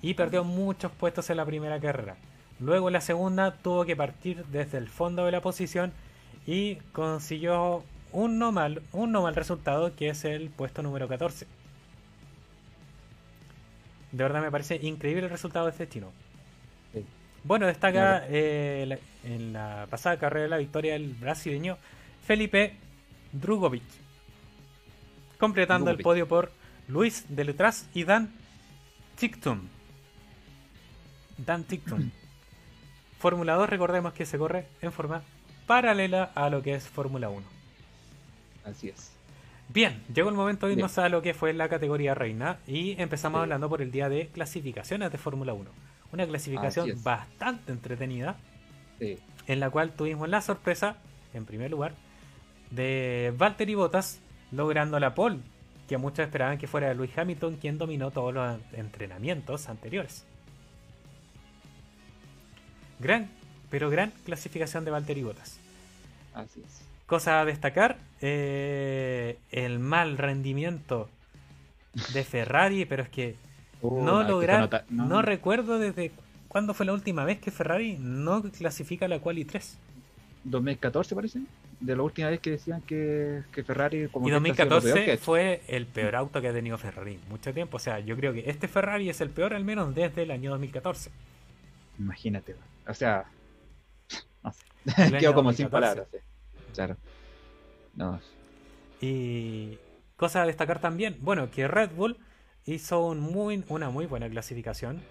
y 0.00 0.14
perdió 0.14 0.44
muchos 0.44 0.92
puestos 0.92 1.28
en 1.30 1.38
la 1.38 1.44
primera 1.44 1.80
carrera. 1.80 2.16
Luego 2.62 2.88
en 2.88 2.92
la 2.92 3.00
segunda 3.00 3.56
tuvo 3.56 3.84
que 3.84 3.96
partir 3.96 4.44
desde 4.46 4.78
el 4.78 4.88
fondo 4.88 5.24
de 5.24 5.32
la 5.32 5.40
posición 5.40 5.92
y 6.46 6.76
consiguió 6.92 7.82
un 8.12 8.38
no 8.38 8.52
mal, 8.52 8.82
un 8.92 9.10
no 9.10 9.22
mal 9.22 9.34
resultado 9.34 9.96
que 9.96 10.10
es 10.10 10.24
el 10.24 10.48
puesto 10.48 10.80
número 10.80 11.08
14. 11.08 11.46
De 14.12 14.22
verdad 14.22 14.42
me 14.42 14.50
parece 14.52 14.76
increíble 14.76 15.24
el 15.24 15.30
resultado 15.30 15.66
de 15.66 15.72
este 15.72 15.88
chino. 15.88 16.12
Bueno, 17.42 17.66
destaca 17.66 18.24
eh, 18.28 18.96
en 19.24 19.52
la 19.52 19.88
pasada 19.90 20.16
carrera 20.16 20.46
la 20.46 20.58
victoria 20.58 20.92
del 20.92 21.14
brasileño 21.14 21.76
Felipe 22.24 22.76
Drugovic, 23.32 23.82
completando 25.36 25.90
el 25.90 25.98
podio 25.98 26.28
por 26.28 26.52
Luis 26.86 27.24
Deletras 27.28 27.88
y 27.92 28.04
Dan 28.04 28.30
Tictum. 29.16 29.62
Dan 31.38 31.64
Tictum. 31.64 32.12
Fórmula 33.22 33.54
2, 33.54 33.70
recordemos 33.70 34.14
que 34.14 34.26
se 34.26 34.36
corre 34.36 34.66
en 34.80 34.90
forma 34.90 35.22
paralela 35.68 36.32
a 36.34 36.50
lo 36.50 36.60
que 36.60 36.74
es 36.74 36.88
Fórmula 36.88 37.28
1. 37.28 37.46
Así 38.64 38.88
es. 38.88 39.12
Bien, 39.68 40.02
llegó 40.12 40.28
el 40.28 40.34
momento 40.34 40.66
de 40.66 40.72
irnos 40.72 40.98
a 40.98 41.08
lo 41.08 41.22
que 41.22 41.32
fue 41.32 41.52
la 41.52 41.68
categoría 41.68 42.16
reina 42.16 42.58
y 42.66 43.00
empezamos 43.00 43.40
hablando 43.40 43.68
por 43.68 43.80
el 43.80 43.92
día 43.92 44.08
de 44.08 44.26
clasificaciones 44.26 45.12
de 45.12 45.18
Fórmula 45.18 45.52
1. 45.52 45.70
Una 46.12 46.26
clasificación 46.26 47.00
bastante 47.04 47.70
entretenida, 47.70 48.38
en 48.98 49.60
la 49.60 49.70
cual 49.70 49.92
tuvimos 49.92 50.28
la 50.28 50.40
sorpresa, 50.40 50.96
en 51.32 51.44
primer 51.46 51.70
lugar, 51.70 51.94
de 52.72 53.32
Valtteri 53.38 53.76
Bottas 53.76 54.18
logrando 54.50 54.98
la 54.98 55.14
pole, 55.14 55.38
que 55.88 55.96
muchos 55.96 56.24
esperaban 56.24 56.58
que 56.58 56.66
fuera 56.66 56.92
Luis 56.92 57.16
Hamilton 57.16 57.54
quien 57.54 57.78
dominó 57.78 58.10
todos 58.10 58.34
los 58.34 58.58
entrenamientos 58.72 59.68
anteriores. 59.68 60.26
Gran, 63.02 63.28
pero 63.70 63.90
gran 63.90 64.12
clasificación 64.24 64.84
de 64.84 64.90
Valtteri 64.92 65.22
Bottas. 65.22 65.58
Así 66.34 66.60
es. 66.64 66.82
Cosa 67.06 67.40
a 67.40 67.44
destacar, 67.44 67.98
eh, 68.20 69.38
el 69.50 69.78
mal 69.78 70.16
rendimiento 70.16 71.10
de 72.14 72.24
Ferrari, 72.24 72.84
pero 72.86 73.02
es 73.02 73.08
que 73.10 73.36
Uh, 73.82 74.04
no 74.04 74.24
que 74.24 74.28
lograr, 74.30 74.84
no. 74.90 75.22
recuerdo 75.22 75.78
desde 75.78 76.12
cuándo 76.48 76.72
fue 76.72 76.86
la 76.86 76.92
última 76.92 77.24
vez 77.24 77.40
que 77.40 77.50
Ferrari 77.50 77.96
no 77.98 78.42
clasifica 78.42 79.08
la 79.08 79.18
Quali 79.18 79.44
3. 79.44 79.76
2014 80.44 81.14
parece, 81.16 81.40
de 81.80 81.96
la 81.96 82.02
última 82.02 82.30
vez 82.30 82.40
que 82.40 82.50
decían 82.50 82.82
que, 82.82 83.42
que 83.52 83.64
Ferrari 83.64 84.08
como 84.08 84.28
Y 84.28 84.30
que 84.30 84.36
este 84.36 84.50
ha 84.50 84.54
sido 84.54 84.70
lo 84.70 84.80
peor 84.80 85.02
que 85.02 85.08
ha 85.08 85.12
2014 85.12 85.14
hecho. 85.14 85.24
fue 85.24 85.62
el 85.68 85.86
peor 85.86 86.16
auto 86.16 86.40
que 86.40 86.48
ha 86.48 86.52
tenido 86.52 86.78
Ferrari 86.78 87.18
mucho 87.28 87.52
tiempo. 87.52 87.76
O 87.76 87.80
sea, 87.80 87.98
yo 88.00 88.16
creo 88.16 88.32
que 88.32 88.48
este 88.50 88.68
Ferrari 88.68 89.08
es 89.08 89.20
el 89.20 89.30
peor 89.30 89.54
al 89.54 89.64
menos 89.64 89.94
desde 89.94 90.22
el 90.22 90.30
año 90.30 90.50
2014. 90.50 91.10
Imagínate, 91.98 92.54
o 92.86 92.94
sea, 92.94 93.32
no 94.42 94.52
sé, 94.52 94.66
quedo 95.18 95.34
como 95.34 95.52
sin 95.52 95.68
2014. 95.68 95.70
palabras. 95.70 96.08
sí. 96.10 96.18
Claro. 96.72 96.96
No, 97.94 98.20
Y 99.00 99.78
cosa 100.16 100.42
a 100.42 100.46
destacar 100.46 100.80
también, 100.80 101.18
bueno, 101.20 101.50
que 101.50 101.66
Red 101.68 101.92
Bull 101.94 102.18
hizo 102.64 103.04
un 103.06 103.20
muy, 103.20 103.64
una 103.68 103.90
muy 103.90 104.06
buena 104.06 104.28
clasificación. 104.30 105.08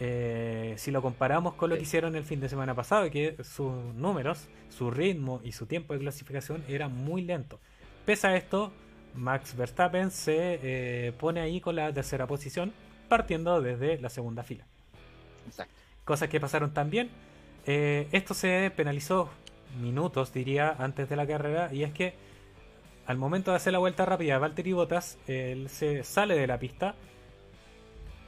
Eh, 0.00 0.74
si 0.78 0.90
lo 0.90 1.02
comparamos 1.02 1.54
con 1.54 1.70
lo 1.70 1.76
Sí. 1.76 1.78
que 1.78 1.84
hicieron 1.84 2.16
el 2.16 2.24
fin 2.24 2.40
de 2.40 2.48
semana 2.48 2.74
pasado, 2.74 3.08
que 3.10 3.36
sus 3.44 3.94
números, 3.94 4.50
su 4.68 4.90
ritmo 4.90 5.40
y 5.44 5.52
su 5.52 5.66
tiempo 5.66 5.92
de 5.94 6.00
clasificación 6.00 6.64
era 6.66 6.88
muy 6.88 7.22
lento. 7.22 7.60
Pese 8.04 8.26
a 8.28 8.36
esto, 8.36 8.80
Max 9.12 9.54
Verstappen 9.56 10.10
se 10.10 11.08
eh, 11.08 11.12
pone 11.12 11.40
ahí 11.40 11.60
con 11.60 11.76
la 11.76 11.92
tercera 11.92 12.26
posición, 12.26 12.74
partiendo 13.08 13.60
desde 13.62 14.00
la 14.00 14.10
segunda 14.10 14.42
fila. 14.42 14.66
exacto. 15.46 15.83
Cosas 16.04 16.28
que 16.28 16.40
pasaron 16.40 16.72
también. 16.72 17.10
Eh, 17.66 18.08
esto 18.12 18.34
se 18.34 18.70
penalizó 18.76 19.30
minutos, 19.80 20.32
diría, 20.32 20.74
antes 20.78 21.08
de 21.08 21.16
la 21.16 21.26
carrera. 21.26 21.72
Y 21.72 21.82
es 21.82 21.92
que 21.92 22.14
al 23.06 23.16
momento 23.16 23.50
de 23.50 23.56
hacer 23.56 23.72
la 23.72 23.78
vuelta 23.78 24.04
rápida, 24.04 24.38
Valtteri 24.38 24.72
Bottas 24.72 25.18
él 25.26 25.68
se 25.68 26.04
sale 26.04 26.34
de 26.36 26.46
la 26.46 26.58
pista, 26.58 26.94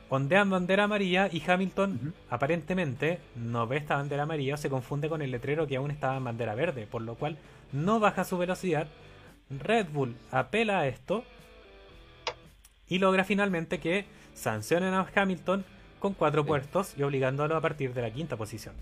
ondeando 0.08 0.56
bandera 0.56 0.84
amarilla. 0.84 1.28
Y 1.30 1.42
Hamilton, 1.46 2.14
aparentemente, 2.30 3.20
no 3.34 3.66
ve 3.66 3.78
esta 3.78 3.96
bandera 3.96 4.24
amarilla, 4.24 4.54
o 4.54 4.58
se 4.58 4.70
confunde 4.70 5.08
con 5.08 5.22
el 5.22 5.30
letrero 5.30 5.66
que 5.66 5.76
aún 5.76 5.90
estaba 5.90 6.16
en 6.16 6.24
bandera 6.24 6.54
verde, 6.54 6.86
por 6.86 7.02
lo 7.02 7.14
cual 7.14 7.38
no 7.72 8.00
baja 8.00 8.24
su 8.24 8.38
velocidad. 8.38 8.88
Red 9.50 9.88
Bull 9.92 10.16
apela 10.30 10.80
a 10.80 10.88
esto 10.88 11.24
y 12.88 12.98
logra 12.98 13.24
finalmente 13.24 13.78
que 13.78 14.06
sancionen 14.34 14.94
a 14.94 15.06
Hamilton 15.14 15.64
con 15.98 16.14
cuatro 16.14 16.42
Sí. 16.42 16.48
puestos 16.48 16.94
y 16.98 17.02
obligándolo 17.02 17.56
a 17.56 17.60
partir 17.60 17.92
de 17.94 18.02
la 18.02 18.10
quinta 18.10 18.36
posición. 18.36 18.74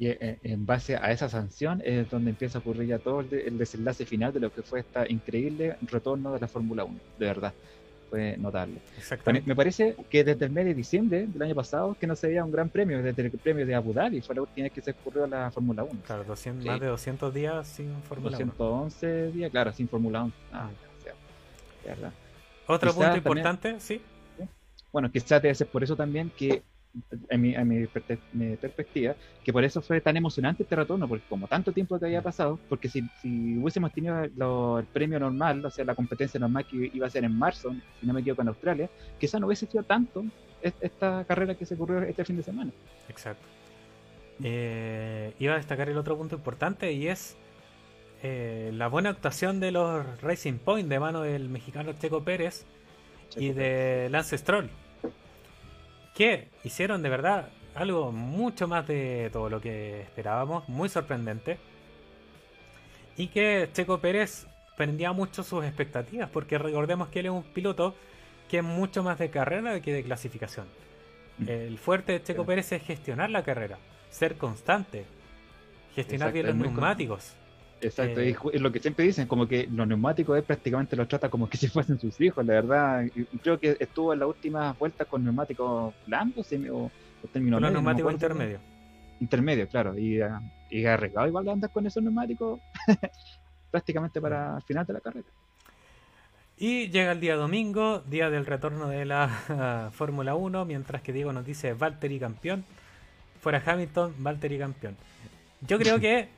Y 0.00 0.06
eh, 0.08 0.38
en 0.44 0.64
base 0.64 0.96
a 0.96 1.10
esa 1.10 1.28
sanción 1.28 1.82
es 1.84 2.08
donde 2.08 2.30
empieza 2.30 2.58
a 2.58 2.60
ocurrir 2.60 2.88
ya 2.88 2.98
todo 3.00 3.20
el, 3.20 3.30
de- 3.30 3.48
el 3.48 3.58
desenlace 3.58 4.06
final 4.06 4.32
de 4.32 4.38
lo 4.40 4.52
que 4.52 4.62
fue 4.62 4.80
esta 4.80 5.08
increíble 5.10 5.76
retorno 5.82 6.32
de 6.32 6.38
la 6.40 6.46
Fórmula 6.46 6.84
1. 6.84 6.96
De 7.18 7.26
verdad, 7.26 7.52
fue 8.08 8.36
notable. 8.38 8.74
Me, 8.92 8.96
Exactamente. 8.98 9.48
me 9.48 9.56
parece 9.56 9.96
que 10.08 10.22
desde 10.22 10.44
el 10.46 10.52
mes 10.52 10.66
de 10.66 10.74
diciembre 10.74 11.26
del 11.26 11.42
año 11.42 11.54
pasado 11.56 11.96
que 11.98 12.06
no 12.06 12.14
se 12.14 12.28
veía 12.28 12.44
un 12.44 12.52
gran 12.52 12.68
premio, 12.68 13.02
desde 13.02 13.22
el 13.22 13.30
premio 13.32 13.66
de 13.66 13.74
Abu 13.74 13.92
Dhabi, 13.92 14.20
fue 14.20 14.36
la 14.36 14.42
última 14.42 14.64
vez 14.66 14.72
que 14.72 14.80
se 14.82 14.92
ocurrió 14.92 15.26
la 15.26 15.50
Fórmula 15.50 15.82
1. 15.82 16.00
Claro, 16.06 16.22
200 16.24 16.62
Sí. 16.62 16.68
más 16.70 16.80
de 16.80 16.86
200 16.86 17.34
días 17.34 17.66
sin 17.66 17.92
Fórmula 18.04 18.36
1. 18.38 18.46
211 18.56 19.32
días, 19.32 19.50
claro, 19.50 19.72
sin 19.72 19.88
Fórmula 19.88 20.22
1. 20.22 20.32
Ah, 20.52 20.70
o 20.98 21.02
sea, 21.02 21.12
de 21.82 21.88
verdad. 21.88 22.12
Otro 22.68 22.90
Quizás 22.90 22.94
punto 22.94 23.06
también- 23.06 23.18
importante, 23.18 23.80
sí. 23.80 24.00
Bueno, 24.92 25.10
quizás 25.10 25.42
debe 25.42 25.54
ser 25.54 25.66
por 25.68 25.82
eso 25.84 25.96
también 25.96 26.30
que, 26.36 26.62
en 27.28 27.40
mi, 27.40 27.54
en 27.54 27.68
mi 27.68 28.56
perspectiva, 28.56 29.14
que 29.44 29.52
por 29.52 29.62
eso 29.62 29.82
fue 29.82 30.00
tan 30.00 30.16
emocionante 30.16 30.62
este 30.62 30.74
retorno, 30.74 31.06
porque 31.06 31.24
como 31.28 31.46
tanto 31.46 31.72
tiempo 31.72 31.98
que 31.98 32.06
había 32.06 32.22
pasado, 32.22 32.58
porque 32.68 32.88
si, 32.88 33.02
si 33.20 33.58
hubiésemos 33.58 33.92
tenido 33.92 34.16
lo- 34.36 34.78
el 34.78 34.86
premio 34.86 35.20
normal, 35.20 35.64
o 35.64 35.70
sea, 35.70 35.84
la 35.84 35.94
competencia 35.94 36.40
normal 36.40 36.66
que 36.66 36.90
iba 36.92 37.06
a 37.06 37.10
ser 37.10 37.24
en 37.24 37.36
marzo, 37.38 37.74
si 38.00 38.06
no 38.06 38.14
me 38.14 38.20
equivoco, 38.20 38.42
en 38.42 38.48
Australia, 38.48 38.88
quizás 39.20 39.40
no 39.40 39.46
hubiese 39.46 39.66
sido 39.66 39.84
tanto 39.84 40.24
es- 40.62 40.74
esta 40.80 41.24
carrera 41.24 41.54
que 41.54 41.66
se 41.66 41.74
ocurrió 41.74 42.00
este 42.02 42.24
fin 42.24 42.36
de 42.38 42.42
semana. 42.42 42.72
Exacto. 43.08 43.44
Eh, 44.42 45.34
iba 45.40 45.54
a 45.54 45.56
destacar 45.56 45.88
el 45.88 45.98
otro 45.98 46.16
punto 46.16 46.36
importante 46.36 46.92
y 46.92 47.08
es 47.08 47.36
eh, 48.22 48.70
la 48.74 48.88
buena 48.88 49.10
actuación 49.10 49.60
de 49.60 49.70
los 49.72 50.20
Racing 50.22 50.54
Point 50.58 50.88
de 50.88 50.98
mano 50.98 51.22
del 51.22 51.48
mexicano 51.48 51.92
Checo 51.92 52.24
Pérez 52.24 52.64
y 53.36 53.50
de 53.52 54.08
Lance 54.10 54.36
Stroll. 54.38 54.70
Que 56.14 56.48
hicieron 56.64 57.02
de 57.02 57.08
verdad 57.08 57.48
algo 57.74 58.10
mucho 58.12 58.66
más 58.66 58.86
de 58.88 59.30
todo 59.32 59.48
lo 59.48 59.60
que 59.60 60.00
esperábamos, 60.02 60.68
muy 60.68 60.88
sorprendente. 60.88 61.58
Y 63.16 63.28
que 63.28 63.68
Checo 63.72 63.98
Pérez 63.98 64.46
prendía 64.76 65.12
mucho 65.12 65.42
sus 65.42 65.64
expectativas, 65.64 66.28
porque 66.30 66.58
recordemos 66.58 67.08
que 67.08 67.20
él 67.20 67.26
es 67.26 67.32
un 67.32 67.42
piloto 67.42 67.94
que 68.48 68.58
es 68.58 68.64
mucho 68.64 69.02
más 69.02 69.18
de 69.18 69.30
carrera 69.30 69.80
que 69.80 69.92
de 69.92 70.02
clasificación. 70.02 70.66
Mm. 71.38 71.48
El 71.48 71.78
fuerte 71.78 72.12
de 72.12 72.22
Checo. 72.22 72.44
Pérez 72.46 72.72
es 72.72 72.82
gestionar 72.82 73.30
la 73.30 73.42
carrera, 73.44 73.78
ser 74.10 74.36
constante, 74.36 75.04
gestionar 75.94 76.32
bien 76.32 76.46
los 76.46 76.54
con- 76.56 76.62
neumáticos. 76.62 77.34
Exacto, 77.80 78.20
Eh, 78.20 78.36
es 78.52 78.60
lo 78.60 78.72
que 78.72 78.80
siempre 78.80 79.04
dicen, 79.04 79.26
como 79.28 79.46
que 79.46 79.68
los 79.70 79.86
neumáticos 79.86 80.36
él 80.36 80.42
prácticamente 80.42 80.96
los 80.96 81.06
trata 81.08 81.28
como 81.28 81.48
que 81.48 81.56
si 81.58 81.68
fuesen 81.68 81.98
sus 81.98 82.20
hijos, 82.20 82.44
la 82.44 82.54
verdad. 82.54 83.04
Creo 83.42 83.58
que 83.60 83.76
estuvo 83.78 84.12
en 84.12 84.18
las 84.20 84.28
últimas 84.28 84.76
vueltas 84.78 85.06
con 85.06 85.22
neumáticos 85.24 85.94
blandos 86.06 86.50
semi- 86.50 86.70
o, 86.70 86.84
o 86.86 87.28
término 87.32 87.56
Con 87.56 87.62
los 87.62 87.72
no 87.72 87.78
neumáticos 87.78 88.14
acuerdo. 88.14 88.26
intermedios. 88.26 88.60
Intermedio, 89.20 89.68
claro. 89.68 89.98
Y, 89.98 90.20
ah, 90.20 90.40
y 90.70 90.84
arriesgado 90.84 91.26
igual 91.28 91.48
andar 91.48 91.70
con 91.70 91.86
esos 91.86 92.02
neumáticos 92.02 92.60
prácticamente 93.70 94.20
para 94.20 94.56
el 94.56 94.62
final 94.62 94.86
de 94.86 94.92
la 94.92 95.00
carrera. 95.00 95.26
Y 96.60 96.88
llega 96.88 97.12
el 97.12 97.20
día 97.20 97.36
domingo, 97.36 98.00
día 98.00 98.30
del 98.30 98.44
retorno 98.44 98.88
de 98.88 99.04
la 99.04 99.90
Fórmula 99.92 100.34
1, 100.34 100.64
mientras 100.64 101.02
que 101.02 101.12
Diego 101.12 101.32
nos 101.32 101.44
dice 101.46 101.72
Valtteri 101.74 102.18
campeón. 102.18 102.64
Fuera 103.40 103.62
Hamilton, 103.64 104.14
Valtteri 104.18 104.58
campeón. 104.58 104.96
Yo 105.60 105.78
creo 105.78 106.00
que, 106.00 106.28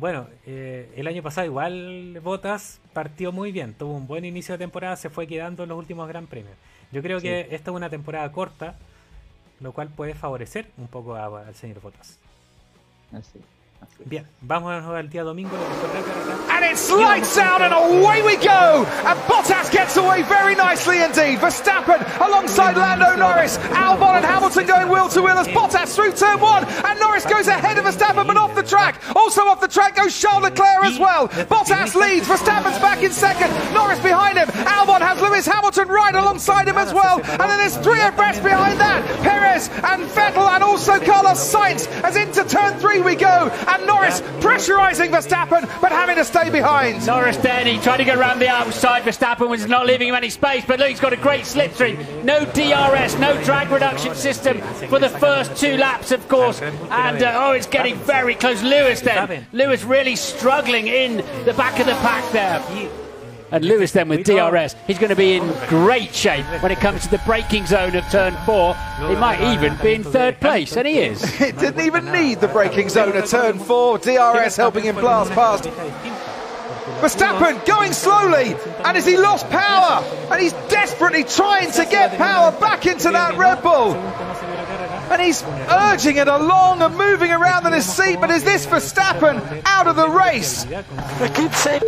bueno, 0.00 0.26
eh, 0.46 0.90
el 0.96 1.06
año 1.06 1.22
pasado 1.22 1.46
igual 1.46 2.18
Bottas 2.22 2.80
partió 2.92 3.30
muy 3.32 3.52
bien, 3.52 3.74
tuvo 3.74 3.94
un 3.94 4.06
buen 4.06 4.24
inicio 4.24 4.54
de 4.54 4.58
temporada, 4.58 4.96
se 4.96 5.10
fue 5.10 5.26
quedando 5.26 5.62
en 5.62 5.68
los 5.68 5.78
últimos 5.78 6.08
Gran 6.08 6.26
Premios. 6.26 6.56
Yo 6.90 7.02
creo 7.02 7.20
Sí. 7.20 7.26
que 7.28 7.40
esta 7.50 7.70
es 7.70 7.76
una 7.76 7.90
temporada 7.90 8.32
corta, 8.32 8.76
lo 9.60 9.72
cual 9.72 9.88
puede 9.88 10.14
favorecer 10.14 10.66
un 10.78 10.88
poco 10.88 11.14
a- 11.14 11.46
al 11.46 11.54
señor 11.54 11.80
Bottas. 11.80 12.18
Así, 13.12 13.38
así. 13.38 13.40
Bien, 14.06 14.26
vamos 14.40 14.82
día 15.10 15.24
domingo. 15.24 15.56
And 16.50 16.64
it's 16.64 16.90
lights 16.90 17.36
out 17.36 17.60
and 17.60 17.72
away 17.72 18.22
we 18.22 18.36
go. 18.36 18.86
And 19.04 19.18
Bottas 19.28 19.70
gets 19.70 19.96
away 19.96 20.22
very 20.22 20.54
nicely 20.54 21.02
indeed. 21.02 21.38
Verstappen 21.38 22.00
alongside 22.26 22.76
Lando 22.76 23.14
Norris. 23.16 23.58
Albon 23.58 24.16
and 24.16 24.24
Hamilton 24.24 24.66
going 24.66 24.88
wheel 24.88 25.08
to 25.08 25.22
wheel 25.22 25.38
as 25.38 25.48
Bottas 25.48 25.94
through 25.94 26.12
turn 26.12 26.40
one. 26.40 26.64
And 26.64 26.98
Norris 26.98 27.26
goes 27.26 27.46
ahead 27.46 27.76
of 27.78 27.84
Verstappen 27.84 28.26
but 28.26 28.36
off 28.36 28.54
the 28.54 28.62
track. 28.62 29.00
Also 29.14 29.42
off 29.42 29.60
the 29.60 29.68
track 29.68 29.96
goes 29.96 30.18
Charles 30.18 30.42
Leclerc 30.44 30.84
as 30.84 30.98
well. 30.98 31.28
Bottas 31.28 31.94
leads. 31.94 32.26
Verstappen's 32.26 32.78
back 32.78 33.02
in 33.02 33.12
second. 33.12 33.52
Norris 33.74 34.00
behind 34.00 34.38
him. 34.38 34.48
Albon 34.48 35.00
has 35.00 35.20
Lewis 35.20 35.46
Hamilton 35.46 35.88
right 35.88 36.14
alongside 36.14 36.66
him 36.68 36.78
as 36.78 36.92
well. 36.94 37.20
And 37.20 37.40
then 37.40 37.58
there's 37.58 37.76
three 37.76 38.00
abreast 38.00 38.42
behind 38.42 38.80
that. 38.80 39.04
Perez 39.22 39.68
and 39.68 40.04
Vettel 40.10 40.48
and 40.48 40.64
also 40.64 40.98
Carlos 40.98 41.38
Sainz 41.38 41.86
as 42.02 42.16
into 42.16 42.44
turn 42.44 42.78
three 42.78 43.00
we 43.00 43.14
go. 43.14 43.48
And 43.70 43.86
Norris 43.86 44.20
pressurising 44.40 45.10
Verstappen 45.10 45.68
but 45.80 45.92
having 45.92 46.16
to 46.16 46.24
stay 46.24 46.50
behind. 46.50 47.06
Norris 47.06 47.36
then, 47.38 47.66
he 47.66 47.78
tried 47.78 47.98
to 47.98 48.04
go 48.04 48.18
around 48.18 48.38
the 48.38 48.48
outside. 48.48 49.02
Verstappen 49.02 49.48
was 49.48 49.66
not 49.66 49.86
leaving 49.86 50.08
him 50.08 50.14
any 50.14 50.30
space, 50.30 50.64
but 50.66 50.78
look, 50.78 50.88
he's 50.88 51.00
got 51.00 51.12
a 51.12 51.16
great 51.16 51.44
slipstream. 51.44 52.24
No 52.24 52.44
DRS, 52.44 53.18
no 53.18 53.42
drag 53.44 53.70
reduction 53.70 54.14
system 54.14 54.60
for 54.88 54.98
the 54.98 55.08
first 55.08 55.56
two 55.56 55.76
laps, 55.76 56.10
of 56.12 56.28
course. 56.28 56.60
And 56.60 57.22
uh, 57.22 57.46
oh, 57.46 57.52
it's 57.52 57.66
getting 57.66 57.96
very 57.96 58.34
close. 58.34 58.62
Lewis 58.62 59.00
then, 59.00 59.46
Lewis 59.52 59.84
really 59.84 60.16
struggling 60.16 60.88
in 60.88 61.18
the 61.44 61.54
back 61.54 61.78
of 61.78 61.86
the 61.86 61.94
pack 61.94 62.30
there. 62.32 62.99
Y, 63.50 63.56
And 63.56 63.64
Lewis 63.64 63.92
then 63.92 64.08
with 64.08 64.24
DRS, 64.24 64.76
he's 64.86 64.98
going 64.98 65.10
to 65.10 65.16
be 65.16 65.34
in 65.34 65.46
great 65.68 66.14
shape 66.14 66.44
when 66.62 66.72
it 66.72 66.78
comes 66.78 67.02
to 67.02 67.10
the 67.10 67.20
braking 67.26 67.66
zone 67.66 67.94
of 67.96 68.04
turn 68.10 68.34
four. 68.46 68.74
He 69.08 69.14
might 69.16 69.40
even 69.54 69.76
be 69.82 69.94
in 69.94 70.04
third 70.04 70.40
place, 70.40 70.76
and 70.76 70.86
he 70.86 70.98
is. 70.98 71.22
It 71.40 71.58
didn't 71.58 71.84
even 71.84 72.12
need 72.12 72.40
the 72.40 72.48
braking 72.48 72.88
zone 72.88 73.16
at 73.16 73.26
turn 73.26 73.58
four. 73.58 73.98
DRS 73.98 74.56
helping 74.56 74.84
him 74.84 74.96
blast 74.96 75.32
past. 75.32 75.64
Verstappen 77.00 77.64
going 77.66 77.92
slowly, 77.92 78.54
and 78.84 78.96
as 78.96 79.06
he 79.06 79.16
lost 79.16 79.48
power, 79.48 80.04
and 80.30 80.40
he's 80.40 80.52
desperately 80.68 81.24
trying 81.24 81.70
to 81.72 81.84
get 81.86 82.16
power 82.18 82.52
back 82.60 82.84
into 82.86 83.10
that 83.10 83.38
Red 83.38 83.62
Bull. 83.62 83.94
And 85.10 85.20
he's 85.20 85.42
urging 85.68 86.18
it 86.18 86.28
along 86.28 86.82
and 86.82 86.96
moving 86.96 87.32
around 87.32 87.66
in 87.66 87.72
his 87.72 87.84
seat, 87.84 88.20
but 88.20 88.30
is 88.30 88.44
this 88.44 88.64
Verstappen 88.66 89.62
out 89.64 89.88
of 89.88 89.96
the 89.96 90.08
race? 90.08 90.64
I 90.66 91.28
keep 91.28 91.52
saying 91.52 91.82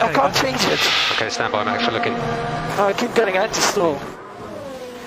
I 0.00 0.12
can't 0.12 0.34
change 0.34 0.64
it. 0.72 0.80
Okay, 1.12 1.28
stand 1.30 1.52
by, 1.52 1.64
Max. 1.64 1.86
We're 1.86 1.94
looking. 1.94 2.14
I 2.14 2.92
keep 2.96 3.14
getting 3.14 3.36
anti-stall. 3.36 4.00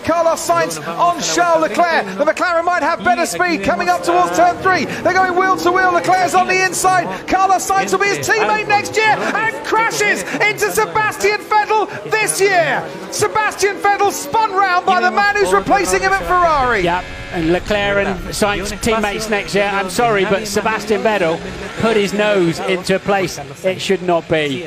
Carlos 0.03 0.47
Sainz 0.47 0.77
on 0.87 1.21
Charles 1.21 1.63
Leclerc. 1.63 2.05
The 2.17 2.23
McLaren 2.23 2.63
might 2.63 2.81
have 2.81 3.03
better 3.03 3.25
speed 3.25 3.63
coming 3.63 3.89
up 3.89 4.03
towards 4.03 4.37
turn 4.37 4.55
three. 4.57 4.85
They're 4.85 5.13
going 5.13 5.35
wheel 5.37 5.57
to 5.57 5.71
wheel. 5.71 5.91
Leclerc's 5.91 6.33
on 6.33 6.47
the 6.47 6.63
inside. 6.63 7.27
Carlos 7.27 7.69
Sainz 7.69 7.91
will 7.91 7.99
be 7.99 8.07
his 8.07 8.25
teammate 8.27 8.69
next 8.69 8.95
year 8.95 9.05
and 9.09 9.65
crashes 9.65 10.23
into 10.35 10.71
Sebastian 10.71 11.41
Vettel 11.41 11.89
this 12.09 12.39
year. 12.39 12.81
Sebastian 13.11 13.75
Vettel 13.77 14.11
spun 14.11 14.53
round 14.53 14.85
by 14.85 15.01
the 15.01 15.11
man 15.11 15.35
who's 15.35 15.51
replacing 15.51 16.01
him 16.01 16.13
at 16.13 16.23
Ferrari. 16.23 16.83
Yep. 16.83 17.03
And 17.33 17.51
Leclerc 17.51 18.07
and 18.07 18.19
Sainz 18.29 18.81
teammates 18.81 19.29
next 19.29 19.53
year. 19.53 19.65
I'm 19.65 19.89
sorry, 19.89 20.23
but 20.23 20.47
Sebastian 20.47 21.01
Vettel 21.01 21.37
put 21.81 21.97
his 21.97 22.13
nose 22.13 22.59
into 22.59 22.95
a 22.95 22.99
place 22.99 23.37
it 23.65 23.81
should 23.81 24.01
not 24.01 24.27
be. 24.29 24.65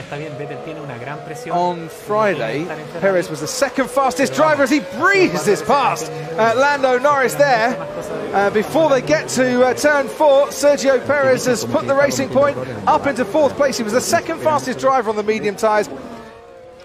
On 1.51 1.89
Friday, 1.89 2.65
Perez 3.01 3.31
was 3.31 3.41
the 3.41 3.47
second 3.47 3.89
fastest 3.89 4.35
driver 4.35 4.63
as 4.63 4.71
he 4.71 4.81
breezes 4.99 5.63
past 5.63 6.11
uh, 6.11 6.53
Lando 6.57 6.99
Norris 6.99 7.35
there. 7.35 7.81
Uh, 8.35 8.51
before 8.51 8.91
they 8.91 9.01
get 9.01 9.29
to 9.31 9.65
uh, 9.65 9.75
turn 9.75 10.07
four, 10.07 10.49
Sergio 10.49 11.05
Perez 11.07 11.47
has 11.47 11.65
put 11.65 11.87
the 11.87 11.95
racing 11.95 12.29
point 12.29 12.57
up 12.87 13.07
into 13.07 13.25
fourth 13.25 13.57
place. 13.57 13.79
He 13.79 13.83
was 13.83 13.95
the 13.95 14.01
second 14.01 14.41
fastest 14.41 14.79
driver 14.79 15.11
on 15.11 15.17
the 15.17 15.23
medium 15.23 15.57
tyres. 15.57 15.89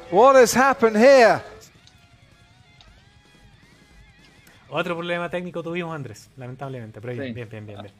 What 0.09 0.35
has 0.35 0.53
happened 0.53 0.95
here? 0.95 1.43
Otro 4.75 4.95
problema 4.95 5.29
técnico 5.29 5.63
tuvimos, 5.63 5.95
Andrés, 5.95 6.29
lamentablemente, 6.37 6.99
pero 6.99 7.13
bien, 7.13 7.27
Sí. 7.27 7.33
bien, 7.33 7.49
bien, 7.49 7.65
bien, 7.65 7.81
bien. 7.81 7.93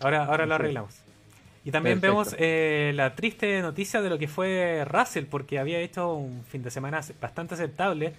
Ahora, 0.00 0.24
ahora 0.26 0.44
lo 0.46 0.54
arreglamos. 0.54 1.00
Y 1.64 1.70
también 1.70 2.00
Perfecto. 2.00 2.24
vemos 2.30 2.36
eh, 2.38 2.92
la 2.94 3.14
triste 3.14 3.60
noticia 3.62 4.00
de 4.02 4.10
lo 4.10 4.18
que 4.18 4.28
fue 4.28 4.84
Russell, 4.86 5.24
porque 5.24 5.58
había 5.58 5.78
hecho 5.78 6.14
un 6.14 6.44
fin 6.44 6.62
de 6.62 6.70
semana 6.70 7.00
bastante 7.20 7.54
aceptable. 7.54 8.12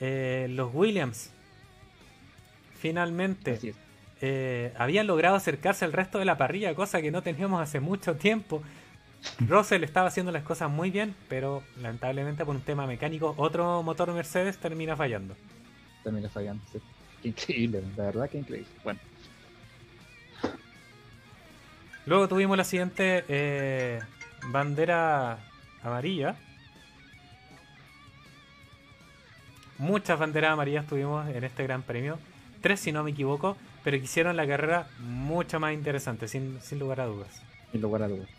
Eh, 0.00 0.46
los 0.50 0.72
Williams, 0.74 1.30
finalmente, 2.78 3.58
eh, 4.20 4.72
habían 4.76 5.06
logrado 5.06 5.36
acercarse 5.36 5.84
al 5.84 5.92
resto 5.92 6.18
de 6.18 6.24
la 6.24 6.36
parrilla, 6.36 6.74
cosa 6.74 7.00
que 7.02 7.10
no 7.10 7.22
teníamos 7.22 7.60
hace 7.60 7.80
mucho 7.80 8.16
tiempo. 8.16 8.62
Russell 9.48 9.82
estaba 9.84 10.08
haciendo 10.08 10.30
las 10.32 10.44
cosas 10.44 10.70
muy 10.70 10.90
bien, 10.90 11.14
pero 11.28 11.62
lamentablemente 11.80 12.44
por 12.44 12.54
un 12.54 12.62
tema 12.62 12.86
mecánico, 12.86 13.34
otro 13.36 13.82
motor 13.82 14.12
Mercedes 14.12 14.58
termina 14.58 14.96
fallando. 14.96 15.34
También 16.04 16.22
le 16.24 16.28
fallan. 16.28 16.60
sí. 16.72 16.78
Qué 17.22 17.28
increíble, 17.28 17.82
la 17.96 18.04
verdad 18.04 18.30
que 18.30 18.38
increíble. 18.38 18.68
Bueno, 18.84 19.00
Luego 22.08 22.26
tuvimos 22.26 22.56
la 22.56 22.64
siguiente 22.64 23.22
eh, 23.28 24.00
bandera 24.50 25.40
amarilla. 25.82 26.36
Muchas 29.76 30.18
banderas 30.18 30.52
amarillas 30.52 30.86
tuvimos 30.86 31.28
en 31.28 31.44
este 31.44 31.64
gran 31.64 31.82
premio. 31.82 32.18
Tres 32.62 32.80
si 32.80 32.92
no 32.92 33.04
me 33.04 33.10
equivoco, 33.10 33.58
pero 33.84 33.98
que 33.98 34.04
hicieron 34.04 34.38
la 34.38 34.46
carrera 34.46 34.88
mucho 35.00 35.60
más 35.60 35.74
interesante, 35.74 36.28
sin, 36.28 36.58
sin 36.62 36.78
lugar 36.78 37.02
a 37.02 37.06
dudas. 37.06 37.42
sin 37.72 37.82
lugar 37.82 38.02
a 38.02 38.08
dudas. 38.08 38.37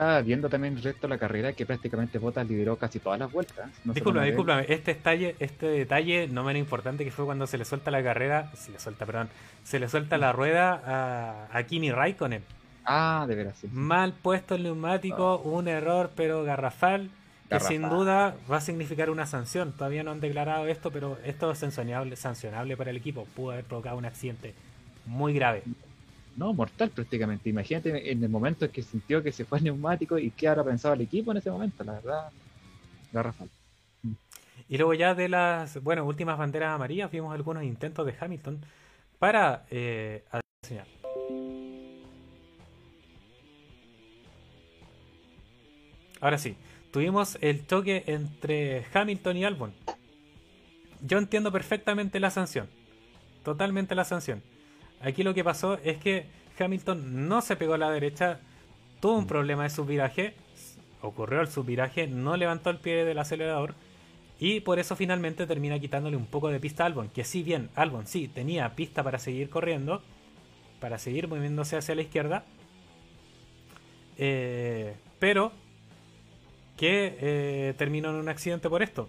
Estaba 0.00 0.22
viendo 0.22 0.48
también 0.48 0.78
el 0.78 0.82
resto 0.82 1.06
de 1.06 1.08
la 1.10 1.18
carrera 1.18 1.52
que 1.52 1.66
prácticamente 1.66 2.18
Bottas 2.18 2.48
lideró 2.48 2.76
casi 2.76 3.00
todas 3.00 3.20
las 3.20 3.30
vueltas. 3.30 3.68
No 3.84 3.92
discúlpame, 3.92 4.64
este 4.66 4.94
detalle, 4.94 5.36
este 5.40 5.66
detalle 5.66 6.26
no 6.26 6.42
menos 6.42 6.58
importante 6.58 7.04
que 7.04 7.10
fue 7.10 7.26
cuando 7.26 7.46
se 7.46 7.58
le 7.58 7.66
suelta 7.66 7.90
la 7.90 8.02
carrera, 8.02 8.50
se 8.54 8.70
le 8.72 8.78
suelta, 8.78 9.04
perdón, 9.04 9.28
se 9.62 9.78
le 9.78 9.90
suelta 9.90 10.16
la 10.16 10.32
rueda 10.32 10.80
a, 11.52 11.54
a 11.54 11.62
Kimi 11.64 11.92
Raikkonen. 11.92 12.42
Ah, 12.86 13.26
de 13.28 13.34
veras, 13.34 13.58
sí. 13.58 13.68
Mal 13.70 14.14
puesto 14.14 14.54
el 14.54 14.62
neumático, 14.62 15.36
un 15.40 15.68
error 15.68 16.12
pero 16.16 16.44
garrafal, 16.44 17.10
que 17.50 17.60
sin 17.60 17.82
duda 17.82 18.36
va 18.50 18.56
a 18.56 18.62
significar 18.62 19.10
una 19.10 19.26
sanción. 19.26 19.72
Todavía 19.72 20.02
no 20.02 20.12
han 20.12 20.20
declarado 20.20 20.66
esto, 20.66 20.90
pero 20.90 21.18
esto 21.26 21.50
es 21.50 21.58
sancionable, 21.58 22.16
sancionable 22.16 22.74
para 22.74 22.88
el 22.88 22.96
equipo. 22.96 23.26
Pudo 23.36 23.50
haber 23.50 23.66
provocado 23.66 23.98
un 23.98 24.06
accidente 24.06 24.54
muy 25.04 25.34
grave. 25.34 25.62
No, 26.40 26.54
mortal 26.54 26.88
prácticamente. 26.88 27.50
Imagínate 27.50 28.10
en 28.10 28.24
el 28.24 28.30
momento 28.30 28.64
en 28.64 28.70
que 28.70 28.82
sintió 28.82 29.22
que 29.22 29.30
se 29.30 29.44
fue 29.44 29.58
el 29.58 29.64
neumático 29.64 30.18
y 30.18 30.30
qué 30.30 30.48
habrá 30.48 30.64
pensado 30.64 30.94
el 30.94 31.02
equipo 31.02 31.32
en 31.32 31.36
ese 31.36 31.50
momento, 31.50 31.84
la 31.84 31.92
verdad. 31.92 32.32
Garrafal. 33.12 33.50
Y 34.66 34.78
luego 34.78 34.94
ya 34.94 35.14
de 35.14 35.28
las, 35.28 35.82
bueno, 35.82 36.02
últimas 36.06 36.38
banderas 36.38 36.74
amarillas, 36.74 37.10
vimos 37.10 37.34
algunos 37.34 37.62
intentos 37.62 38.06
de 38.06 38.14
Hamilton 38.18 38.58
para 39.18 39.66
eh. 39.70 40.24
Ahora 46.22 46.38
sí, 46.38 46.56
tuvimos 46.90 47.36
el 47.42 47.66
choque 47.66 48.04
entre 48.06 48.86
Hamilton 48.94 49.36
y 49.36 49.44
Albon. 49.44 49.74
Yo 51.02 51.18
entiendo 51.18 51.52
perfectamente 51.52 52.18
la 52.18 52.30
sanción. 52.30 52.66
Totalmente 53.44 53.94
la 53.94 54.04
sanción. 54.04 54.42
Aquí 55.00 55.22
lo 55.22 55.34
que 55.34 55.44
pasó 55.44 55.78
es 55.82 55.98
que 55.98 56.26
Hamilton 56.58 57.28
no 57.28 57.40
se 57.40 57.56
pegó 57.56 57.74
a 57.74 57.78
la 57.78 57.90
derecha, 57.90 58.40
tuvo 59.00 59.16
un 59.16 59.26
problema 59.26 59.62
de 59.62 59.70
subviraje, 59.70 60.34
ocurrió 61.00 61.40
el 61.40 61.48
subviraje, 61.48 62.06
no 62.06 62.36
levantó 62.36 62.70
el 62.70 62.78
pie 62.78 63.04
del 63.04 63.18
acelerador 63.18 63.74
y 64.38 64.60
por 64.60 64.78
eso 64.78 64.96
finalmente 64.96 65.46
termina 65.46 65.78
quitándole 65.78 66.16
un 66.16 66.26
poco 66.26 66.48
de 66.48 66.60
pista 66.60 66.82
a 66.82 66.86
Albon, 66.86 67.08
que 67.08 67.24
si 67.24 67.42
bien 67.42 67.70
Albon 67.74 68.06
sí 68.06 68.28
tenía 68.28 68.74
pista 68.74 69.02
para 69.02 69.18
seguir 69.18 69.48
corriendo, 69.50 70.02
para 70.80 70.98
seguir 70.98 71.28
moviéndose 71.28 71.76
hacia 71.76 71.94
la 71.94 72.02
izquierda, 72.02 72.44
eh, 74.18 74.96
pero 75.18 75.52
que 76.76 77.16
eh, 77.20 77.74
terminó 77.76 78.10
en 78.10 78.16
un 78.16 78.28
accidente 78.28 78.68
por 78.68 78.82
esto. 78.82 79.08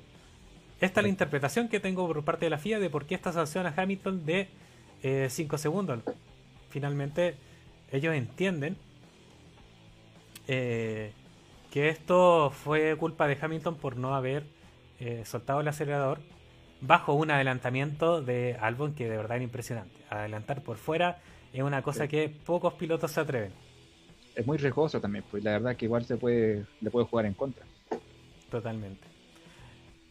Esta 0.82 1.00
es 1.00 1.04
la 1.04 1.10
interpretación 1.10 1.70
que 1.70 1.80
tengo 1.80 2.08
por 2.08 2.24
parte 2.24 2.46
de 2.46 2.50
la 2.50 2.58
FIA 2.58 2.80
de 2.80 2.90
por 2.90 3.06
qué 3.06 3.16
esta 3.16 3.32
sanción 3.32 3.66
a 3.68 3.74
Hamilton 3.76 4.26
de 4.26 4.50
5 5.02 5.58
segundos. 5.58 6.00
Finalmente, 6.70 7.36
ellos 7.92 8.14
entienden 8.16 8.78
eh, 10.48 11.12
que 11.72 11.90
esto 11.90 12.52
fue 12.52 12.96
culpa 12.98 13.28
de 13.28 13.38
Hamilton 13.42 13.76
por 13.76 13.98
no 13.98 14.16
haber 14.16 14.44
eh, 15.00 15.24
soltado 15.26 15.62
el 15.62 15.68
acelerador 15.68 16.20
bajo 16.82 17.14
un 17.14 17.32
adelantamiento 17.32 18.22
de 18.22 18.58
Albon 18.60 18.94
que 18.94 19.08
de 19.10 19.18
verdad 19.18 19.38
era 19.38 19.44
impresionante. 19.44 19.96
Adelantar 20.10 20.62
por 20.64 20.78
fuera 20.78 21.20
es 21.54 21.62
una 21.64 21.82
cosa 21.82 22.04
Sí. 22.04 22.10
que 22.10 22.30
pocos 22.30 22.74
pilotos 22.74 23.12
se 23.12 23.20
atreven. 23.20 23.52
Es 24.36 24.46
muy 24.48 24.58
riesgoso 24.58 25.00
también, 25.02 25.24
pues 25.30 25.44
la 25.44 25.52
verdad 25.52 25.76
que 25.76 25.86
igual 25.86 26.06
se 26.06 26.18
puede, 26.18 26.66
le 26.80 26.90
puede 26.90 27.06
jugar 27.06 27.26
en 27.26 27.34
contra. 27.34 27.66
Totalmente. 28.50 29.08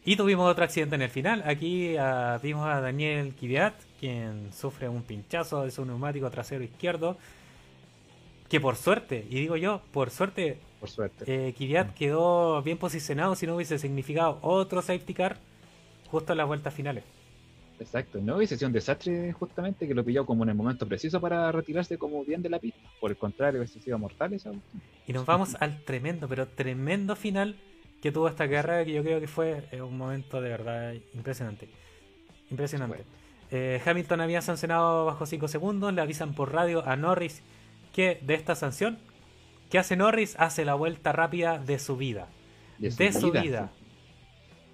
Y 0.03 0.15
tuvimos 0.15 0.49
otro 0.49 0.63
accidente 0.63 0.95
en 0.95 1.03
el 1.03 1.09
final. 1.09 1.43
Aquí 1.45 1.95
ah, 1.97 2.39
vimos 2.41 2.65
a 2.65 2.81
Daniel 2.81 3.33
Kvyat, 3.35 3.75
quien 3.99 4.51
sufre 4.51 4.89
un 4.89 5.03
pinchazo 5.03 5.63
de 5.63 5.71
su 5.71 5.85
neumático 5.85 6.29
trasero 6.31 6.63
izquierdo. 6.63 7.17
Que 8.49 8.59
por 8.59 8.75
suerte, 8.75 9.25
y 9.29 9.35
digo 9.35 9.55
yo, 9.57 9.81
por 9.93 10.09
suerte, 10.09 10.57
Por 10.79 10.89
suerte. 10.89 11.23
eh, 11.27 11.53
Kvyat 11.53 11.93
quedó 11.93 12.61
bien 12.63 12.77
posicionado 12.77 13.35
si 13.35 13.45
no 13.45 13.55
hubiese 13.55 13.77
significado 13.77 14.39
otro 14.41 14.81
safety 14.81 15.13
car 15.13 15.37
justo 16.09 16.33
en 16.33 16.37
las 16.37 16.47
vueltas 16.47 16.73
finales. 16.73 17.03
Exacto. 17.79 18.19
No 18.21 18.35
hubiese 18.37 18.57
sido 18.57 18.67
un 18.67 18.73
desastre 18.73 19.31
justamente 19.33 19.87
que 19.87 19.93
lo 19.93 20.03
pilló 20.03 20.25
como 20.25 20.43
en 20.43 20.49
el 20.49 20.55
momento 20.55 20.85
preciso 20.87 21.21
para 21.21 21.51
retirarse 21.51 21.97
como 21.97 22.23
bien 22.25 22.41
de 22.41 22.49
la 22.49 22.59
pista. 22.59 22.79
Por 22.99 23.11
el 23.11 23.17
contrario, 23.17 23.59
hubiese 23.61 23.79
sido 23.79 23.97
mortal 23.97 24.33
esa. 24.33 24.51
Y 25.07 25.13
nos 25.13 25.25
vamos 25.25 25.55
al 25.59 25.81
tremendo, 25.83 26.27
pero 26.27 26.47
tremendo 26.47 27.15
final 27.15 27.55
que 28.01 28.11
tuvo 28.11 28.27
esta 28.27 28.49
carrera, 28.49 28.83
que 28.83 28.93
yo 28.93 29.03
creo 29.03 29.19
que 29.19 29.27
fue 29.27 29.63
eh, 29.71 29.81
un 29.81 29.97
momento 29.97 30.41
de 30.41 30.49
verdad 30.49 30.93
impresionante. 31.13 31.69
Impresionante. 32.49 33.03
Eh, 33.51 33.81
Hamilton 33.85 34.21
había 34.21 34.41
sancionado 34.41 35.05
bajo 35.05 35.25
5 35.25 35.47
segundos, 35.47 35.93
le 35.93 36.01
avisan 36.01 36.33
por 36.33 36.53
radio 36.53 36.87
a 36.87 36.95
Norris 36.95 37.43
que 37.93 38.19
de 38.21 38.33
esta 38.33 38.55
sanción, 38.55 38.97
¿qué 39.69 39.77
hace 39.77 39.95
Norris? 39.95 40.35
Hace 40.39 40.65
la 40.65 40.73
vuelta 40.73 41.11
rápida 41.11 41.59
de 41.59 41.77
su 41.77 41.97
vida. 41.97 42.27
De 42.79 43.11
su 43.11 43.31
vida. 43.31 43.71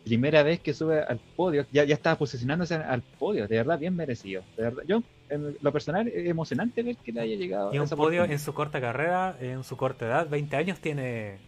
Primera 0.05 0.41
vez 0.41 0.61
que 0.61 0.73
sube 0.73 1.01
al 1.01 1.19
podio, 1.35 1.65
ya, 1.73 1.83
ya 1.83 1.95
estaba 1.95 2.17
posicionándose 2.17 2.75
al 2.75 3.01
podio, 3.01 3.45
de 3.45 3.57
verdad 3.57 3.77
bien 3.77 3.93
merecido. 3.93 4.41
De 4.55 4.63
verdad, 4.63 4.83
yo, 4.87 5.03
en 5.29 5.57
lo 5.59 5.71
personal, 5.73 6.07
es 6.07 6.29
emocionante 6.29 6.81
ver 6.81 6.95
que 6.95 7.11
le 7.11 7.19
haya 7.19 7.35
llegado 7.35 7.73
Y 7.73 7.77
a 7.77 7.81
un 7.81 7.87
esa 7.87 7.97
podio 7.97 8.23
en 8.23 8.39
su 8.39 8.53
corta 8.53 8.79
carrera, 8.79 9.35
en 9.41 9.65
su 9.65 9.75
corta 9.75 10.05
edad, 10.05 10.29
20 10.29 10.55
años 10.55 10.79
tiene. 10.79 11.39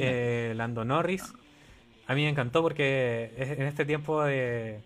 Eh, 0.00 0.52
Lando 0.56 0.84
Norris. 0.84 1.32
A 2.06 2.14
mí 2.14 2.22
me 2.24 2.28
encantó 2.30 2.62
porque 2.62 3.32
en 3.36 3.62
este 3.66 3.84
tiempo 3.84 4.22
de, 4.24 4.80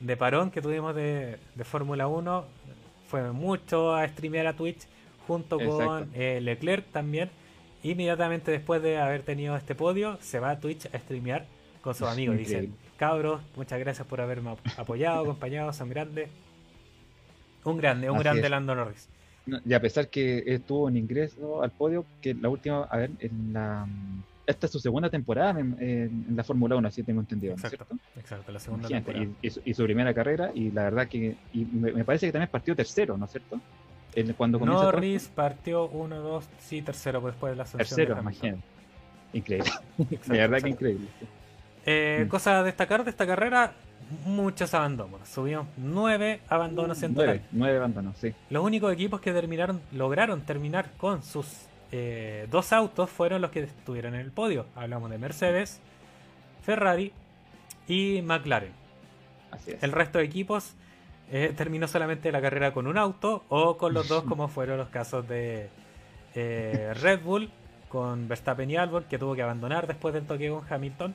de 0.00 0.16
parón 0.16 0.50
que 0.50 0.62
tuvimos 0.62 0.94
de, 0.94 1.38
de 1.54 1.64
Fórmula 1.64 2.06
1 2.06 2.44
fue 3.08 3.32
mucho 3.32 3.94
a 3.94 4.06
streamear 4.08 4.46
a 4.46 4.52
Twitch 4.54 4.86
junto 5.26 5.58
con 5.58 6.10
eh, 6.14 6.40
Leclerc 6.40 6.86
también. 6.92 7.30
Inmediatamente 7.82 8.50
después 8.50 8.82
de 8.82 8.98
haber 8.98 9.22
tenido 9.22 9.56
este 9.56 9.74
podio, 9.74 10.16
se 10.22 10.38
va 10.38 10.50
a 10.50 10.58
Twitch 10.60 10.86
a 10.94 10.98
streamear 10.98 11.44
con 11.82 11.94
sus 11.94 12.06
amigos. 12.08 12.36
Dicen, 12.38 12.74
cabros, 12.96 13.42
muchas 13.56 13.78
gracias 13.78 14.06
por 14.06 14.20
haberme 14.22 14.52
ap- 14.52 14.78
apoyado, 14.78 15.20
acompañado, 15.24 15.72
son 15.72 15.90
grandes. 15.90 16.30
Un 17.64 17.76
grande, 17.78 18.08
un 18.10 18.16
Así 18.16 18.24
grande 18.24 18.42
es. 18.44 18.50
Lando 18.50 18.74
Norris. 18.74 19.08
Y 19.46 19.74
a 19.74 19.80
pesar 19.80 20.08
que 20.08 20.42
estuvo 20.46 20.88
en 20.88 20.96
ingreso 20.96 21.62
al 21.62 21.70
podio, 21.70 22.06
que 22.22 22.34
la 22.34 22.48
última, 22.48 22.84
a 22.84 22.96
ver, 22.96 23.10
en 23.18 23.52
la, 23.52 23.86
esta 24.46 24.66
es 24.66 24.72
su 24.72 24.80
segunda 24.80 25.10
temporada 25.10 25.60
en, 25.60 25.76
en- 25.80 26.24
en 26.28 26.36
la 26.36 26.44
Fórmula 26.44 26.76
1, 26.76 26.88
así 26.88 27.02
tengo 27.02 27.20
entendido, 27.20 27.52
¿no 27.54 27.56
es 27.56 27.64
Exacto, 27.72 27.86
cierto? 27.86 28.20
exacto, 28.20 28.52
la 28.52 28.58
segunda 28.58 28.88
Imagínate, 28.88 29.12
temporada. 29.12 29.36
y, 29.42 29.46
y 29.46 29.50
su, 29.50 29.60
y 29.64 29.74
su 29.74 29.84
primera 29.84 30.14
carrera, 30.14 30.50
y 30.54 30.70
la 30.70 30.84
verdad 30.84 31.08
que 31.08 31.36
y 31.52 31.64
me, 31.66 31.92
me 31.92 32.04
parece 32.04 32.26
que 32.26 32.32
también 32.32 32.50
partió 32.50 32.74
tercero, 32.74 33.16
¿no 33.18 33.26
es 33.26 33.32
cierto? 33.32 33.60
El- 34.14 34.34
cuando 34.34 34.58
comienza 34.58 34.84
Norris 34.86 35.28
partió 35.34 35.88
1, 35.88 36.20
2, 36.20 36.44
sí, 36.60 36.80
tercero 36.80 37.20
después 37.20 37.52
de 37.52 37.56
la 37.56 37.66
sanción. 37.66 37.96
tercero, 37.98 38.18
imagínate. 38.20 38.62
Increíble, 39.34 39.70
Exacto, 39.98 40.32
de 40.32 40.38
verdad 40.38 40.50
que 40.62 40.68
exacto. 40.68 40.68
increíble. 40.68 41.06
Eh, 41.86 42.22
Mm. 42.24 42.28
Cosa 42.28 42.60
a 42.60 42.62
destacar 42.62 43.04
de 43.04 43.10
esta 43.10 43.26
carrera, 43.26 43.74
muchos 44.24 44.74
abandonos. 44.74 45.28
Subimos 45.28 45.66
9 45.76 46.40
abandonos 46.48 47.02
en 47.02 47.14
total. 47.14 47.26
Nueve, 47.26 47.44
nueve 47.52 47.76
abandonos, 47.78 48.16
sí. 48.16 48.34
Los 48.50 48.64
únicos 48.64 48.92
equipos 48.92 49.20
que 49.20 49.32
terminaron, 49.32 49.80
lograron 49.92 50.40
terminar 50.42 50.90
con 50.96 51.22
sus 51.22 51.46
eh, 51.92 52.48
dos 52.50 52.72
autos 52.72 53.08
fueron 53.08 53.40
los 53.40 53.50
que 53.50 53.60
estuvieron 53.60 54.14
en 54.14 54.20
el 54.20 54.32
podio. 54.32 54.66
Hablamos 54.74 55.10
de 55.10 55.18
Mercedes, 55.18 55.80
Ferrari 56.62 57.12
y 57.86 58.20
McLaren. 58.22 58.72
Así 59.50 59.72
es. 59.72 59.82
El 59.82 59.92
resto 59.92 60.18
de 60.18 60.24
equipos 60.24 60.74
eh, 61.30 61.54
terminó 61.56 61.86
solamente 61.86 62.32
la 62.32 62.40
carrera 62.40 62.72
con 62.72 62.86
un 62.86 62.98
auto 62.98 63.44
o 63.48 63.76
con 63.76 63.94
los 63.94 64.08
dos, 64.08 64.24
como 64.28 64.48
fueron 64.48 64.78
los 64.78 64.88
casos 64.88 65.28
de 65.28 65.68
eh, 66.34 66.92
Red 67.00 67.22
Bull 67.22 67.50
con 67.88 68.26
Verstappen 68.26 68.68
y 68.70 68.76
Albon, 68.76 69.04
que 69.04 69.18
tuvo 69.18 69.36
que 69.36 69.42
abandonar 69.42 69.86
después 69.86 70.12
del 70.14 70.26
toque 70.26 70.50
con 70.50 70.62
Hamilton. 70.68 71.14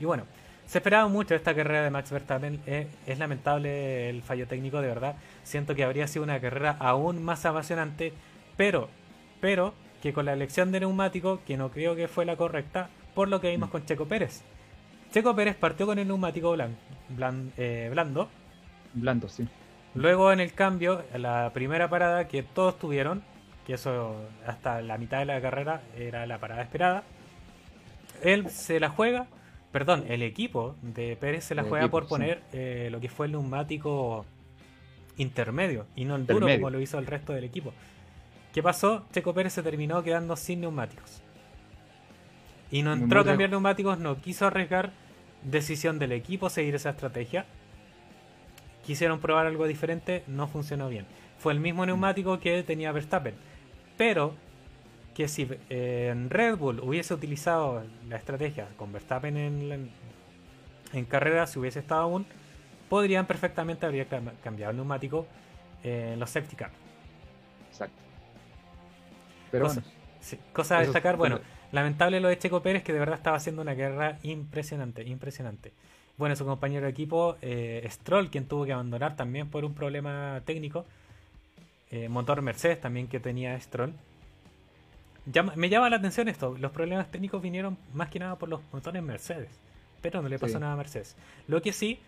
Y 0.00 0.04
bueno, 0.06 0.24
se 0.72 0.78
esperaba 0.78 1.06
mucho 1.06 1.34
esta 1.34 1.54
carrera 1.54 1.82
de 1.84 1.90
Max 1.90 2.10
Verstappen. 2.10 2.58
eh, 2.66 2.86
es 3.06 3.18
lamentable 3.18 4.08
el 4.08 4.22
fallo 4.22 4.46
técnico, 4.46 4.80
de 4.80 4.88
verdad. 4.88 5.16
Siento 5.42 5.74
que 5.74 5.84
habría 5.84 6.06
sido 6.06 6.22
una 6.22 6.40
carrera 6.40 6.78
aún 6.80 7.22
más 7.22 7.44
apasionante, 7.44 8.14
pero, 8.56 8.88
pero 9.42 9.74
que 10.00 10.14
con 10.14 10.24
la 10.24 10.32
elección 10.32 10.72
de 10.72 10.80
neumático, 10.80 11.40
que 11.46 11.58
no 11.58 11.70
creo 11.70 11.94
que 11.94 12.08
fue 12.08 12.24
la 12.24 12.36
correcta, 12.36 12.88
por 13.14 13.28
lo 13.28 13.38
que 13.42 13.50
vimos 13.50 13.68
con 13.68 13.84
Checo 13.84 14.06
Pérez. 14.06 14.44
Checo 15.12 15.36
Pérez 15.36 15.56
partió 15.56 15.84
con 15.84 15.98
el 15.98 16.08
neumático 16.08 16.56
blan- 16.56 16.74
blan- 17.14 17.50
eh, 17.58 17.88
blando. 17.90 18.30
Blando, 18.94 19.28
sí. 19.28 19.46
Luego 19.94 20.32
en 20.32 20.40
el 20.40 20.54
cambio, 20.54 21.04
la 21.14 21.50
primera 21.52 21.90
parada 21.90 22.28
que 22.28 22.42
todos 22.42 22.78
tuvieron, 22.78 23.22
que 23.66 23.74
eso 23.74 24.16
hasta 24.46 24.80
la 24.80 24.96
mitad 24.96 25.18
de 25.18 25.26
la 25.26 25.38
carrera 25.42 25.82
era 25.98 26.24
la 26.26 26.38
parada 26.38 26.62
esperada, 26.62 27.02
él 28.22 28.48
se 28.48 28.80
la 28.80 28.88
juega, 28.88 29.26
perdón, 29.72 30.04
el 30.08 30.22
equipo 30.22 30.76
de 30.82 31.16
Pérez 31.16 31.44
se 31.44 31.54
la 31.54 31.62
El 31.62 31.68
juega 31.68 31.86
equipo, 31.86 31.98
por 31.98 32.04
sí. 32.04 32.08
poner 32.08 32.42
eh, 32.52 32.88
lo 32.92 33.00
que 33.00 33.08
fue 33.08 33.26
el 33.26 33.32
neumático 33.32 34.24
intermedio 35.16 35.86
y 35.96 36.04
no 36.04 36.16
el 36.16 36.26
duro 36.26 36.46
Intermedio. 36.46 36.60
como 36.60 36.70
lo 36.70 36.80
hizo 36.80 36.98
el 36.98 37.06
resto 37.06 37.32
del 37.32 37.44
equipo. 37.44 37.72
¿Qué 38.52 38.62
pasó? 38.62 39.06
Checo 39.12 39.34
Pérez 39.34 39.54
se 39.54 39.62
terminó 39.62 40.02
quedando 40.02 40.36
sin 40.36 40.60
neumáticos. 40.60 41.22
Y 42.70 42.82
no 42.82 42.92
entró 42.92 43.20
a 43.20 43.24
cambiar 43.24 43.50
neumáticos, 43.50 43.98
no 43.98 44.20
quiso 44.20 44.46
arriesgar. 44.46 44.92
Decisión 45.42 45.98
del 45.98 46.12
equipo 46.12 46.48
seguir 46.50 46.74
esa 46.74 46.90
estrategia. 46.90 47.46
Quisieron 48.86 49.20
probar 49.20 49.46
algo 49.46 49.66
diferente, 49.66 50.22
no 50.26 50.48
funcionó 50.48 50.88
bien. 50.88 51.06
Fue 51.38 51.52
el 51.52 51.60
mismo 51.60 51.84
neumático 51.84 52.38
que 52.40 52.62
tenía 52.62 52.92
Verstappen. 52.92 53.34
Pero 53.96 54.34
que 55.14 55.28
si 55.28 55.48
eh, 55.70 56.14
Red 56.28 56.56
Bull 56.56 56.80
hubiese 56.80 57.12
utilizado 57.14 57.82
la 58.08 58.16
estrategia 58.16 58.68
con 58.76 58.92
Verstappen 58.92 59.36
en, 59.36 59.90
en 60.92 61.04
carrera, 61.04 61.46
si 61.46 61.58
hubiese 61.58 61.80
estado 61.80 62.02
aún, 62.02 62.26
podrían 62.88 63.26
perfectamente 63.26 63.86
haber 63.86 64.08
cam- 64.08 64.32
cambiado 64.42 64.70
el 64.70 64.76
neumático 64.76 65.26
eh, 65.84 66.10
en 66.14 66.20
los 66.20 66.30
safety 66.30 66.56
car. 66.56 66.70
Exacto. 67.70 67.96
Pero 69.50 69.64
Cosa- 69.66 69.80
bueno, 69.80 69.96
Sí, 70.20 70.38
cosa 70.52 70.78
a 70.78 70.82
destacar, 70.82 71.16
bueno, 71.16 71.40
lamentable 71.72 72.20
lo 72.20 72.28
de 72.28 72.38
Checo 72.38 72.62
Pérez, 72.62 72.84
que 72.84 72.92
de 72.92 73.00
verdad 73.00 73.16
estaba 73.16 73.36
haciendo 73.36 73.60
una 73.60 73.74
guerra 73.74 74.18
impresionante, 74.22 75.02
impresionante. 75.02 75.72
Bueno, 76.16 76.36
su 76.36 76.44
compañero 76.44 76.84
de 76.84 76.90
equipo, 76.92 77.36
eh, 77.42 77.84
Stroll, 77.90 78.30
quien 78.30 78.46
tuvo 78.46 78.64
que 78.64 78.72
abandonar 78.72 79.16
también 79.16 79.50
por 79.50 79.64
un 79.64 79.74
problema 79.74 80.40
técnico. 80.44 80.84
Eh, 81.90 82.08
motor 82.08 82.40
Mercedes 82.40 82.80
también 82.80 83.08
que 83.08 83.18
tenía 83.18 83.58
Stroll. 83.60 83.94
Llama- 85.26 85.52
me 85.56 85.68
llama 85.68 85.88
la 85.88 85.96
atención 85.96 86.28
esto, 86.28 86.56
los 86.58 86.72
problemas 86.72 87.10
técnicos 87.10 87.40
vinieron 87.42 87.78
más 87.94 88.08
que 88.10 88.18
nada 88.18 88.36
por 88.36 88.48
los 88.48 88.60
motores 88.72 89.02
Mercedes, 89.02 89.50
pero 90.00 90.20
no 90.20 90.28
le 90.28 90.38
pasó 90.38 90.54
Sí. 90.54 90.60
nada 90.60 90.72
a 90.72 90.76
Mercedes. 90.76 91.14
Lo 91.46 91.62
que 91.62 91.72
sí, 91.72 92.00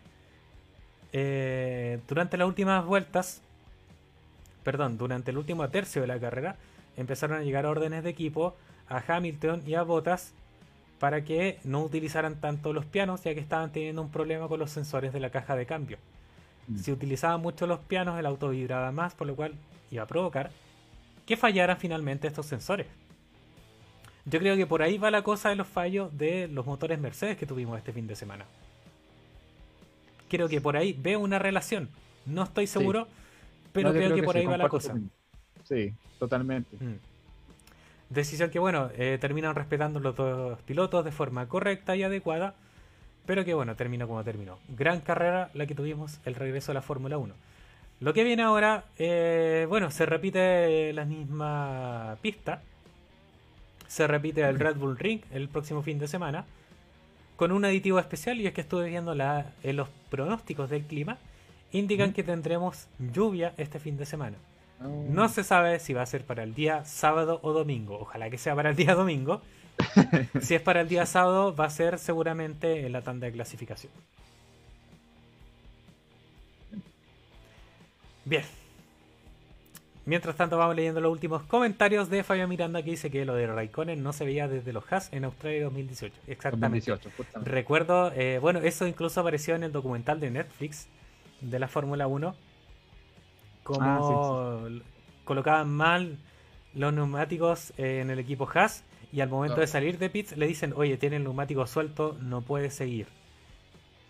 eh, 1.12 2.00
durante 2.08 2.36
las 2.36 2.48
últimas 2.48 2.84
vueltas, 2.84 3.40
perdón, 4.64 4.98
durante 4.98 5.30
el 5.30 5.38
último 5.38 5.68
tercio 5.68 6.00
de 6.02 6.08
la 6.08 6.18
carrera, 6.18 6.56
empezaron 6.96 7.38
a 7.38 7.42
llegar 7.42 7.66
órdenes 7.66 8.02
de 8.02 8.10
equipo 8.10 8.56
a 8.88 9.02
Hamilton 9.06 9.62
y 9.66 9.74
a 9.74 9.82
Bottas 9.82 10.32
para 10.98 11.24
que 11.24 11.58
no 11.64 11.82
utilizaran 11.82 12.40
tanto 12.40 12.72
los 12.72 12.84
pianos, 12.84 13.22
ya 13.22 13.34
que 13.34 13.40
estaban 13.40 13.70
teniendo 13.70 14.02
un 14.02 14.10
problema 14.10 14.48
con 14.48 14.58
los 14.58 14.70
sensores 14.70 15.12
de 15.12 15.20
la 15.20 15.30
caja 15.30 15.54
de 15.54 15.66
cambio. 15.66 15.98
Mm. 16.66 16.78
Si 16.78 16.90
utilizaban 16.92 17.40
mucho 17.40 17.66
los 17.66 17.78
pianos, 17.80 18.18
el 18.18 18.26
auto 18.26 18.48
vibraba 18.48 18.90
más, 18.90 19.14
por 19.14 19.26
lo 19.26 19.36
cual 19.36 19.54
iba 19.90 20.02
a 20.02 20.06
provocar 20.06 20.50
que 21.26 21.36
fallaran 21.36 21.76
finalmente 21.78 22.26
estos 22.26 22.46
sensores. 22.46 22.86
Yo 24.26 24.38
creo 24.38 24.56
que 24.56 24.66
por 24.66 24.82
ahí 24.82 24.96
va 24.96 25.10
la 25.10 25.22
cosa 25.22 25.50
de 25.50 25.56
los 25.56 25.66
fallos 25.66 26.16
de 26.16 26.48
los 26.48 26.64
motores 26.64 26.98
Mercedes 26.98 27.36
que 27.36 27.46
tuvimos 27.46 27.78
este 27.78 27.92
fin 27.92 28.06
de 28.06 28.16
semana. 28.16 28.46
Creo 30.28 30.48
que 30.48 30.60
por 30.60 30.76
ahí 30.76 30.94
veo 30.98 31.20
una 31.20 31.38
relación. 31.38 31.90
No 32.24 32.44
estoy 32.44 32.66
seguro, 32.66 33.06
pero 33.72 33.88
no, 33.88 33.94
creo, 33.94 34.14
que, 34.14 34.22
por 34.22 34.34
sí, 34.34 34.40
ahí 34.40 34.46
va 34.46 34.56
la 34.56 34.68
cosa. 34.68 34.94
Sí, 35.64 35.92
totalmente. 36.18 36.76
Mm. 36.80 36.94
Decisión 38.08 38.50
que, 38.50 38.58
bueno, 38.58 38.90
eh, 38.96 39.18
terminan 39.20 39.54
respetando 39.54 40.00
los 40.00 40.16
dos 40.16 40.60
pilotos 40.62 41.04
de 41.04 41.12
forma 41.12 41.46
correcta 41.48 41.94
y 41.96 42.02
adecuada, 42.02 42.54
pero 43.26 43.44
que, 43.44 43.52
bueno, 43.52 43.76
terminó 43.76 44.06
como 44.06 44.24
terminó. 44.24 44.58
Gran 44.68 45.00
carrera 45.00 45.50
la 45.52 45.66
que 45.66 45.74
tuvimos, 45.74 46.18
el 46.24 46.34
regreso 46.34 46.72
a 46.72 46.74
la 46.74 46.82
Fórmula 46.82 47.18
1. 47.18 47.34
Lo 48.00 48.12
que 48.12 48.24
viene 48.24 48.42
ahora, 48.42 48.84
eh, 48.98 49.66
bueno, 49.68 49.90
se 49.90 50.06
repite 50.06 50.92
la 50.92 51.04
misma 51.04 52.16
pista, 52.22 52.62
se 53.94 54.08
repite 54.08 54.40
el 54.40 54.58
Red 54.58 54.76
Bull 54.76 54.98
Ring 54.98 55.20
el 55.30 55.48
próximo 55.48 55.80
fin 55.80 56.00
de 56.00 56.08
semana, 56.08 56.46
con 57.36 57.52
un 57.52 57.64
aditivo 57.64 58.00
especial, 58.00 58.40
y 58.40 58.46
es 58.48 58.52
que 58.52 58.62
estuve 58.62 58.88
viendo 58.88 59.14
la, 59.14 59.52
en 59.62 59.76
los 59.76 59.88
pronósticos 60.10 60.68
del 60.68 60.82
clima, 60.82 61.18
indican 61.70 62.12
que 62.12 62.24
tendremos 62.24 62.88
lluvia 62.98 63.54
este 63.56 63.78
fin 63.78 63.96
de 63.96 64.04
semana. 64.04 64.36
No 64.80 65.28
se 65.28 65.44
sabe 65.44 65.78
si 65.78 65.92
va 65.92 66.02
a 66.02 66.06
ser 66.06 66.24
para 66.24 66.42
el 66.42 66.54
día 66.56 66.84
sábado 66.84 67.38
o 67.44 67.52
domingo. 67.52 67.96
Ojalá 68.00 68.30
que 68.30 68.36
sea 68.36 68.56
para 68.56 68.70
el 68.70 68.76
día 68.76 68.96
domingo. 68.96 69.42
si 70.40 70.56
es 70.56 70.60
para 70.60 70.80
el 70.80 70.88
día 70.88 71.06
sábado, 71.06 71.54
va 71.54 71.66
a 71.66 71.70
ser 71.70 72.00
seguramente 72.00 72.84
en 72.84 72.92
la 72.92 73.02
tanda 73.02 73.26
de 73.26 73.32
clasificación. 73.32 73.92
Bien. 78.24 78.42
Mientras 80.06 80.36
tanto, 80.36 80.58
vamos 80.58 80.76
leyendo 80.76 81.00
los 81.00 81.10
últimos 81.10 81.42
comentarios 81.44 82.10
de 82.10 82.22
Fabio 82.24 82.46
Miranda 82.46 82.82
que 82.82 82.90
dice 82.90 83.10
que 83.10 83.24
lo 83.24 83.34
de 83.34 83.46
Raikkonen 83.46 84.02
no 84.02 84.12
se 84.12 84.24
veía 84.26 84.48
desde 84.48 84.72
los 84.72 84.84
Haas 84.92 85.10
en 85.12 85.24
Australia 85.24 85.64
2018. 85.64 86.14
Exactamente. 86.26 86.78
2018, 86.90 87.10
justamente. 87.16 87.50
Recuerdo, 87.50 88.12
eh, 88.14 88.38
bueno, 88.38 88.58
eso 88.60 88.86
incluso 88.86 89.20
apareció 89.20 89.54
en 89.54 89.62
el 89.64 89.72
documental 89.72 90.20
de 90.20 90.30
Netflix 90.30 90.88
de 91.40 91.58
la 91.58 91.68
Fórmula 91.68 92.06
1. 92.06 92.34
Como 93.62 93.80
Ah, 93.82 94.68
colocaban 95.24 95.70
mal 95.72 96.18
los 96.74 96.92
neumáticos 96.92 97.72
eh, 97.78 98.00
en 98.02 98.10
el 98.10 98.18
equipo 98.18 98.46
Haas 98.52 98.84
y 99.10 99.22
al 99.22 99.30
momento 99.30 99.54
Claro. 99.54 99.66
de 99.66 99.72
salir 99.72 99.98
de 99.98 100.10
pits 100.10 100.36
le 100.36 100.46
dicen, 100.46 100.74
oye, 100.76 100.98
tiene 100.98 101.16
el 101.16 101.22
neumático 101.24 101.66
suelto, 101.66 102.18
no 102.20 102.42
puede 102.42 102.70
seguir. 102.70 103.06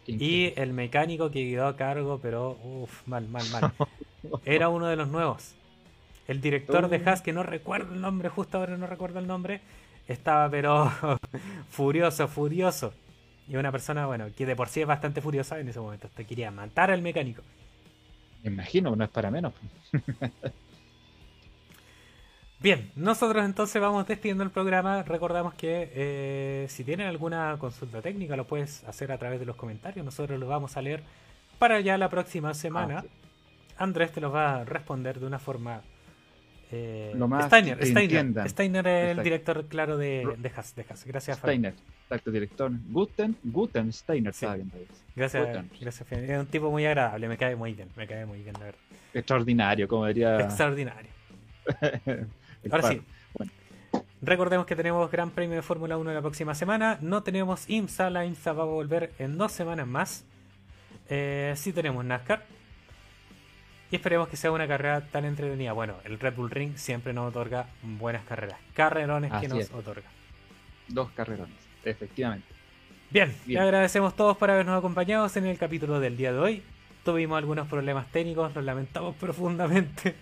Y 0.06 0.52
el 0.56 0.72
mecánico 0.72 1.30
que 1.30 1.48
quedó 1.48 1.66
a 1.68 1.76
cargo, 1.76 2.18
pero 2.20 2.58
uff, 2.64 3.06
mal, 3.06 3.28
mal, 3.28 3.44
mal. 3.50 3.72
Era 4.44 4.68
uno 4.68 4.86
de 4.88 4.96
los 4.96 5.08
nuevos. 5.08 5.54
El 6.26 6.40
director 6.40 6.88
de 6.88 6.96
Oh. 6.96 7.08
Haas, 7.08 7.22
que 7.22 7.32
no 7.32 7.42
recuerdo 7.42 7.94
el 7.94 8.00
nombre, 8.00 8.28
justo 8.28 8.58
ahora 8.58 8.76
no 8.76 8.86
recuerdo 8.86 9.18
el 9.18 9.26
nombre, 9.26 9.60
estaba 10.08 10.48
pero 10.50 10.90
furioso, 11.70 12.28
furioso. 12.28 12.94
Y 13.46 13.56
una 13.56 13.70
persona, 13.70 14.06
bueno, 14.06 14.26
que 14.34 14.46
de 14.46 14.56
por 14.56 14.68
sí 14.68 14.80
es 14.80 14.86
bastante 14.86 15.20
furiosa 15.20 15.58
en 15.60 15.68
ese 15.68 15.80
momento, 15.80 16.06
hasta 16.06 16.24
quería 16.24 16.50
matar 16.50 16.90
al 16.90 17.02
mecánico. 17.02 17.42
Me 18.42 18.50
imagino, 18.50 18.94
no 18.96 19.04
es 19.04 19.10
para 19.10 19.30
menos. 19.30 19.52
Bien, 22.60 22.90
nosotros 22.96 23.44
entonces 23.44 23.80
vamos 23.80 24.06
despidiendo 24.06 24.42
el 24.42 24.50
programa. 24.50 25.02
Recordamos 25.02 25.52
que 25.52 25.90
eh, 25.94 26.66
si 26.70 26.82
tienen 26.82 27.06
alguna 27.08 27.56
consulta 27.58 28.00
técnica 28.00 28.36
lo 28.36 28.46
puedes 28.46 28.84
hacer 28.84 29.12
a 29.12 29.18
través 29.18 29.38
de 29.38 29.44
los 29.44 29.56
comentarios. 29.56 30.02
Nosotros 30.02 30.40
lo 30.40 30.46
vamos 30.46 30.78
a 30.78 30.82
leer 30.82 31.02
para 31.58 31.80
ya 31.80 31.98
la 31.98 32.08
próxima 32.08 32.54
semana. 32.54 33.00
Ah, 33.00 33.02
sí. 33.02 33.08
Andrés 33.76 34.12
te 34.12 34.22
los 34.22 34.32
va 34.32 34.60
a 34.60 34.64
responder 34.64 35.20
de 35.20 35.26
una 35.26 35.38
forma... 35.38 35.82
eh, 36.70 37.12
Lo 37.14 37.28
más 37.28 37.46
Steiner, 37.46 37.78
que 37.78 37.84
Steiner, 37.86 38.02
entiendan. 38.04 38.48
Steiner 38.48 38.86
es 38.86 39.16
el 39.16 39.22
director, 39.24 39.66
claro, 39.66 39.96
de, 39.96 40.36
de 40.38 40.48
Haas, 40.54 40.74
de 40.74 40.84
Haas. 40.88 41.04
Gracias. 41.04 41.38
Steiner, 41.38 41.74
exacto, 42.02 42.30
director. 42.30 42.70
Guten, 42.90 43.36
Guten 43.42 43.92
Steiner, 43.92 44.32
Sí. 44.34 44.46
Gracias, 45.16 45.46
Guten. 45.46 45.70
gracias. 45.80 46.12
Es 46.12 46.38
un 46.38 46.46
tipo 46.46 46.70
muy 46.70 46.84
agradable, 46.86 47.28
me 47.28 47.36
cae 47.36 47.56
muy 47.56 47.74
bien, 47.74 47.88
me 47.96 48.06
cae 48.06 48.26
muy 48.26 48.42
bien, 48.42 48.54
la 48.54 48.66
verdad. 48.66 48.80
Extraordinario, 49.12 49.86
como 49.88 50.06
diría. 50.06 50.40
Extraordinario. 50.40 51.10
Ahora 52.70 52.88
sí. 52.88 53.00
Bueno. 53.34 53.52
Recordemos 54.22 54.66
que 54.66 54.74
tenemos 54.74 55.10
Gran 55.10 55.30
Premio 55.30 55.56
de 55.56 55.62
Fórmula 55.62 55.96
1 55.96 56.12
la 56.12 56.20
próxima 56.20 56.54
semana. 56.54 56.98
No 57.00 57.22
tenemos 57.22 57.68
IMSA, 57.68 58.10
la 58.10 58.24
IMSA 58.24 58.52
va 58.52 58.62
a 58.62 58.66
volver 58.66 59.12
en 59.18 59.38
dos 59.38 59.52
semanas 59.52 59.86
más. 59.86 60.24
Eh, 61.08 61.52
sí 61.56 61.72
tenemos 61.72 62.04
NASCAR. 62.04 62.44
Y 63.94 63.98
esperemos 63.98 64.26
que 64.26 64.36
sea 64.36 64.50
una 64.50 64.66
carrera 64.66 65.02
tan 65.02 65.24
entretenida. 65.24 65.72
Bueno, 65.72 65.94
el 66.02 66.18
Red 66.18 66.34
Bull 66.34 66.50
Ring 66.50 66.76
siempre 66.76 67.12
nos 67.12 67.28
otorga 67.28 67.68
buenas 67.80 68.24
carreras. 68.24 68.58
Carrerones 68.74 69.30
que 69.34 69.46
nos 69.46 69.60
es. 69.60 69.70
otorga. 69.72 70.10
Dos 70.88 71.12
carrerones, 71.12 71.54
efectivamente. 71.84 72.48
Bien, 73.08 73.32
Bien. 73.46 73.60
le 73.60 73.66
agradecemos 73.66 74.16
todos 74.16 74.36
por 74.36 74.50
habernos 74.50 74.76
acompañado 74.76 75.30
en 75.36 75.46
el 75.46 75.56
capítulo 75.58 76.00
del 76.00 76.16
día 76.16 76.32
de 76.32 76.40
hoy. 76.40 76.62
Tuvimos 77.04 77.38
algunos 77.38 77.68
problemas 77.68 78.08
técnicos, 78.10 78.52
los 78.52 78.64
lamentamos 78.64 79.14
profundamente. 79.20 80.16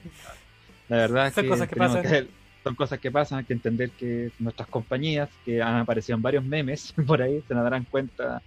La 0.90 0.96
verdad 0.98 1.28
es 1.28 1.34
Son 1.34 1.44
que, 1.44 1.48
cosas 1.48 1.66
que 1.66 1.76
pasan. 1.76 2.28
son 2.62 2.74
cosas 2.74 2.98
que 2.98 3.10
pasan, 3.10 3.38
hay 3.38 3.44
que 3.46 3.54
entender 3.54 3.90
que 3.92 4.32
nuestras 4.38 4.68
compañías, 4.68 5.30
que 5.46 5.62
han 5.62 5.76
aparecido 5.76 6.16
en 6.16 6.20
varios 6.20 6.44
memes 6.44 6.92
por 7.06 7.22
ahí, 7.22 7.42
se 7.48 7.54
nos 7.54 7.64
darán 7.64 7.84
cuenta 7.84 8.42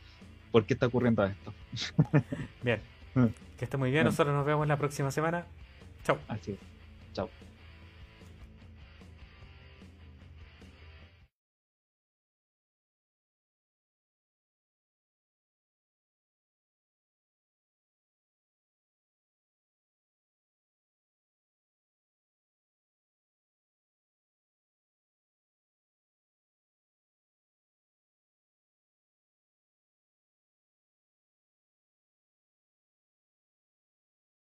por 0.51 0.67
qué 0.67 0.75
está 0.75 0.85
ocurriendo 0.85 1.25
esto. 1.25 1.51
Bien. 2.61 2.79
Que 3.57 3.65
esté 3.65 3.77
muy 3.77 3.89
bien. 3.91 4.03
Bien. 4.03 4.05
Nosotros 4.05 4.35
nos 4.35 4.45
vemos 4.45 4.67
la 4.67 4.77
próxima 4.77 5.11
semana. 5.11 5.45
Chao. 6.03 6.17
Así 6.27 6.51
es. 6.51 6.59
Chao. 7.13 7.29